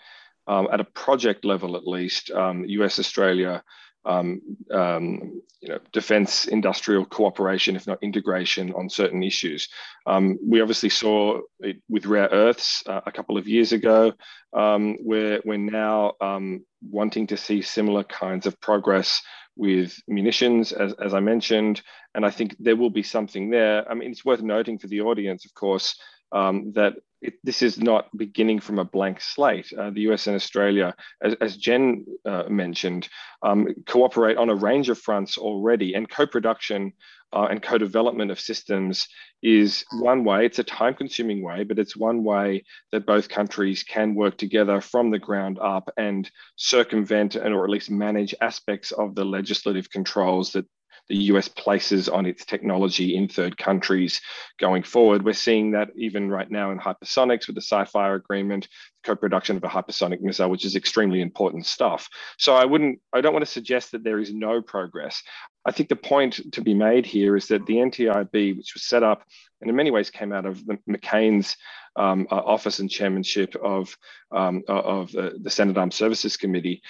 um, 0.47 0.69
at 0.73 0.81
a 0.81 0.85
project 0.85 1.45
level, 1.45 1.77
at 1.77 1.87
least, 1.87 2.31
um, 2.31 2.65
US 2.65 2.99
Australia 2.99 3.63
um, 4.05 4.41
um, 4.71 5.43
you 5.61 5.69
know, 5.69 5.79
defense 5.93 6.47
industrial 6.47 7.05
cooperation, 7.05 7.77
if 7.77 7.87
not 7.87 8.03
integration, 8.03 8.73
on 8.73 8.89
certain 8.89 9.23
issues. 9.23 9.69
Um, 10.07 10.39
we 10.47 10.61
obviously 10.61 10.89
saw 10.89 11.41
it 11.61 11.83
with 11.89 12.07
rare 12.07 12.29
earths 12.33 12.83
uh, 12.87 13.01
a 13.05 13.13
couple 13.13 13.37
of 13.37 13.47
years 13.47 13.73
ago, 13.73 14.13
um, 14.55 14.97
where 15.05 15.41
we're 15.45 15.59
now 15.59 16.15
um, 16.21 16.65
wanting 16.83 17.27
to 17.29 17.37
see 17.37 17.61
similar 17.63 18.05
kinds 18.05 18.47
of 18.47 18.61
progress 18.61 19.23
with 19.57 19.95
munitions, 20.09 20.73
as, 20.73 20.95
as 20.95 21.13
I 21.13 21.21
mentioned, 21.21 21.83
and 22.15 22.25
I 22.25 22.31
think 22.31 22.57
there 22.59 22.77
will 22.77 22.91
be 22.91 23.03
something 23.03 23.51
there. 23.51 23.89
I 23.91 23.95
mean, 23.95 24.11
it's 24.11 24.25
worth 24.25 24.41
noting 24.41 24.79
for 24.79 24.87
the 24.87 25.03
audience, 25.03 25.45
of 25.45 25.53
course, 25.53 25.97
um, 26.33 26.73
that 26.75 26.95
it, 27.23 27.35
this 27.45 27.63
is 27.63 27.79
not 27.79 28.09
beginning 28.17 28.61
from 28.61 28.79
a 28.79 28.85
blank 28.85 29.21
slate. 29.21 29.71
Uh, 29.77 29.91
the 29.91 30.03
US 30.11 30.27
and 30.27 30.37
Australia, 30.37 30.95
as, 31.23 31.35
as 31.41 31.57
Jen 31.57 32.07
uh, 32.25 32.45
mentioned, 32.49 33.09
um, 33.43 33.69
cooperate 33.87 34.39
on 34.39 34.49
a 34.49 34.55
range 34.55 34.89
of 34.89 34.99
fronts 34.99 35.37
already, 35.37 35.95
and 35.95 36.09
co 36.09 36.27
production 36.27 36.93
uh, 37.33 37.47
and 37.51 37.63
co 37.63 37.79
development 37.79 38.31
of 38.31 38.41
systems 38.41 39.07
is 39.43 39.85
one 39.93 40.25
way. 40.25 40.47
It's 40.47 40.59
a 40.59 40.65
time 40.65 40.95
consuming 40.95 41.43
way, 41.43 41.65
but 41.65 41.79
it's 41.79 41.97
one 41.97 42.25
way 42.25 42.65
that 42.93 43.07
both 43.07 43.29
countries 43.29 43.83
can 43.83 44.15
work 44.15 44.37
together 44.37 44.81
from 44.81 45.11
the 45.11 45.19
ground 45.19 45.59
up 45.61 45.91
and 45.97 46.31
circumvent 46.57 47.37
and 47.37 47.55
or 47.55 47.65
at 47.65 47.71
least 47.71 47.91
manage 47.91 48.35
aspects 48.41 48.93
of 48.93 49.15
the 49.15 49.25
legislative 49.25 49.91
controls 49.91 50.53
that 50.53 50.67
the 51.11 51.17
US 51.25 51.49
places 51.49 52.09
on 52.09 52.25
its 52.25 52.45
technology 52.45 53.17
in 53.17 53.29
third 53.29 53.59
countries 53.59 54.21
going 54.59 54.85
forward. 54.85 55.25
We're 55.25 55.35
seeing 55.35 55.73
that 55.73 55.91
even 55.97 56.31
right 56.31 56.49
now 56.49 56.71
in 56.71 56.79
hypersonics 56.79 57.49
with 57.49 57.57
the 57.57 57.61
SCIFiRE 57.61 58.15
agreement, 58.15 58.69
co-production 59.03 59.57
of 59.57 59.65
a 59.65 59.69
hypersonic 59.69 60.21
missile, 60.21 60.49
which 60.49 60.65
is 60.65 60.77
extremely 60.77 61.21
important 61.21 61.67
stuff. 61.67 62.09
So 62.39 62.55
I 62.55 62.65
wouldn't, 62.65 63.01
I 63.13 63.21
don't 63.21 63.33
want 63.33 63.45
to 63.45 63.51
suggest 63.51 63.91
that 63.91 64.05
there 64.05 64.21
is 64.21 64.33
no 64.33 64.63
progress. 64.63 65.21
I 65.67 65.73
think 65.73 65.89
the 65.89 65.97
point 65.97 66.53
to 66.53 66.63
be 66.63 66.75
made 66.75 67.05
here 67.05 67.37
is 67.37 67.49
that 67.49 67.67
the 67.67 67.75
NTIB, 67.75 68.57
which 68.57 68.75
was 68.75 68.85
set 68.85 69.03
up 69.03 69.25
and 69.61 69.69
in 69.69 69.77
many 69.77 69.91
ways 69.91 70.11
came 70.11 70.33
out 70.33 70.47
of 70.47 70.63
McCain's 70.89 71.57
um, 71.97 72.29
uh, 72.31 72.37
office 72.37 72.79
and 72.79 72.89
chairmanship 72.89 73.57
of, 73.57 73.97
um, 74.31 74.63
of 74.69 75.15
uh, 75.17 75.31
the 75.43 75.51
Senate 75.51 75.77
Armed 75.77 75.93
Services 75.93 76.37
Committee, 76.37 76.83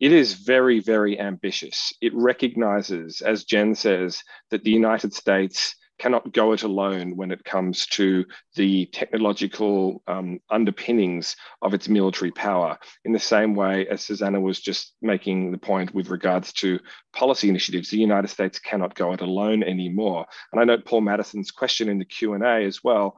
it 0.00 0.12
is 0.12 0.34
very, 0.34 0.80
very 0.80 1.18
ambitious. 1.18 1.92
It 2.00 2.14
recognizes, 2.14 3.20
as 3.20 3.44
Jen 3.44 3.74
says, 3.74 4.22
that 4.50 4.62
the 4.62 4.70
United 4.70 5.14
States 5.14 5.74
cannot 5.98 6.32
go 6.32 6.52
it 6.52 6.62
alone 6.62 7.16
when 7.16 7.30
it 7.30 7.44
comes 7.44 7.86
to 7.86 8.24
the 8.54 8.86
technological 8.86 10.02
um, 10.06 10.38
underpinnings 10.50 11.36
of 11.62 11.72
its 11.72 11.88
military 11.88 12.30
power. 12.30 12.78
In 13.04 13.12
the 13.12 13.18
same 13.18 13.54
way 13.54 13.86
as 13.88 14.02
Susanna 14.02 14.40
was 14.40 14.60
just 14.60 14.94
making 15.00 15.52
the 15.52 15.58
point 15.58 15.94
with 15.94 16.10
regards 16.10 16.52
to 16.54 16.78
policy 17.14 17.48
initiatives, 17.48 17.88
the 17.88 17.96
United 17.98 18.28
States 18.28 18.58
cannot 18.58 18.94
go 18.94 19.12
it 19.14 19.22
alone 19.22 19.62
anymore. 19.62 20.26
And 20.52 20.60
I 20.60 20.64
note 20.64 20.84
Paul 20.84 21.00
Madison's 21.00 21.50
question 21.50 21.88
in 21.88 21.98
the 21.98 22.04
Q 22.04 22.34
and 22.34 22.44
A 22.44 22.64
as 22.64 22.84
well 22.84 23.16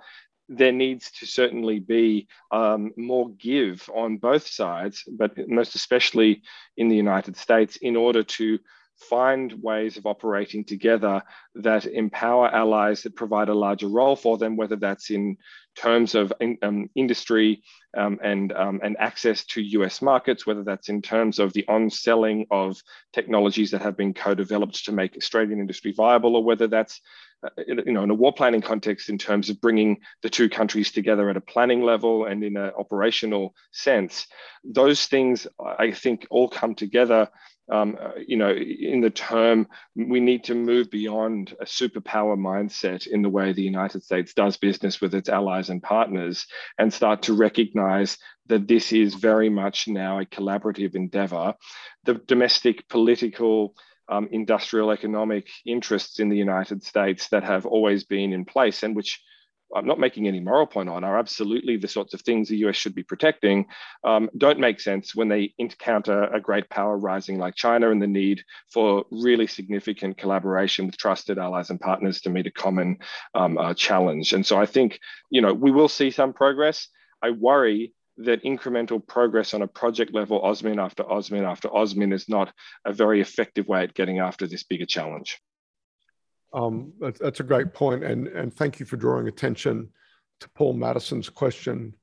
there 0.49 0.73
needs 0.73 1.11
to 1.13 1.27
certainly 1.27 1.79
be 1.79 2.29
um, 2.51 2.93
more 2.97 3.31
give 3.31 3.89
on 3.95 4.17
both 4.17 4.47
sides, 4.47 5.05
but 5.11 5.33
most 5.49 5.75
especially 5.75 6.43
in 6.77 6.89
the 6.89 6.97
United 6.97 7.37
States, 7.37 7.77
in 7.77 7.97
order 7.97 8.23
to 8.23 8.59
find 8.99 9.53
ways 9.63 9.97
of 9.97 10.07
operating 10.07 10.65
together 10.65 11.23
that 11.55 11.87
empower 11.87 12.53
allies 12.53 13.03
that 13.03 13.15
provide 13.15 13.49
a 13.49 13.55
larger 13.55 13.89
role 13.89 14.17
for 14.17 14.39
them, 14.39 14.57
whether 14.57 14.77
that's 14.77 15.11
in 15.11 15.37
terms 15.77 16.15
of 16.15 16.33
in, 16.41 16.59
um, 16.63 16.91
industry 16.97 17.63
um, 17.97 18.19
and, 18.23 18.53
um, 18.53 18.81
and 18.83 18.97
access 18.99 19.45
to 19.45 19.63
US 19.63 20.03
markets, 20.03 20.47
whether 20.47 20.65
that's 20.65 20.89
in 20.89 21.01
terms 21.01 21.39
of 21.39 21.53
the 21.53 21.67
on-selling 21.69 22.47
of 22.51 22.77
technologies 23.13 23.71
that 23.71 23.83
have 23.83 23.97
been 23.97 24.15
co-developed 24.15 24.85
to 24.85 24.93
make 24.93 25.17
Australian 25.17 25.61
industry 25.61 25.93
viable, 25.93 26.35
or 26.35 26.43
whether 26.43 26.67
that's 26.67 27.01
uh, 27.43 27.51
you 27.67 27.93
know, 27.93 28.03
in 28.03 28.11
a 28.11 28.15
war 28.15 28.33
planning 28.33 28.61
context 28.61 29.09
in 29.09 29.19
terms 29.19 29.51
of 29.51 29.61
bringing 29.61 29.99
the 30.23 30.31
two 30.31 30.49
countries 30.49 30.93
together 30.93 31.31
at 31.31 31.37
a 31.37 31.41
planning 31.41 31.83
level 31.83 32.25
and 32.25 32.43
in 32.43 32.57
an 32.57 32.73
operational 32.79 33.55
sense. 33.73 34.27
Those 34.65 35.07
things, 35.07 35.47
I 35.61 35.93
think, 35.93 36.27
all 36.31 36.49
come 36.49 36.75
together 36.75 37.29
um, 37.71 37.99
you 38.27 38.37
know, 38.37 38.51
in 38.51 39.01
the 39.01 39.11
term, 39.11 39.69
we 39.95 40.21
need 40.21 40.45
to 40.45 40.55
move 40.55 40.91
beyond 40.91 41.55
a 41.61 41.65
superpower 41.65 42.39
mindset 42.39 43.07
in 43.07 43.23
the 43.23 43.29
way 43.29 43.53
the 43.53 43.63
United 43.63 44.03
States 44.03 44.33
does 44.33 44.57
business 44.57 45.01
with 45.01 45.15
its 45.15 45.29
allies 45.29 45.69
and 45.69 45.83
partners 45.83 46.47
and 46.79 46.93
start 46.93 47.23
to 47.23 47.35
recognize 47.35 48.17
that 48.47 48.67
this 48.67 48.93
is 48.93 49.15
very 49.15 49.51
much 49.51 49.87
now 49.87 50.19
a 50.19 50.25
collaborative 50.25 50.95
endeavor. 50.95 51.55
The 52.05 52.15
domestic 52.15 52.89
political 52.89 53.75
um, 54.09 54.29
industrial 54.33 54.91
economic 54.91 55.49
interests 55.67 56.21
in 56.21 56.29
the 56.29 56.37
United 56.37 56.83
States 56.83 57.29
that 57.29 57.45
have 57.45 57.67
always 57.67 58.05
been 58.05 58.33
in 58.33 58.45
place 58.45 58.83
and 58.83 58.97
which 58.97 59.21
I'm 59.75 59.87
not 59.87 59.99
making 59.99 60.27
any 60.27 60.41
moral 60.41 60.67
point 60.67 60.89
on 60.89 61.05
are 61.05 61.19
absolutely 61.19 61.77
the 61.77 61.89
sorts 61.89 62.15
of 62.15 62.23
things 62.23 62.49
the 62.49 62.57
US 62.69 62.77
should 62.77 62.95
be 62.95 63.03
protecting, 63.03 63.67
um, 64.05 64.31
don't 64.37 64.59
make 64.59 64.81
sense 64.81 65.15
when 65.15 65.29
they 65.29 65.55
encounter 65.59 66.25
a 66.25 66.41
great 66.41 66.71
power 66.71 66.97
rising 66.97 67.39
like 67.39 67.55
China 67.55 67.91
and 67.91 68.01
the 68.01 68.07
need 68.07 68.43
for 68.73 69.05
really 69.11 69.47
significant 69.47 70.17
collaboration 70.17 70.87
with 70.87 70.97
trusted 70.97 71.39
allies 71.39 71.71
and 71.71 71.81
partners 71.81 72.21
to 72.23 72.31
meet 72.31 72.47
a 72.47 72.51
common 72.51 72.99
um, 73.35 73.59
uh, 73.59 73.75
challenge. 73.75 74.33
And 74.33 74.45
so 74.45 74.59
I 74.59 74.67
think, 74.67 75.01
you 75.31 75.43
know, 75.43 75.53
we 75.53 75.71
will 75.71 75.89
see 75.89 76.11
some 76.11 76.33
progress. 76.33 76.89
I 77.23 77.31
worry 77.31 77.93
that 78.19 78.43
incremental 78.43 79.05
progress 79.05 79.55
on 79.55 79.63
a 79.63 79.67
project 79.67 80.13
level, 80.13 80.41
AUSMIN 80.41 80.79
after 80.79 81.05
AUSMIN 81.05 81.45
after 81.45 81.69
AUSMIN, 81.69 82.13
is 82.13 82.29
not 82.29 82.53
a 82.85 82.93
very 82.93 83.21
effective 83.21 83.69
way 83.69 83.85
at 83.85 83.95
getting 83.95 84.19
after 84.19 84.47
this 84.47 84.65
bigger 84.65 84.87
challenge. 84.87 85.41
Um, 86.53 86.93
that's, 87.01 87.21
that's, 87.21 87.41
a 87.41 87.45
great 87.45 87.75
point, 87.75 88.03
and 88.05 88.27
and 88.29 88.55
thank 88.55 88.81
you 88.81 88.87
for 88.87 88.97
drawing 88.97 89.29
attention 89.29 89.91
to 90.41 90.49
Paul 90.51 90.73
Madison's 90.73 91.29
question 91.29 91.95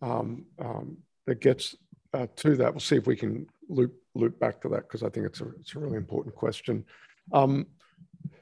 um, 0.00 0.46
um, 0.58 0.98
that 1.26 1.40
gets 1.40 1.76
uh, 2.14 2.26
to 2.36 2.56
that. 2.56 2.72
We'll 2.72 2.80
see 2.80 2.96
if 2.96 3.06
we 3.06 3.16
can 3.16 3.46
loop 3.68 3.94
loop 4.14 4.38
back 4.38 4.60
to 4.62 4.68
that 4.70 4.82
because 4.82 5.02
I 5.02 5.08
think 5.08 5.26
it's 5.26 5.40
a 5.40 5.48
it's 5.60 5.74
a 5.74 5.78
really 5.78 5.96
important 5.96 6.34
question. 6.34 6.84
Um, 7.32 7.66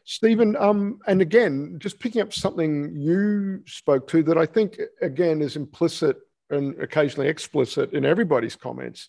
Stephen, 0.05 0.57
um, 0.57 1.01
and 1.07 1.21
again, 1.21 1.77
just 1.79 1.99
picking 1.99 2.23
up 2.23 2.33
something 2.33 2.95
you 2.95 3.63
spoke 3.67 4.07
to 4.09 4.23
that 4.25 4.39
I 4.39 4.47
think 4.47 4.79
again 5.01 5.41
is 5.43 5.57
implicit 5.57 6.19
and 6.51 6.81
occasionally 6.81 7.29
explicit 7.29 7.93
in 7.93 8.05
everybody's 8.05 8.57
comments, 8.57 9.09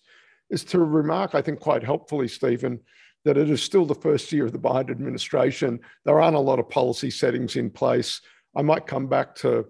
is 0.50 0.64
to 0.64 0.78
remark, 0.80 1.34
I 1.34 1.42
think 1.42 1.60
quite 1.60 1.82
helpfully, 1.82 2.28
Stephen, 2.28 2.80
that 3.24 3.36
it 3.36 3.50
is 3.50 3.62
still 3.62 3.84
the 3.84 3.94
first 3.94 4.32
year 4.32 4.46
of 4.46 4.52
the 4.52 4.58
Biden 4.58 4.90
administration. 4.90 5.80
There 6.04 6.20
aren't 6.20 6.36
a 6.36 6.40
lot 6.40 6.58
of 6.58 6.68
policy 6.68 7.10
settings 7.10 7.56
in 7.56 7.70
place. 7.70 8.20
I 8.56 8.62
might 8.62 8.86
come 8.86 9.06
back 9.06 9.34
to, 9.36 9.66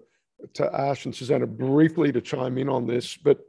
to 0.53 0.75
Ash 0.75 1.05
and 1.05 1.13
Susanna 1.13 1.45
briefly 1.45 2.11
to 2.11 2.21
chime 2.21 2.57
in 2.57 2.69
on 2.69 2.87
this, 2.87 3.17
but 3.17 3.39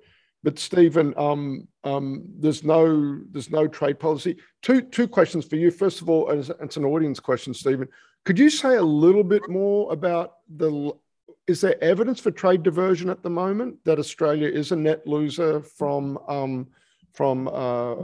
but 0.45 0.59
Stephen, 0.59 1.14
um, 1.16 1.68
um, 1.85 2.25
there's 2.39 2.64
no 2.64 3.20
there's 3.31 3.51
no 3.51 3.68
trade 3.68 4.01
policy. 4.01 4.37
Two 4.61 4.83
two 4.83 5.07
questions 5.07 5.45
for 5.45 5.57
you. 5.57 5.70
First 5.70 6.03
of 6.03 6.11
all, 6.11 6.31
it's, 6.31 6.51
it's 6.61 6.77
an 6.77 6.85
audience 6.85 7.20
question, 7.20 7.55
Stephen. 7.55 7.89
Could 8.25 8.39
you 8.39 8.51
say 8.51 8.77
a 8.77 8.83
little 8.83 9.25
bit 9.25 9.49
more 9.49 9.93
about 9.93 10.35
the 10.57 10.93
is 11.53 11.61
there 11.61 11.82
evidence 11.84 12.18
for 12.18 12.30
trade 12.30 12.62
diversion 12.62 13.11
at 13.11 13.22
the 13.22 13.30
moment 13.30 13.76
that 13.84 13.98
Australia 13.98 14.48
is 14.48 14.72
a 14.72 14.76
net 14.76 15.07
loser 15.07 15.61
from 15.61 16.18
um, 16.26 16.66
from 17.12 17.46
uh, 17.48 17.94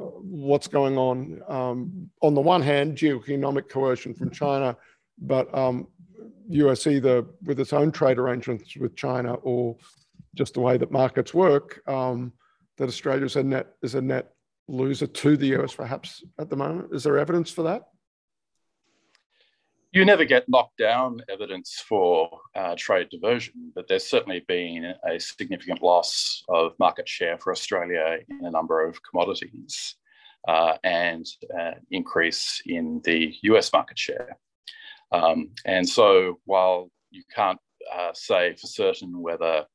what's 0.50 0.68
going 0.68 0.98
on. 0.98 1.40
Um, 1.48 2.10
on 2.20 2.34
the 2.34 2.42
one 2.42 2.60
hand, 2.60 2.98
geoeconomic 2.98 3.70
coercion 3.70 4.12
from 4.12 4.30
China, 4.30 4.76
but 5.16 5.46
um, 5.56 5.88
US 6.50 6.86
either 6.86 7.24
with 7.42 7.58
its 7.58 7.72
own 7.72 7.90
trade 7.90 8.18
arrangements 8.18 8.76
with 8.76 8.94
China 8.96 9.32
or 9.36 9.78
just 10.34 10.52
the 10.52 10.60
way 10.60 10.76
that 10.76 10.92
markets 10.92 11.32
work, 11.32 11.80
um, 11.88 12.34
that 12.76 12.88
Australia 12.88 13.24
is 13.24 13.36
a 13.36 13.42
net 13.42 13.68
is 13.82 13.94
a 13.94 14.02
net 14.02 14.34
loser 14.68 15.06
to 15.06 15.38
the 15.38 15.56
US 15.56 15.74
perhaps 15.74 16.22
at 16.38 16.50
the 16.50 16.56
moment. 16.56 16.92
Is 16.92 17.02
there 17.04 17.18
evidence 17.18 17.50
for 17.50 17.62
that? 17.62 17.88
You 19.98 20.04
never 20.04 20.24
get 20.24 20.48
knocked 20.48 20.78
down 20.78 21.20
evidence 21.28 21.82
for 21.88 22.30
uh, 22.54 22.76
trade 22.78 23.08
diversion, 23.10 23.72
but 23.74 23.88
there's 23.88 24.06
certainly 24.06 24.44
been 24.46 24.94
a 25.04 25.18
significant 25.18 25.82
loss 25.82 26.44
of 26.48 26.72
market 26.78 27.08
share 27.08 27.36
for 27.36 27.50
Australia 27.50 28.18
in 28.28 28.46
a 28.46 28.50
number 28.50 28.86
of 28.86 28.96
commodities 29.02 29.96
uh, 30.46 30.76
and 30.84 31.26
uh, 31.58 31.72
increase 31.90 32.62
in 32.66 33.00
the 33.02 33.34
US 33.42 33.72
market 33.72 33.98
share. 33.98 34.38
Um, 35.10 35.50
and 35.66 35.88
so 35.88 36.38
while 36.44 36.92
you 37.10 37.24
can't 37.34 37.58
uh, 37.92 38.12
say 38.14 38.54
for 38.54 38.68
certain 38.68 39.20
whether 39.20 39.66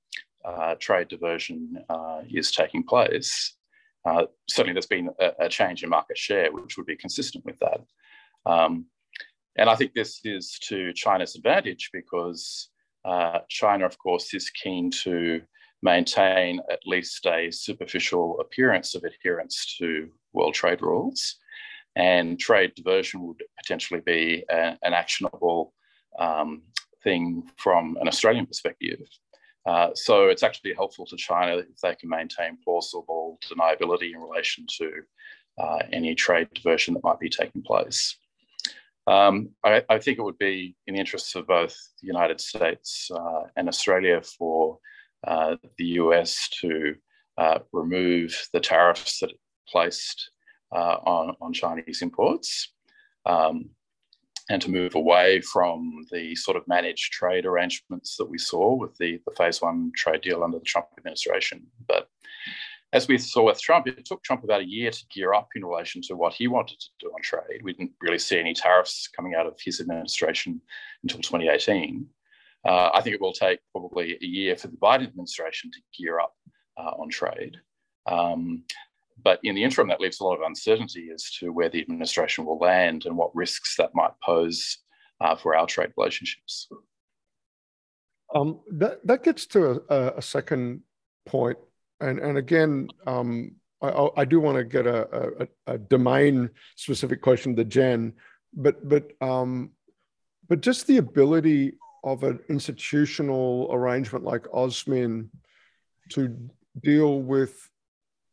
uh, 0.45 0.75
trade 0.79 1.09
diversion 1.09 1.83
uh, 1.89 2.21
is 2.31 2.49
taking 2.49 2.83
place, 2.83 3.57
certainly 4.47 4.71
there's 4.73 4.85
been 4.85 5.09
a, 5.19 5.31
a, 5.39 5.49
change 5.49 5.83
in 5.83 5.89
market 5.89 6.17
share, 6.17 6.49
which 6.53 6.77
would 6.77 6.85
be 6.85 6.95
consistent 6.95 7.43
with 7.43 7.59
that. 7.59 7.81
Um, 8.45 8.85
and 9.57 9.69
I 9.69 9.75
think 9.75 9.93
this 9.93 10.19
is 10.23 10.57
to 10.67 10.93
China's 10.93 11.35
advantage 11.35 11.89
because 11.93 12.69
uh, 13.05 13.39
China, 13.49 13.85
of 13.85 13.97
course, 13.97 14.33
is 14.33 14.49
keen 14.49 14.89
to 15.03 15.41
maintain 15.81 16.59
at 16.71 16.79
least 16.85 17.25
a 17.25 17.51
superficial 17.51 18.39
appearance 18.39 18.95
of 18.95 19.03
adherence 19.03 19.75
to 19.77 20.09
world 20.31 20.53
trade 20.53 20.81
rules. 20.81 21.35
And 21.95 22.39
trade 22.39 22.73
diversion 22.75 23.21
would 23.27 23.43
potentially 23.57 24.01
be 24.03 24.45
a, 24.49 24.77
an 24.81 24.93
actionable 24.93 25.73
um, 26.17 26.63
thing 27.03 27.43
from 27.57 27.97
an 28.01 28.07
Australian 28.07 28.45
perspective. 28.45 28.99
Uh, 29.65 29.89
so 29.93 30.27
it's 30.29 30.43
actually 30.43 30.73
helpful 30.73 31.05
to 31.05 31.15
China 31.15 31.57
if 31.57 31.77
they 31.81 31.95
can 31.95 32.09
maintain 32.09 32.57
plausible 32.63 33.37
deniability 33.47 34.13
in 34.13 34.19
relation 34.19 34.65
to 34.77 34.91
uh, 35.61 35.79
any 35.91 36.15
trade 36.15 36.47
diversion 36.53 36.93
that 36.93 37.03
might 37.03 37.19
be 37.19 37.29
taking 37.29 37.61
place. 37.61 38.17
Um, 39.05 39.49
I, 39.65 39.83
I, 39.89 39.99
think 39.99 40.17
it 40.17 40.23
would 40.23 40.37
be 40.37 40.77
in 40.87 40.93
the 40.93 40.99
interests 40.99 41.35
of 41.35 41.45
both 41.45 41.75
the 42.01 42.07
United 42.07 42.39
States 42.39 43.11
uh, 43.13 43.41
and 43.57 43.67
Australia 43.67 44.21
for 44.21 44.79
uh, 45.27 45.57
the 45.77 45.85
US 45.85 46.49
to 46.61 46.95
uh, 47.37 47.59
remove 47.73 48.47
the 48.53 48.61
tariffs 48.61 49.19
that 49.19 49.31
it 49.31 49.39
placed 49.67 50.31
uh, 50.73 50.97
on, 51.05 51.35
on 51.41 51.51
Chinese 51.51 52.01
imports 52.01 52.73
um, 53.25 53.69
and 54.49 54.61
to 54.61 54.71
move 54.71 54.95
away 54.95 55.41
from 55.41 56.05
the 56.11 56.35
sort 56.35 56.57
of 56.57 56.67
managed 56.67 57.11
trade 57.11 57.45
arrangements 57.45 58.15
that 58.17 58.29
we 58.29 58.37
saw 58.37 58.73
with 58.73 58.95
the, 58.97 59.19
the 59.25 59.35
phase 59.35 59.61
one 59.61 59.91
trade 59.95 60.21
deal 60.21 60.43
under 60.43 60.59
the 60.59 60.65
Trump 60.65 60.87
administration. 60.97 61.65
But 61.87 62.07
as 62.93 63.07
we 63.07 63.17
saw 63.17 63.47
with 63.47 63.59
Trump, 63.59 63.87
it 63.87 64.05
took 64.05 64.23
Trump 64.23 64.43
about 64.43 64.61
a 64.61 64.69
year 64.69 64.91
to 64.91 65.03
gear 65.11 65.33
up 65.33 65.49
in 65.55 65.65
relation 65.65 65.99
to 66.03 66.15
what 66.15 66.33
he 66.33 66.47
wanted 66.47 66.79
to 66.79 66.89
do 66.99 67.07
on 67.07 67.21
trade. 67.23 67.61
We 67.63 67.73
didn't 67.73 67.93
really 67.99 68.19
see 68.19 68.39
any 68.39 68.53
tariffs 68.53 69.07
coming 69.07 69.33
out 69.33 69.47
of 69.47 69.57
his 69.59 69.81
administration 69.81 70.61
until 71.01 71.19
2018. 71.19 72.05
Uh, 72.65 72.91
I 72.93 73.01
think 73.01 73.15
it 73.15 73.21
will 73.21 73.33
take 73.33 73.59
probably 73.71 74.17
a 74.21 74.25
year 74.25 74.55
for 74.55 74.67
the 74.67 74.77
Biden 74.77 75.07
administration 75.07 75.71
to 75.71 75.79
gear 75.97 76.19
up 76.19 76.33
uh, 76.77 76.91
on 76.99 77.09
trade. 77.09 77.57
Um, 78.05 78.63
but 79.23 79.39
in 79.43 79.55
the 79.55 79.63
interim, 79.63 79.87
that 79.87 79.99
leaves 79.99 80.19
a 80.19 80.23
lot 80.23 80.35
of 80.35 80.45
uncertainty 80.45 81.09
as 81.11 81.31
to 81.39 81.51
where 81.51 81.69
the 81.69 81.81
administration 81.81 82.45
will 82.45 82.59
land 82.59 83.05
and 83.05 83.17
what 83.17 83.35
risks 83.35 83.75
that 83.77 83.95
might 83.95 84.11
pose 84.23 84.77
uh, 85.19 85.35
for 85.35 85.55
our 85.55 85.65
trade 85.65 85.91
relationships. 85.97 86.67
Um, 88.35 88.59
that, 88.71 89.05
that 89.07 89.23
gets 89.23 89.47
to 89.47 89.83
a, 89.89 90.13
a 90.17 90.21
second 90.21 90.81
point 91.25 91.57
and 92.03 92.19
and 92.19 92.37
again, 92.37 92.89
um, 93.07 93.53
I, 93.81 94.09
I, 94.17 94.25
do 94.25 94.39
want 94.39 94.57
to 94.57 94.63
get 94.63 94.85
a, 94.85 95.47
a, 95.67 95.73
a, 95.73 95.77
domain 95.77 96.49
specific 96.75 97.21
question 97.21 97.55
to 97.55 97.63
Jen, 97.63 98.13
but 98.53 98.87
but 98.87 99.11
um, 99.21 99.71
but 100.47 100.61
just 100.61 100.87
the 100.87 100.97
ability 100.97 101.73
of 102.03 102.23
an 102.23 102.39
institutional 102.49 103.69
arrangement 103.71 104.25
like 104.25 104.43
AUSMIN 104.53 105.29
to 106.09 106.37
deal 106.81 107.21
with 107.21 107.69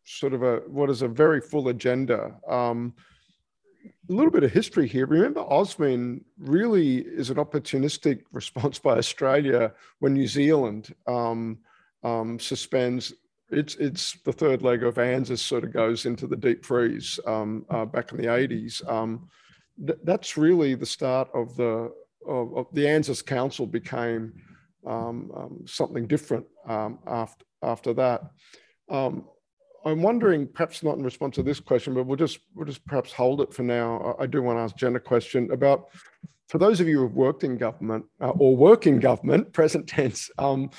sort 0.04 0.34
of 0.34 0.42
a 0.42 0.56
what 0.66 0.90
is 0.90 1.02
a 1.02 1.08
very 1.08 1.40
full 1.40 1.68
agenda. 1.68 2.34
Um, 2.48 2.94
a 4.10 4.12
little 4.12 4.32
bit 4.32 4.42
of 4.42 4.52
history 4.52 4.86
here. 4.86 5.06
Remember, 5.06 5.40
AUSMIN 5.40 6.22
really 6.38 6.98
is 6.98 7.30
an 7.30 7.36
opportunistic 7.36 8.22
response 8.32 8.78
by 8.78 8.98
Australia 8.98 9.72
when 10.00 10.14
New 10.14 10.26
Zealand 10.26 10.94
um, 11.06 11.58
um, 12.02 12.38
suspends 12.38 13.14
it's 13.50 13.74
it's 13.76 14.18
the 14.24 14.32
third 14.32 14.62
leg 14.62 14.82
of 14.82 14.98
ANZUS 14.98 15.40
sort 15.40 15.64
of 15.64 15.72
goes 15.72 16.06
into 16.06 16.26
the 16.26 16.36
deep 16.36 16.64
freeze 16.64 17.18
um, 17.26 17.64
uh, 17.70 17.84
back 17.84 18.12
in 18.12 18.18
the 18.18 18.26
80s. 18.26 18.88
Um, 18.90 19.28
th 19.86 19.98
that's 20.04 20.36
really 20.36 20.74
the 20.74 20.86
start 20.86 21.28
of 21.34 21.56
the 21.56 21.92
of, 22.26 22.56
of 22.56 22.66
the 22.72 22.86
ANZUS 22.86 23.22
Council 23.24 23.66
became 23.66 24.32
um, 24.86 25.30
um, 25.36 25.62
something 25.66 26.06
different 26.06 26.46
um, 26.68 26.98
after 27.06 27.44
after 27.62 27.92
that. 27.94 28.20
Um, 28.88 29.24
I'm 29.84 30.02
wondering, 30.02 30.46
perhaps 30.46 30.82
not 30.82 30.98
in 30.98 31.02
response 31.02 31.36
to 31.36 31.42
this 31.42 31.60
question, 31.60 31.94
but 31.94 32.04
we'll 32.06 32.16
just 32.16 32.38
we'll 32.54 32.66
just 32.66 32.84
perhaps 32.86 33.12
hold 33.12 33.40
it 33.40 33.52
for 33.52 33.62
now. 33.62 34.16
I, 34.18 34.24
I 34.24 34.26
do 34.26 34.42
want 34.42 34.58
to 34.58 34.62
ask 34.62 34.76
Jen 34.76 34.96
a 34.96 35.00
question 35.00 35.50
about 35.50 35.88
for 36.48 36.58
those 36.58 36.80
of 36.80 36.88
you 36.88 36.98
who've 36.98 37.14
worked 37.14 37.44
in 37.44 37.56
government 37.56 38.04
uh, 38.20 38.30
or 38.30 38.56
work 38.56 38.86
in 38.86 38.98
government, 38.98 39.52
present 39.60 39.88
tense. 39.88 40.30
Um, 40.38 40.70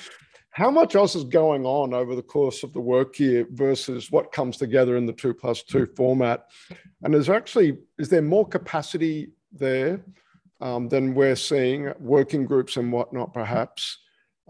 how 0.52 0.70
much 0.70 0.94
else 0.94 1.16
is 1.16 1.24
going 1.24 1.64
on 1.64 1.94
over 1.94 2.14
the 2.14 2.22
course 2.22 2.62
of 2.62 2.74
the 2.74 2.80
work 2.80 3.18
year 3.18 3.46
versus 3.52 4.10
what 4.10 4.32
comes 4.32 4.58
together 4.58 4.96
in 4.96 5.06
the 5.06 5.12
two 5.12 5.32
plus 5.32 5.62
two 5.62 5.86
format? 5.96 6.46
And 7.02 7.14
is 7.14 7.30
actually 7.30 7.78
is 7.98 8.10
there 8.10 8.22
more 8.22 8.46
capacity 8.46 9.30
there 9.50 10.04
um, 10.60 10.88
than 10.90 11.14
we're 11.14 11.36
seeing 11.36 11.92
working 11.98 12.44
groups 12.44 12.76
and 12.76 12.92
whatnot, 12.92 13.32
perhaps? 13.32 13.98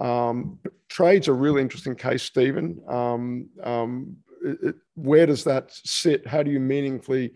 Um, 0.00 0.58
trade's 0.88 1.28
a 1.28 1.32
really 1.32 1.62
interesting 1.62 1.94
case, 1.94 2.24
Stephen. 2.24 2.80
Um, 2.88 3.48
um, 3.62 4.16
it, 4.44 4.74
where 4.94 5.26
does 5.26 5.44
that 5.44 5.70
sit? 5.70 6.26
How 6.26 6.42
do 6.42 6.50
you 6.50 6.58
meaningfully 6.58 7.32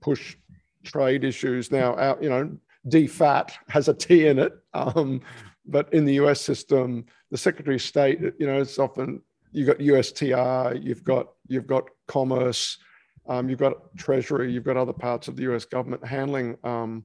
push 0.00 0.36
trade 0.84 1.24
issues 1.24 1.72
now 1.72 1.96
out? 1.98 2.22
You 2.22 2.30
know, 2.30 2.56
DFAT 2.86 3.50
has 3.68 3.88
a 3.88 3.94
T 3.94 4.28
in 4.28 4.38
it, 4.38 4.52
um, 4.74 5.22
but 5.66 5.92
in 5.92 6.04
the 6.04 6.14
US 6.14 6.40
system, 6.40 7.06
the 7.30 7.36
Secretary 7.36 7.76
of 7.76 7.82
State, 7.82 8.20
you 8.38 8.46
know, 8.46 8.60
it's 8.60 8.78
often 8.78 9.22
you've 9.52 9.66
got 9.66 9.78
USTR, 9.78 10.82
you've 10.82 11.04
got 11.04 11.28
you've 11.48 11.66
got 11.66 11.88
commerce, 12.06 12.78
um, 13.28 13.48
you've 13.48 13.58
got 13.58 13.96
Treasury, 13.96 14.52
you've 14.52 14.64
got 14.64 14.76
other 14.76 14.92
parts 14.92 15.28
of 15.28 15.36
the 15.36 15.42
US 15.52 15.64
government 15.64 16.04
handling 16.04 16.56
um, 16.64 17.04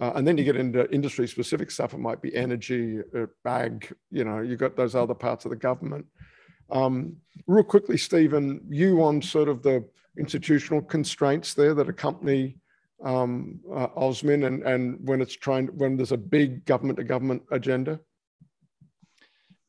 uh, 0.00 0.12
and 0.14 0.26
then 0.26 0.38
you 0.38 0.44
get 0.44 0.56
into 0.56 0.90
industry 0.92 1.26
specific 1.26 1.70
stuff. 1.70 1.92
It 1.92 1.98
might 1.98 2.22
be 2.22 2.34
energy, 2.34 3.00
uh, 3.16 3.26
bag, 3.42 3.92
you 4.10 4.24
know, 4.24 4.40
you've 4.40 4.60
got 4.60 4.76
those 4.76 4.94
other 4.94 5.14
parts 5.14 5.44
of 5.44 5.50
the 5.50 5.56
government. 5.56 6.06
Um, 6.70 7.16
real 7.46 7.64
quickly, 7.64 7.96
Stephen, 7.96 8.60
you 8.68 9.02
on 9.02 9.20
sort 9.20 9.48
of 9.48 9.62
the 9.62 9.84
institutional 10.16 10.82
constraints 10.82 11.54
there 11.54 11.74
that 11.74 11.88
accompany 11.88 12.58
um, 13.02 13.60
uh, 13.72 13.88
AUSMIN 13.96 14.46
and, 14.46 14.62
and 14.62 14.98
when 15.08 15.20
it's 15.20 15.34
trying, 15.34 15.66
when 15.68 15.96
there's 15.96 16.12
a 16.12 16.16
big 16.16 16.64
government 16.64 16.98
to 16.98 17.04
government 17.04 17.42
agenda? 17.50 17.98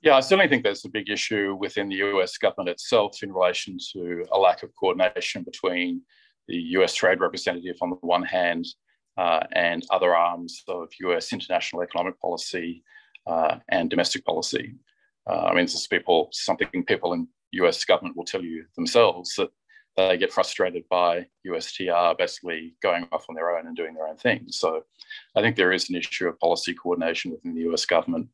Yeah, 0.01 0.15
I 0.15 0.21
certainly 0.21 0.47
think 0.47 0.63
there's 0.63 0.85
a 0.85 0.89
big 0.89 1.09
issue 1.09 1.55
within 1.59 1.89
the 1.89 1.97
US 1.97 2.37
government 2.37 2.69
itself 2.69 3.21
in 3.21 3.33
relation 3.33 3.77
to 3.93 4.25
a 4.31 4.39
lack 4.39 4.63
of 4.63 4.73
coordination 4.79 5.43
between 5.43 6.01
the 6.47 6.55
US 6.77 6.93
trade 6.93 7.19
representative 7.19 7.75
on 7.81 7.89
the 7.89 7.97
one 7.97 8.23
hand 8.23 8.65
uh, 9.17 9.41
and 9.51 9.85
other 9.89 10.15
arms 10.15 10.63
of 10.69 10.89
US 11.01 11.33
international 11.33 11.81
economic 11.81 12.19
policy 12.21 12.81
uh, 13.27 13.57
and 13.67 13.89
domestic 13.89 14.23
policy. 14.23 14.75
Uh, 15.29 15.47
I 15.47 15.53
mean, 15.53 15.65
this 15.65 15.75
is 15.75 15.87
people, 15.87 16.29
something 16.31 16.85
people 16.85 17.11
in 17.11 17.27
US 17.51 17.83
government 17.83 18.15
will 18.15 18.23
tell 18.23 18.41
you 18.41 18.65
themselves 18.77 19.35
that 19.35 19.49
they 19.97 20.17
get 20.17 20.31
frustrated 20.31 20.83
by 20.89 21.27
USTR 21.45 22.17
basically 22.17 22.73
going 22.81 23.05
off 23.11 23.25
on 23.27 23.35
their 23.35 23.57
own 23.57 23.67
and 23.67 23.75
doing 23.75 23.95
their 23.95 24.07
own 24.07 24.15
thing. 24.15 24.45
So 24.47 24.85
I 25.35 25.41
think 25.41 25.57
there 25.57 25.73
is 25.73 25.89
an 25.89 25.97
issue 25.97 26.29
of 26.29 26.39
policy 26.39 26.73
coordination 26.73 27.31
within 27.31 27.53
the 27.53 27.69
US 27.71 27.85
government. 27.85 28.29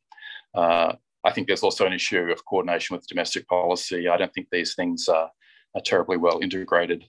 Uh, 0.53 0.93
I 1.25 1.31
think 1.31 1.47
there's 1.47 1.63
also 1.63 1.85
an 1.85 1.93
issue 1.93 2.19
of 2.31 2.45
coordination 2.45 2.95
with 2.95 3.07
domestic 3.07 3.47
policy. 3.47 4.07
I 4.07 4.17
don't 4.17 4.33
think 4.33 4.47
these 4.51 4.75
things 4.75 5.07
are, 5.09 5.29
are 5.75 5.81
terribly 5.81 6.17
well 6.17 6.39
integrated 6.41 7.05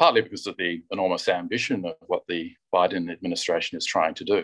partly 0.00 0.22
because 0.22 0.46
of 0.46 0.56
the 0.56 0.82
enormous 0.90 1.28
ambition 1.28 1.84
of 1.84 1.94
what 2.06 2.22
the 2.26 2.50
Biden 2.74 3.12
administration 3.12 3.76
is 3.76 3.84
trying 3.84 4.14
to 4.14 4.24
do. 4.24 4.42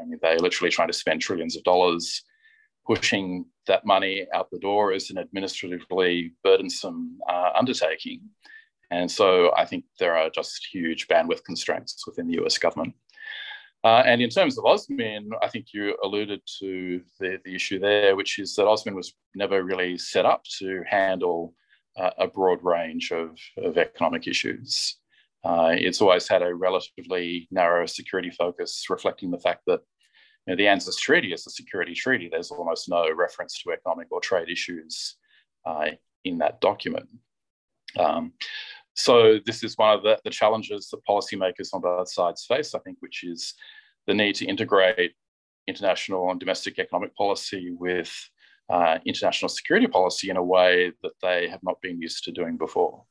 I 0.00 0.04
mean, 0.06 0.18
they're 0.22 0.38
literally 0.38 0.70
trying 0.70 0.88
to 0.88 0.94
spend 0.94 1.20
trillions 1.20 1.54
of 1.54 1.62
dollars. 1.62 2.22
Pushing 2.86 3.44
that 3.66 3.84
money 3.84 4.26
out 4.32 4.48
the 4.50 4.58
door 4.60 4.92
is 4.92 5.10
an 5.10 5.18
administratively 5.18 6.32
burdensome 6.42 7.18
uh, 7.28 7.50
undertaking. 7.54 8.20
And 8.90 9.10
so 9.10 9.52
I 9.56 9.66
think 9.66 9.84
there 9.98 10.16
are 10.16 10.30
just 10.30 10.68
huge 10.72 11.08
bandwidth 11.08 11.44
constraints 11.44 12.06
within 12.06 12.28
the 12.28 12.42
US 12.44 12.56
government. 12.56 12.94
Uh, 13.86 14.02
and 14.04 14.20
in 14.20 14.28
terms 14.28 14.58
of 14.58 14.64
AUSMIN, 14.64 15.28
I 15.40 15.46
think 15.46 15.66
you 15.72 15.96
alluded 16.02 16.40
to 16.58 17.00
the, 17.20 17.38
the 17.44 17.54
issue 17.54 17.78
there, 17.78 18.16
which 18.16 18.40
is 18.40 18.56
that 18.56 18.66
AUSMIN 18.66 18.96
was 18.96 19.14
never 19.36 19.62
really 19.62 19.96
set 19.96 20.26
up 20.26 20.42
to 20.58 20.82
handle 20.90 21.54
a 22.18 22.26
broad 22.26 22.58
range 22.64 23.12
of, 23.12 23.38
of 23.56 23.78
economic 23.78 24.26
issues. 24.26 24.96
Uh, 25.44 25.70
it's 25.70 26.00
always 26.00 26.26
had 26.26 26.42
a 26.42 26.52
relatively 26.52 27.46
narrow 27.52 27.86
security 27.86 28.30
focus, 28.30 28.84
reflecting 28.90 29.30
the 29.30 29.38
fact 29.38 29.62
that 29.68 29.80
you 30.46 30.52
know, 30.52 30.56
the 30.56 30.66
ANZUS 30.66 30.98
Treaty 30.98 31.32
is 31.32 31.46
a 31.46 31.50
security 31.50 31.94
treaty. 31.94 32.28
There's 32.28 32.50
almost 32.50 32.88
no 32.88 33.08
reference 33.14 33.62
to 33.62 33.70
economic 33.70 34.08
or 34.10 34.20
trade 34.20 34.48
issues 34.48 35.14
uh, 35.64 35.90
in 36.24 36.38
that 36.38 36.60
document. 36.60 37.08
Um, 37.96 38.32
so 38.96 39.38
this 39.44 39.62
is 39.62 39.76
one 39.76 39.94
of 39.94 40.02
the, 40.02 40.18
the, 40.24 40.30
challenges 40.30 40.88
that 40.88 41.04
policymakers 41.04 41.74
on 41.74 41.82
both 41.82 42.10
sides 42.10 42.46
face, 42.46 42.74
I 42.74 42.78
think, 42.78 42.96
which 43.00 43.24
is 43.24 43.52
the 44.06 44.14
need 44.14 44.36
to 44.36 44.46
integrate 44.46 45.12
international 45.66 46.30
and 46.30 46.40
domestic 46.40 46.78
economic 46.78 47.14
policy 47.14 47.72
with 47.78 48.10
uh, 48.70 48.98
international 49.04 49.50
security 49.50 49.86
policy 49.86 50.30
in 50.30 50.38
a 50.38 50.42
way 50.42 50.92
that 51.02 51.12
they 51.20 51.46
have 51.48 51.62
not 51.62 51.80
been 51.82 52.00
used 52.00 52.24
to 52.24 52.32
doing 52.32 52.56
before. 52.56 53.04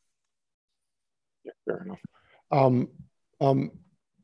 Yeah, 1.44 1.52
fair 1.66 1.84
enough. 1.86 2.00
Um, 2.52 2.90
um, 3.40 3.72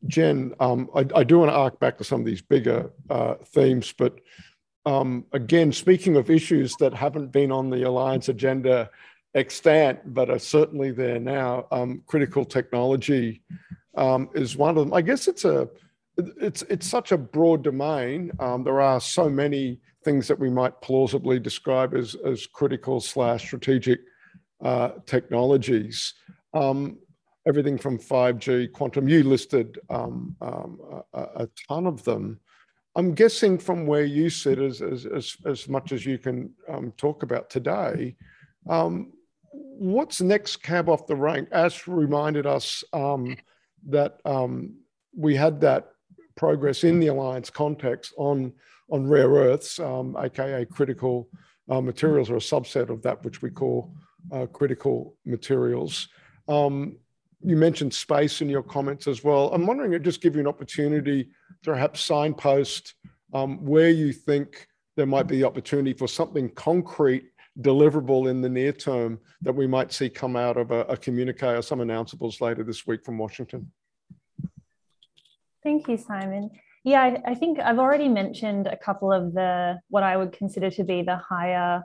Jen, 0.08 0.56
um, 0.60 0.90
I, 0.96 1.06
I, 1.16 1.24
do 1.24 1.40
want 1.40 1.52
to 1.52 1.56
arc 1.56 1.80
back 1.80 2.00
to 2.00 2.04
some 2.04 2.22
of 2.22 2.26
these 2.26 2.42
bigger 2.42 2.92
uh, 3.10 3.36
themes, 3.46 3.94
but 3.96 4.20
um, 4.88 5.26
again, 5.32 5.72
speaking 5.72 6.16
of 6.16 6.32
issues 6.32 6.76
that 6.80 6.96
haven't 6.96 7.32
been 7.32 7.52
on 7.52 7.70
the 7.70 7.84
alliance 7.84 8.30
agenda 8.30 8.90
extant, 9.36 10.14
but 10.14 10.30
are 10.30 10.40
certainly 10.40 10.92
there 10.92 11.20
now, 11.20 11.68
um, 11.72 12.04
critical 12.08 12.46
technology 12.46 13.42
um, 13.96 14.30
is 14.34 14.58
one 14.58 14.78
of 14.78 14.84
them. 14.84 14.94
I 14.94 15.02
guess 15.02 15.28
it's 15.28 15.46
a 15.46 15.70
it's 16.18 16.62
it's 16.64 16.88
such 16.88 17.12
a 17.12 17.18
broad 17.18 17.64
domain. 17.64 18.32
there 18.64 18.82
are 18.82 19.00
so 19.00 19.30
many 19.30 19.80
things 20.04 20.28
that 20.28 20.40
we 20.40 20.50
might 20.50 20.80
plausibly 20.82 21.40
describe 21.40 21.94
as, 21.94 22.16
as 22.26 22.48
critical 22.48 23.00
slash 23.00 23.46
strategic 23.46 24.00
uh, 24.64 24.92
technologies. 25.06 26.16
Um, 26.54 26.98
everything 27.48 27.78
from 27.78 27.98
5G, 27.98 28.72
quantum, 28.72 29.08
you 29.08 29.24
listed 29.24 29.80
um, 29.90 30.36
um, 30.42 30.80
a, 31.14 31.22
a, 31.22 31.50
ton 31.68 31.88
of 31.88 32.04
them. 32.04 32.40
I'm 32.96 33.14
guessing 33.14 33.58
from 33.58 33.88
where 33.88 34.04
you 34.04 34.30
sit, 34.30 34.60
as, 34.60 34.82
as, 34.82 35.06
as, 35.06 35.38
as 35.46 35.70
much 35.70 35.92
as 35.92 36.06
you 36.06 36.18
can 36.18 36.52
um, 36.70 36.94
talk 36.98 37.24
about 37.24 37.50
today, 37.50 38.16
um, 38.70 39.14
what's 39.82 40.22
next 40.22 40.58
cab 40.58 40.90
off 40.90 41.08
the 41.08 41.16
rank? 41.16 41.50
Ash 41.52 41.88
reminded 41.88 42.46
us 42.46 42.84
um, 42.94 43.36
that 43.88 44.20
we 45.18 45.36
had 45.36 45.60
that 45.62 45.90
progress 46.36 46.84
in 46.84 47.00
the 47.00 47.08
alliance 47.08 47.50
context 47.50 48.14
on 48.18 48.54
on 48.92 49.08
rare 49.08 49.30
earths, 49.30 49.80
um, 49.80 50.16
aka 50.20 50.66
critical 50.66 51.30
uh, 51.70 51.82
materials, 51.82 52.30
or 52.30 52.36
a 52.36 52.40
subset 52.40 52.90
of 52.90 53.02
that 53.02 53.24
which 53.24 53.42
we 53.42 53.50
call 53.50 53.94
uh, 54.32 54.46
critical 54.46 55.16
materials. 55.26 56.10
Um, 56.48 56.98
you 57.42 57.56
mentioned 57.56 57.94
space 57.94 58.42
in 58.42 58.50
your 58.50 58.62
comments 58.62 59.08
as 59.08 59.24
well. 59.24 59.52
I'm 59.52 59.66
wondering, 59.66 59.94
it 59.94 60.04
just 60.04 60.22
give 60.22 60.36
you 60.36 60.42
an 60.42 60.48
opportunity 60.48 61.24
to 61.64 61.72
perhaps 61.72 62.02
signpost 62.02 62.94
um, 63.34 63.66
where 63.66 63.90
you 63.90 64.14
think 64.14 64.68
there 64.96 65.06
might 65.08 65.26
be 65.26 65.38
the 65.38 65.46
opportunity 65.46 65.94
for 65.94 66.08
something 66.08 66.50
concrete 66.50 67.31
deliverable 67.60 68.30
in 68.30 68.42
the 68.42 68.50
near 68.50 68.72
term 68.72 69.20
that 69.42 69.54
we 69.54 69.68
might 69.68 69.92
see 69.92 70.10
come 70.10 70.36
out 70.36 70.58
of 70.58 70.72
a, 70.72 70.82
a 70.82 70.98
communique 70.98 71.44
or 71.44 71.62
some 71.62 71.80
announceables 71.80 72.40
later 72.40 72.64
this 72.64 72.88
week 72.88 73.04
from 73.04 73.18
Washington. 73.18 73.72
Thank 75.64 75.88
you, 75.88 75.98
Simon. 75.98 76.50
Yeah, 76.84 77.02
I, 77.02 77.32
I, 77.32 77.36
think 77.36 77.60
I've 77.60 77.78
already 77.78 78.08
mentioned 78.08 78.66
a 78.66 78.78
couple 78.78 79.12
of 79.12 79.34
the 79.34 79.78
what 79.90 80.02
I 80.02 80.18
would 80.18 80.32
consider 80.32 80.72
to 80.72 80.84
be 80.84 81.04
the 81.04 81.18
higher 81.18 81.84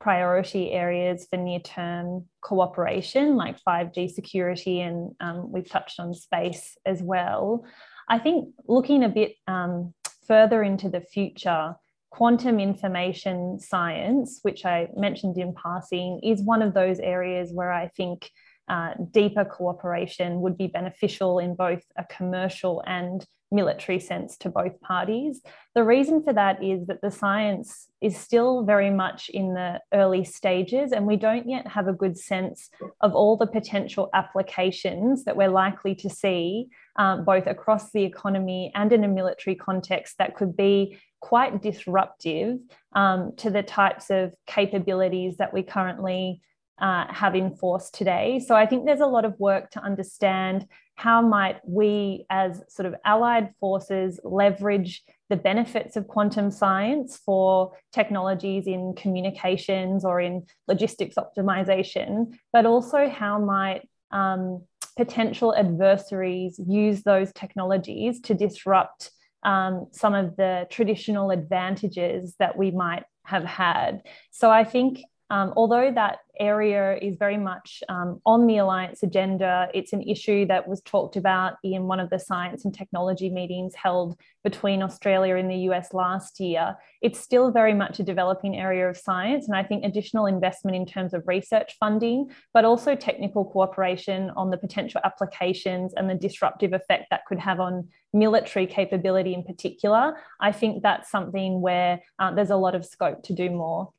priority 0.00 0.70
areas 0.70 1.26
for 1.28 1.36
near 1.36 1.58
term 1.58 2.26
cooperation, 2.40 3.36
like 3.36 3.56
5G 3.66 4.10
security, 4.10 4.80
and 4.80 5.14
um, 5.20 5.50
we've 5.50 5.68
touched 5.68 5.98
on 5.98 6.14
space 6.14 6.76
as 6.86 7.02
well. 7.02 7.64
I 8.08 8.18
think 8.18 8.54
looking 8.66 9.02
a 9.02 9.08
bit 9.08 9.34
um, 9.48 9.92
further 10.26 10.62
into 10.62 10.88
the 10.88 11.00
future, 11.00 11.74
quantum 12.18 12.58
information 12.58 13.60
science, 13.60 14.40
which 14.42 14.64
I 14.64 14.88
mentioned 14.96 15.38
in 15.38 15.54
passing, 15.54 16.18
is 16.24 16.42
one 16.42 16.62
of 16.62 16.74
those 16.74 16.98
areas 16.98 17.52
where 17.52 17.72
I 17.72 17.86
think 17.86 18.28
uh, 18.68 18.94
deeper 19.12 19.44
cooperation 19.44 20.40
would 20.40 20.58
be 20.58 20.66
beneficial 20.66 21.38
in 21.38 21.54
both 21.54 21.84
a 21.96 22.04
commercial 22.16 22.82
and 22.88 23.24
military 23.52 24.00
sense 24.00 24.36
to 24.38 24.48
both 24.50 24.80
parties. 24.80 25.40
The 25.76 25.84
reason 25.84 26.22
for 26.24 26.32
that 26.32 26.62
is 26.62 26.88
that 26.88 27.00
the 27.02 27.10
science 27.10 27.86
is 28.00 28.16
still 28.16 28.64
very 28.64 28.90
much 28.90 29.28
in 29.28 29.54
the 29.54 29.80
early 29.94 30.24
stages, 30.24 30.90
and 30.90 31.06
we 31.06 31.16
don't 31.16 31.48
yet 31.48 31.68
have 31.68 31.86
a 31.86 31.92
good 31.92 32.18
sense 32.18 32.68
of 33.00 33.14
all 33.14 33.36
the 33.36 33.46
potential 33.46 34.10
applications 34.12 35.24
that 35.24 35.36
we're 35.36 35.48
likely 35.48 35.94
to 35.94 36.10
see, 36.10 36.68
um, 36.96 37.24
both 37.24 37.46
across 37.46 37.92
the 37.92 38.02
economy 38.02 38.72
and 38.74 38.92
in 38.92 39.04
a 39.04 39.08
military 39.08 39.54
context, 39.54 40.18
that 40.18 40.34
could 40.34 40.56
be 40.56 40.98
quite 41.20 41.62
disruptive 41.62 42.58
um, 42.92 43.32
to 43.36 43.50
the 43.50 43.62
types 43.62 44.10
of 44.10 44.34
capabilities 44.46 45.36
that 45.38 45.52
we 45.52 45.62
currently 45.62 46.40
uh, 46.80 47.12
have 47.12 47.34
in 47.34 47.54
force 47.56 47.90
today. 47.90 48.40
So 48.44 48.54
I 48.54 48.66
think 48.66 48.86
there's 48.86 49.00
a 49.00 49.06
lot 49.06 49.24
of 49.24 49.38
work 49.38 49.70
to 49.72 49.80
understand 49.80 50.66
how 50.94 51.22
might 51.22 51.60
we 51.66 52.24
as 52.30 52.62
sort 52.68 52.86
of 52.86 52.94
allied 53.04 53.52
forces 53.60 54.20
leverage 54.24 55.02
the 55.28 55.36
benefits 55.36 55.96
of 55.96 56.08
quantum 56.08 56.50
science 56.50 57.16
for 57.16 57.72
technologies 57.92 58.66
in 58.66 58.94
communications 58.96 60.04
or 60.04 60.20
in 60.20 60.46
logistics 60.66 61.16
optimization, 61.16 62.34
but 62.52 62.64
also 62.64 63.08
how 63.08 63.38
might 63.38 63.88
um, 64.10 64.62
potential 64.96 65.54
adversaries 65.54 66.60
use 66.66 67.02
those 67.02 67.32
technologies 67.32 68.20
to 68.20 68.34
disrupt 68.34 69.10
um, 69.42 69.86
some 69.92 70.14
of 70.14 70.36
the 70.36 70.66
traditional 70.70 71.30
advantages 71.30 72.34
that 72.38 72.56
we 72.56 72.70
might 72.70 73.04
have 73.24 73.44
had. 73.44 74.02
So 74.30 74.50
I 74.50 74.64
think 74.64 75.02
um, 75.30 75.52
although 75.56 75.92
that 75.92 76.20
area 76.40 76.96
is 76.96 77.16
very 77.18 77.36
much 77.36 77.82
um, 77.88 78.20
on 78.24 78.46
the 78.46 78.58
Alliance 78.58 79.02
agenda, 79.02 79.68
it's 79.74 79.92
an 79.92 80.02
issue 80.02 80.46
that 80.46 80.66
was 80.66 80.80
talked 80.82 81.16
about 81.16 81.54
in 81.62 81.84
one 81.84 82.00
of 82.00 82.08
the 82.08 82.18
science 82.18 82.64
and 82.64 82.72
technology 82.72 83.28
meetings 83.28 83.74
held 83.74 84.18
between 84.42 84.82
Australia 84.82 85.36
and 85.36 85.50
the 85.50 85.68
US 85.70 85.92
last 85.92 86.40
year. 86.40 86.76
It's 87.02 87.20
still 87.20 87.50
very 87.50 87.74
much 87.74 88.00
a 88.00 88.04
developing 88.04 88.56
area 88.56 88.88
of 88.88 88.96
science, 88.96 89.48
and 89.48 89.56
I 89.56 89.64
think 89.64 89.84
additional 89.84 90.26
investment 90.26 90.76
in 90.76 90.86
terms 90.86 91.12
of 91.12 91.22
research 91.26 91.76
funding, 91.78 92.30
but 92.54 92.64
also 92.64 92.94
technical 92.94 93.44
cooperation 93.44 94.30
on 94.36 94.50
the 94.50 94.56
potential 94.56 95.00
applications 95.04 95.92
and 95.94 96.08
the 96.08 96.14
disruptive 96.14 96.72
effect 96.72 97.06
that 97.10 97.26
could 97.26 97.38
have 97.38 97.60
on 97.60 97.88
military 98.14 98.66
capability 98.66 99.34
in 99.34 99.44
particular. 99.44 100.16
I 100.40 100.52
think 100.52 100.82
that's 100.82 101.10
something 101.10 101.60
where 101.60 102.00
uh, 102.18 102.34
there's 102.34 102.50
a 102.50 102.56
lot 102.56 102.74
of 102.74 102.86
scope 102.86 103.22
to 103.24 103.34
do 103.34 103.50
more 103.50 103.90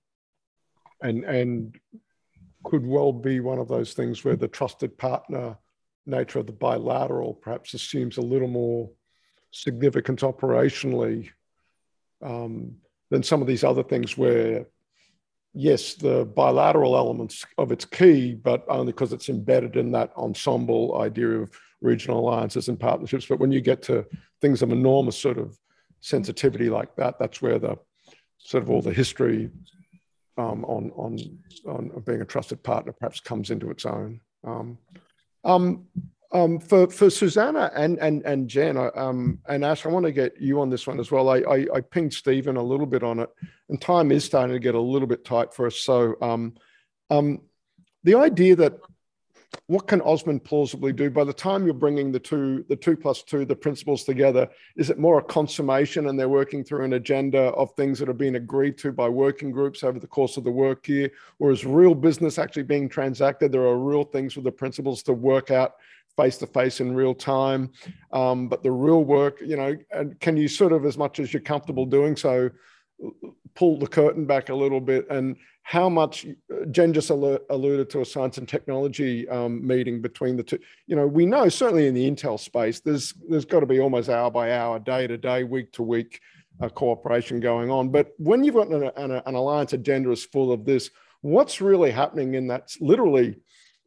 and 1.02 1.24
and 1.24 1.80
could 2.64 2.86
well 2.86 3.14
be 3.14 3.40
one 3.40 3.60
of 3.60 3.68
those 3.68 3.94
things 3.94 4.24
where 4.24 4.36
the 4.36 4.48
trusted 4.48 4.98
partner 4.98 5.58
nature 6.06 6.40
of 6.40 6.46
the 6.46 6.52
bilateral 6.52 7.34
perhaps 7.34 7.74
assumes 7.74 8.18
a 8.18 8.22
little 8.22 8.48
more 8.48 8.90
significance 9.52 10.22
operationally 10.22 11.30
um, 12.22 12.76
than 13.10 13.24
some 13.24 13.42
of 13.42 13.48
these 13.48 13.64
other 13.64 13.84
things 13.84 14.18
where 14.18 14.66
yes 15.54 15.96
the 15.96 16.26
bilateral 16.26 16.96
elements 16.96 17.46
of 17.58 17.72
its 17.72 17.86
key 17.86 18.34
but 18.34 18.66
only 18.70 18.92
because 18.92 19.14
it's 19.14 19.30
embedded 19.30 19.76
in 19.76 19.92
that 19.92 20.12
ensemble 20.18 21.02
idea 21.02 21.28
of 21.28 21.52
regional 21.82 22.20
alliances 22.20 22.68
and 22.68 22.80
partnerships. 22.80 23.26
But 23.26 23.40
when 23.40 23.52
you 23.52 23.62
get 23.62 23.82
to 23.84 24.06
things 24.42 24.62
of 24.62 24.72
enormous 24.72 25.18
sort 25.18 25.38
of 25.38 25.58
sensitivity 26.02 26.70
like 26.70 26.96
that 26.96 27.20
that's 27.20 27.42
where 27.42 27.60
the 27.60 27.78
sort 28.38 28.64
of 28.64 28.70
all 28.70 28.82
the 28.82 28.94
history 28.94 29.50
um, 30.40 30.64
on, 30.66 30.92
on, 30.96 31.20
on 31.68 32.04
being 32.06 32.22
a 32.22 32.26
trusted 32.26 32.64
partner 32.64 32.94
perhaps 32.94 33.20
comes 33.20 33.52
into 33.52 33.70
its 33.70 33.86
own. 33.86 34.22
Um, 34.44 34.78
um, 35.44 35.86
um, 36.32 36.60
for, 36.60 36.88
for 36.88 37.10
Susanna 37.10 37.72
and, 37.76 37.98
and, 38.00 38.24
and 38.24 38.48
Jen 38.48 38.78
um, 38.96 39.40
and 39.48 39.66
Ash, 39.66 39.86
I 39.86 39.90
want 39.90 40.06
to 40.06 40.12
get 40.12 40.40
you 40.40 40.62
on 40.62 40.70
this 40.70 40.86
one 40.86 41.00
as 41.00 41.12
well. 41.12 41.30
I, 41.30 41.40
I, 41.40 41.66
I, 41.76 41.82
pinged 41.82 42.14
Stephen 42.14 42.56
a 42.56 42.64
little 42.64 42.86
bit 42.86 43.04
on 43.04 43.20
it, 43.20 43.30
and 43.68 43.82
time 43.82 44.12
is 44.12 44.26
starting 44.26 44.54
to 44.54 44.60
get 44.60 44.76
a 44.76 44.80
little 44.80 45.08
bit 45.08 45.26
tight 45.26 45.54
for 45.54 45.66
us. 45.66 45.78
So 45.78 46.16
um, 46.22 46.56
um, 47.10 47.42
the 48.04 48.16
idea 48.16 48.56
that 48.58 48.74
what 49.68 49.88
can 49.88 50.02
AUSMIN 50.02 50.44
plausibly 50.44 50.94
do? 50.94 51.10
By 51.10 51.24
the 51.24 51.34
time 51.34 51.66
you're 51.66 51.74
bringing 51.74 52.12
the 52.12 52.20
two 52.20 52.66
the 52.70 52.76
two 52.76 52.96
plus 52.96 53.24
two 53.24 53.46
the 53.46 53.56
principals 53.56 54.04
together 54.04 54.48
is 54.76 54.90
it 54.90 55.00
more 55.00 55.20
a 55.20 55.24
consummation 55.24 56.08
and 56.08 56.20
they're 56.20 56.30
working 56.30 56.64
through 56.64 56.86
an 56.86 56.94
agenda 56.94 57.40
of 57.54 57.74
things 57.74 58.00
that 58.00 58.08
have 58.08 58.18
been 58.18 58.36
agreed 58.36 58.78
to 58.80 58.92
by 58.92 59.10
working 59.10 59.52
groups 59.52 59.84
over 59.84 60.00
the 60.00 60.08
course 60.08 60.38
of 60.38 60.44
the 60.44 60.52
work 60.52 60.88
year? 60.88 61.12
Or 61.40 61.52
is 61.52 61.66
real 61.66 61.96
business 61.96 62.38
actually 62.38 62.64
being 62.64 62.90
transacted? 62.90 63.52
There 63.52 63.66
are 63.66 63.78
real 63.78 64.04
things 64.04 64.34
for 64.34 64.42
the 64.42 64.52
principals 64.52 65.04
to 65.04 65.14
work 65.14 65.52
out 65.52 65.76
face 66.16 66.38
to 66.38 66.48
face 66.48 66.82
in 66.82 66.94
real 66.94 67.16
time. 67.16 67.72
Um, 68.12 68.50
but 68.50 68.62
the 68.62 68.72
real 68.72 69.04
work 69.04 69.40
you 69.42 69.56
know 69.56 69.76
and 69.92 70.20
can 70.20 70.38
you 70.38 70.48
sort 70.48 70.74
of 70.74 70.86
as 70.86 70.98
much 70.98 71.20
as 71.20 71.34
you're 71.34 71.42
comfortable 71.42 71.86
doing 71.86 72.16
so 72.16 72.50
pull 73.56 73.78
the 73.78 73.88
curtain 73.88 74.26
back 74.26 74.50
a 74.50 74.56
little 74.56 74.80
bit 74.80 75.10
and 75.10 75.36
how 75.64 75.90
much 75.90 76.26
Jen 76.72 76.94
just 76.94 77.10
alluded 77.10 77.90
to 77.92 78.02
a 78.02 78.06
science 78.06 78.40
and 78.40 78.48
technology 78.48 79.28
um, 79.30 79.66
meeting 79.66 80.02
between 80.02 80.36
the 80.36 80.44
two. 80.44 80.58
You 80.88 80.96
know, 80.96 81.06
we 81.06 81.26
know 81.26 81.48
certainly 81.50 81.88
in 81.88 81.94
the 81.94 82.10
Intel 82.10 82.40
space, 82.40 82.80
there's 82.80 83.14
there's 83.30 83.46
got 83.46 83.60
to 83.60 83.66
be 83.68 83.80
almost 83.80 84.10
hour 84.10 84.32
by 84.32 84.54
hour, 84.54 84.80
day 84.80 85.06
to 85.08 85.18
day, 85.18 85.44
week 85.44 85.72
to 85.74 85.84
week 85.84 86.22
uh, 86.62 86.70
cooperation 86.70 87.40
going 87.40 87.70
on. 87.70 87.90
But 87.90 88.14
when 88.18 88.44
you've 88.44 88.56
got 88.56 88.70
an, 88.70 88.84
an, 88.96 89.12
an 89.12 89.36
alliance 89.36 89.74
agenda 89.74 90.10
is 90.12 90.26
full 90.26 90.52
of 90.52 90.66
this, 90.66 90.90
what's 91.22 91.62
really 91.62 91.92
happening 91.92 92.34
in 92.34 92.48
that? 92.48 92.76
Literally, 92.80 93.38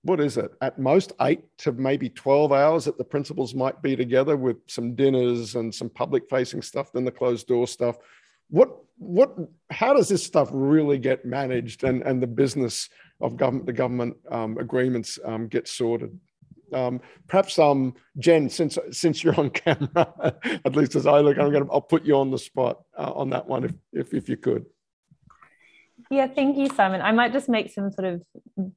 what 0.02 0.20
is 0.20 0.36
it? 0.36 0.52
At 0.60 0.78
most 0.78 1.14
eight 1.22 1.42
to 1.58 1.72
maybe 1.72 2.08
twelve 2.10 2.52
hours 2.52 2.84
that 2.84 2.98
the 2.98 3.04
principals 3.04 3.54
might 3.54 3.82
be 3.82 3.96
together 3.96 4.36
with 4.36 4.58
some 4.68 4.94
dinners 4.94 5.56
and 5.56 5.74
some 5.74 5.90
public 5.90 6.30
facing 6.30 6.62
stuff, 6.62 6.92
then 6.92 7.04
the 7.04 7.10
closed 7.10 7.48
door 7.48 7.66
stuff 7.66 7.96
what 8.52 8.78
what 8.98 9.34
how 9.70 9.92
does 9.94 10.08
this 10.08 10.22
stuff 10.22 10.48
really 10.52 10.98
get 10.98 11.24
managed 11.24 11.82
and 11.82 12.02
and 12.02 12.22
the 12.22 12.26
business 12.26 12.88
of 13.20 13.36
government 13.36 13.66
the 13.66 13.72
government 13.72 14.16
um, 14.30 14.58
agreements 14.58 15.18
um, 15.24 15.48
get 15.48 15.66
sorted 15.66 16.18
um, 16.72 17.00
perhaps 17.28 17.58
um, 17.58 17.94
Jen, 18.18 18.48
since 18.48 18.78
since 18.90 19.22
you're 19.22 19.38
on 19.38 19.50
camera, 19.64 20.34
at 20.64 20.74
least 20.74 20.94
as 20.94 21.06
I 21.06 21.20
look, 21.20 21.38
I'm 21.38 21.52
to 21.52 21.68
I'll 21.70 21.80
put 21.80 22.04
you 22.04 22.16
on 22.16 22.30
the 22.30 22.38
spot 22.38 22.82
uh, 22.98 23.12
on 23.14 23.30
that 23.30 23.46
one 23.46 23.64
if, 23.64 23.72
if 23.92 24.14
if 24.14 24.28
you 24.28 24.36
could. 24.36 24.64
Yeah, 26.10 26.26
thank 26.26 26.58
you, 26.58 26.68
Simon. 26.68 27.00
I 27.00 27.12
might 27.12 27.32
just 27.32 27.48
make 27.48 27.72
some 27.72 27.90
sort 27.90 28.06
of 28.06 28.22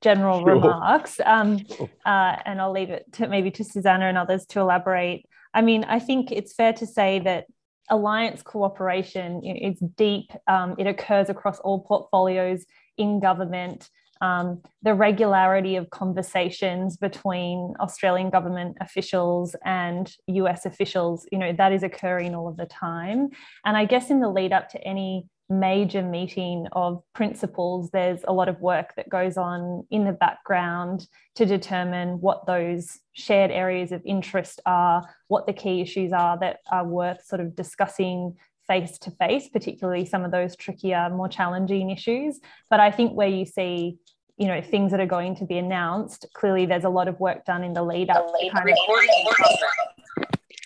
general 0.01 0.39
sure. 0.39 0.55
remarks, 0.55 1.19
um, 1.25 1.59
uh, 2.05 2.35
and 2.45 2.61
I'll 2.61 2.71
leave 2.71 2.89
it 2.89 3.05
to 3.13 3.27
maybe 3.27 3.51
to 3.51 3.63
Susanna 3.63 4.05
and 4.05 4.17
others 4.17 4.45
to 4.47 4.59
elaborate. 4.59 5.25
I 5.53 5.61
mean, 5.61 5.83
I 5.85 5.99
think 5.99 6.31
it's 6.31 6.53
fair 6.53 6.73
to 6.73 6.85
say 6.85 7.19
that 7.19 7.45
alliance 7.89 8.41
cooperation 8.41 9.43
is 9.43 9.79
deep. 9.95 10.31
Um, 10.47 10.75
it 10.77 10.87
occurs 10.87 11.29
across 11.29 11.59
all 11.59 11.81
portfolios 11.81 12.65
in 12.97 13.19
government. 13.19 13.89
Um, 14.21 14.61
the 14.81 14.93
regularity 14.93 15.75
of 15.75 15.89
conversations 15.89 16.95
between 16.97 17.73
Australian 17.79 18.29
government 18.29 18.77
officials 18.79 19.55
and 19.65 20.11
US 20.27 20.65
officials, 20.65 21.27
you 21.31 21.37
know, 21.37 21.51
that 21.53 21.73
is 21.73 21.83
occurring 21.83 22.33
all 22.33 22.47
of 22.47 22.57
the 22.57 22.65
time. 22.65 23.29
And 23.65 23.75
I 23.75 23.85
guess 23.85 24.09
in 24.09 24.21
the 24.21 24.29
lead 24.29 24.53
up 24.53 24.69
to 24.69 24.81
any 24.83 25.27
major 25.49 26.01
meeting 26.01 26.67
of 26.71 27.03
principals, 27.13 27.89
there's 27.91 28.21
a 28.27 28.33
lot 28.33 28.49
of 28.49 28.59
work 28.59 28.93
that 28.95 29.09
goes 29.09 29.37
on 29.37 29.85
in 29.91 30.05
the 30.05 30.11
background 30.11 31.07
to 31.35 31.45
determine 31.45 32.19
what 32.21 32.47
those 32.47 32.99
shared 33.13 33.51
areas 33.51 33.91
of 33.91 34.01
interest 34.05 34.59
are, 34.65 35.03
what 35.27 35.45
the 35.45 35.53
key 35.53 35.81
issues 35.81 36.11
are 36.11 36.37
that 36.39 36.59
are 36.71 36.85
worth 36.85 37.23
sort 37.25 37.41
of 37.41 37.55
discussing 37.55 38.35
face 38.67 38.97
to 38.97 39.11
face, 39.11 39.47
particularly 39.47 40.05
some 40.05 40.23
of 40.23 40.31
those 40.31 40.55
trickier, 40.55 41.09
more 41.09 41.29
challenging 41.29 41.91
issues. 41.91 42.39
But 42.69 42.79
I 42.79 42.89
think 42.89 43.13
where 43.13 43.27
you 43.27 43.45
see 43.45 43.99
you 44.37 44.47
know 44.47 44.61
things 44.61 44.91
that 44.91 44.99
are 44.99 45.05
going 45.05 45.33
to 45.33 45.45
be 45.45 45.57
announced 45.57 46.25
clearly 46.33 46.65
there's 46.65 46.83
a 46.83 46.89
lot 46.89 47.07
of 47.07 47.17
work 47.21 47.45
done 47.45 47.63
in 47.63 47.71
the 47.71 47.81
lead 47.81 48.09
up 48.09 48.27
kind 48.51 48.69
of 48.69 48.75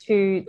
to 0.09 0.45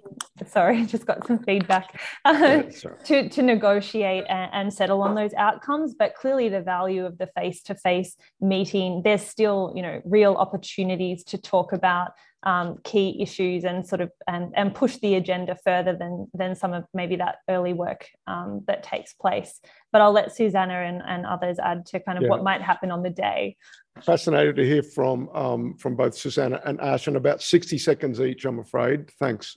sorry 0.46 0.84
just 0.86 1.06
got 1.06 1.26
some 1.26 1.38
feedback 1.38 2.00
uh, 2.24 2.62
to, 3.04 3.28
to 3.28 3.42
negotiate 3.42 4.24
and, 4.28 4.50
and, 4.52 4.74
settle 4.74 5.02
on 5.02 5.14
those 5.14 5.34
outcomes. 5.34 5.94
But 5.98 6.14
clearly 6.14 6.48
the 6.48 6.62
value 6.62 7.04
of 7.04 7.18
the 7.18 7.28
face-to-face 7.36 8.16
meeting 8.40 9.02
there's 9.04 9.22
still 9.22 9.72
you 9.76 9.82
know 9.82 10.00
real 10.04 10.34
opportunities 10.34 11.22
to 11.24 11.38
talk 11.38 11.72
about 11.72 12.12
um, 12.42 12.78
key 12.84 13.20
issues 13.20 13.64
and 13.64 13.86
sort 13.86 14.00
of 14.00 14.10
and, 14.26 14.52
and 14.56 14.74
push 14.74 14.96
the 14.98 15.14
agenda 15.14 15.56
further 15.64 15.94
than 15.94 16.26
than 16.32 16.54
some 16.54 16.72
of 16.72 16.84
maybe 16.94 17.16
that 17.16 17.36
early 17.48 17.72
work 17.72 18.08
um, 18.26 18.62
that 18.66 18.82
takes 18.82 19.12
place 19.12 19.60
but 19.92 20.00
i'll 20.00 20.12
let 20.12 20.34
susanna 20.34 20.74
and, 20.74 21.02
and 21.06 21.26
others 21.26 21.58
add 21.58 21.84
to 21.86 22.00
kind 22.00 22.16
of 22.16 22.24
yeah. 22.24 22.30
what 22.30 22.42
might 22.42 22.62
happen 22.62 22.90
on 22.90 23.02
the 23.02 23.10
day 23.10 23.56
fascinated 24.02 24.56
to 24.56 24.64
hear 24.64 24.82
from 24.82 25.28
um, 25.30 25.76
from 25.76 25.96
both 25.96 26.16
Susanna 26.16 26.60
and 26.64 26.80
Ash 26.80 27.08
in 27.08 27.16
about 27.16 27.42
60 27.42 27.78
seconds 27.78 28.20
each, 28.20 28.44
I'm 28.44 28.58
afraid. 28.58 29.10
Thanks. 29.18 29.56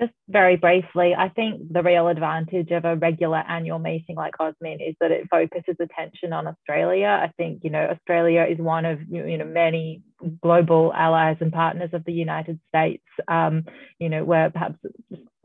Just 0.00 0.12
very 0.28 0.56
briefly, 0.56 1.14
I 1.14 1.28
think 1.28 1.60
the 1.70 1.82
real 1.82 2.08
advantage 2.08 2.70
of 2.70 2.86
a 2.86 2.96
regular 2.96 3.36
annual 3.36 3.78
meeting 3.78 4.16
like 4.16 4.32
AUSMIN 4.40 4.78
is 4.80 4.94
that 4.98 5.10
it 5.10 5.28
focuses 5.30 5.76
attention 5.78 6.32
on 6.32 6.46
Australia. 6.46 7.20
I 7.22 7.30
think, 7.36 7.64
you 7.64 7.70
know, 7.70 7.86
Australia 7.86 8.46
is 8.48 8.56
one 8.56 8.86
of, 8.86 9.00
you 9.10 9.36
know, 9.36 9.44
many 9.44 10.00
global 10.42 10.92
allies 10.94 11.36
and 11.40 11.52
partners 11.52 11.90
of 11.92 12.04
the 12.04 12.12
United 12.12 12.58
States. 12.68 13.04
Um, 13.28 13.64
you 13.98 14.08
know, 14.08 14.24
we're 14.24 14.50
perhaps 14.50 14.76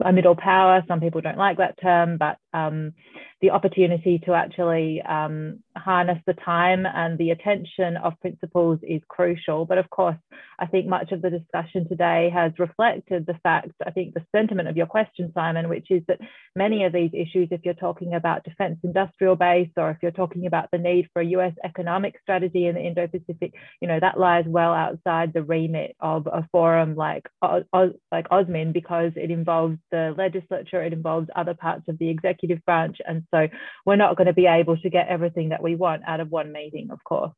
a 0.04 0.12
middle 0.12 0.36
power. 0.36 0.84
Some 0.86 1.00
people 1.00 1.20
don't 1.20 1.38
like 1.38 1.58
that 1.58 1.80
term, 1.80 2.18
but 2.18 2.36
um, 2.52 2.92
the 3.40 3.50
opportunity 3.50 4.18
to 4.24 4.32
actually 4.32 5.02
um, 5.02 5.62
harness 5.76 6.18
the 6.26 6.34
time 6.34 6.86
and 6.86 7.18
the 7.18 7.30
attention 7.30 7.96
of 7.96 8.18
principals 8.20 8.78
is 8.82 9.02
crucial. 9.08 9.66
But 9.66 9.78
of 9.78 9.88
course, 9.90 10.16
I 10.58 10.66
think 10.66 10.86
much 10.86 11.12
of 11.12 11.20
the 11.22 11.30
discussion 11.30 11.88
today 11.88 12.30
has 12.32 12.52
reflected 12.58 13.26
the 13.26 13.38
fact, 13.42 13.72
I 13.86 13.90
think 13.90 14.14
the 14.14 14.24
sentiment 14.34 14.68
of 14.68 14.76
your 14.76 14.86
question, 14.86 15.32
Simon, 15.34 15.68
which 15.68 15.90
is 15.90 16.02
that 16.08 16.18
many 16.54 16.84
of 16.84 16.92
these 16.92 17.10
issues, 17.12 17.48
if 17.50 17.60
you're 17.64 17.74
talking 17.74 18.14
about 18.14 18.44
defense 18.44 18.78
industrial 18.82 19.36
base 19.36 19.70
or 19.76 19.90
if 19.90 19.98
you're 20.02 20.12
talking 20.12 20.46
about 20.46 20.70
the 20.72 20.78
need 20.78 21.08
for 21.12 21.20
a 21.20 21.26
US 21.26 21.52
economic 21.62 22.14
strategy 22.22 22.66
in 22.66 22.74
the 22.74 22.80
Indo-Pacific, 22.80 23.52
you 23.80 23.88
know, 23.88 24.00
that 24.00 24.18
lies 24.18 24.44
well 24.46 24.65
outside 24.72 25.32
the 25.32 25.42
remit 25.42 25.96
of 26.00 26.26
a 26.26 26.46
forum 26.52 26.96
like, 26.96 27.26
like 27.42 28.28
AUSMIN 28.30 28.72
because 28.72 29.12
it 29.16 29.30
involves 29.30 29.78
the 29.90 30.14
legislature, 30.16 30.82
it 30.82 30.92
involves 30.92 31.28
other 31.34 31.54
parts 31.54 31.84
of 31.88 31.98
the 31.98 32.08
executive 32.08 32.64
branch. 32.64 32.98
And 33.06 33.24
so 33.32 33.48
we're 33.84 33.96
not 33.96 34.16
going 34.16 34.26
to 34.26 34.32
be 34.32 34.46
able 34.46 34.76
to 34.78 34.90
get 34.90 35.08
everything 35.08 35.50
that 35.50 35.62
we 35.62 35.74
want 35.74 36.02
out 36.06 36.20
of 36.20 36.30
one 36.30 36.52
meeting, 36.52 36.90
of 36.90 37.02
course. 37.04 37.32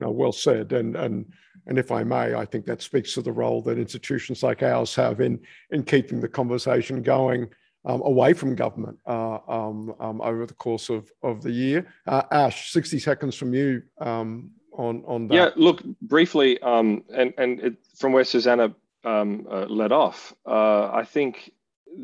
No, 0.00 0.10
well 0.10 0.32
said. 0.32 0.72
And, 0.72 0.96
and, 0.96 1.26
and 1.66 1.78
if 1.78 1.92
I 1.92 2.02
may, 2.02 2.34
I 2.34 2.44
think 2.44 2.66
that 2.66 2.82
speaks 2.82 3.14
to 3.14 3.22
the 3.22 3.32
role 3.32 3.62
that 3.62 3.78
institutions 3.78 4.42
like 4.42 4.62
ours 4.62 4.94
have 4.96 5.20
in, 5.20 5.40
in 5.70 5.84
keeping 5.84 6.20
the 6.20 6.28
conversation 6.28 7.02
going 7.02 7.48
um, 7.84 8.00
away 8.02 8.32
from 8.32 8.54
government 8.54 8.98
uh, 9.06 9.38
um, 9.48 9.94
um, 10.00 10.20
over 10.20 10.46
the 10.46 10.54
course 10.54 10.88
of, 10.88 11.10
of 11.22 11.42
the 11.42 11.50
year. 11.50 11.86
Uh, 12.06 12.22
Ash, 12.30 12.72
60 12.72 12.98
seconds 12.98 13.34
from 13.34 13.54
you 13.54 13.82
um, 14.00 14.50
on, 14.72 15.04
on 15.06 15.28
that. 15.28 15.34
Yeah, 15.34 15.50
look, 15.56 15.82
briefly, 16.00 16.60
um, 16.60 17.04
and, 17.14 17.34
and 17.38 17.60
it, 17.60 17.76
from 17.96 18.12
where 18.12 18.24
Susanna 18.24 18.74
um, 19.04 19.46
uh, 19.50 19.66
led 19.66 19.92
off, 19.92 20.34
uh, 20.46 20.90
I 20.92 21.04
think 21.04 21.52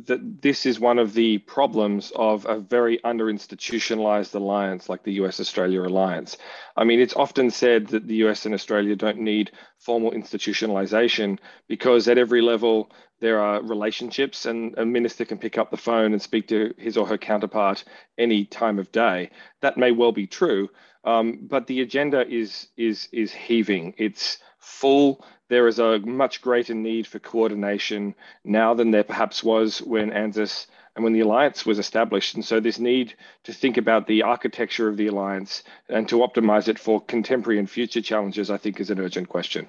that 0.07 0.43
this 0.43 0.67
is 0.67 0.79
one 0.79 0.99
of 0.99 1.15
the 1.15 1.39
problems 1.39 2.13
of 2.15 2.45
a 2.47 2.59
very 2.59 3.03
under 3.05 3.31
institutionalized 3.31 4.35
alliance 4.35 4.89
like 4.89 5.03
the 5.03 5.15
US 5.15 5.41
Australia 5.41 5.83
alliance. 5.83 6.37
I 6.77 6.85
mean, 6.85 7.01
it's 7.01 7.17
often 7.17 7.51
said 7.51 7.89
that 7.89 8.07
the 8.07 8.17
US 8.27 8.45
and 8.45 8.55
Australia 8.55 8.97
don't 8.97 9.19
need 9.19 9.51
formal 9.79 10.11
institutionalization 10.11 11.39
because 11.69 12.07
at 12.09 12.19
every 12.19 12.43
level 12.43 12.91
there 13.21 13.41
are 13.41 13.63
relationships 13.63 14.47
and 14.47 14.77
a 14.79 14.85
minister 14.85 15.25
can 15.25 15.39
pick 15.39 15.59
up 15.59 15.71
the 15.71 15.77
phone 15.77 16.13
and 16.13 16.23
speak 16.23 16.49
to 16.49 16.75
his 16.77 16.97
or 16.97 17.07
her 17.07 17.19
counterpart 17.19 17.85
any 18.17 18.45
time 18.45 18.79
of 18.79 18.93
day. 18.93 19.31
That 19.63 19.79
may 19.79 19.91
well 19.91 20.13
be 20.13 20.27
true, 20.27 20.69
um, 21.09 21.39
but 21.43 21.67
the 21.67 21.81
agenda 21.81 22.27
is 22.29 22.69
is 22.77 23.09
is 23.13 23.33
heaving. 23.33 23.95
It's 23.97 24.39
full 24.59 25.25
there 25.49 25.67
is 25.67 25.79
a 25.79 25.99
much 26.01 26.43
greater 26.43 26.75
need 26.75 27.07
for 27.07 27.19
coordination 27.19 28.15
now 28.45 28.75
than 28.75 28.91
there 28.91 29.05
perhaps 29.05 29.43
was 29.43 29.81
when 29.81 30.11
ANZUS 30.13 30.67
and 30.95 31.03
when 31.03 31.15
the 31.15 31.21
alliance 31.21 31.65
was 31.65 31.79
established. 31.79 32.35
And 32.35 32.45
so, 32.45 32.61
this 32.61 32.79
need 32.79 33.15
to 33.45 33.53
think 33.53 33.79
about 33.79 34.07
the 34.07 34.23
architecture 34.23 34.89
of 34.89 34.99
the 34.99 35.07
alliance 35.07 35.63
and 35.89 36.07
to 36.09 36.17
optimize 36.17 36.69
it 36.69 36.79
for 36.79 37.01
contemporary 37.01 37.59
and 37.59 37.71
future 37.71 38.03
challenges, 38.03 38.51
I 38.51 38.59
think, 38.59 38.79
is 38.79 38.91
an 38.91 39.01
urgent 39.01 39.29
question. 39.31 39.67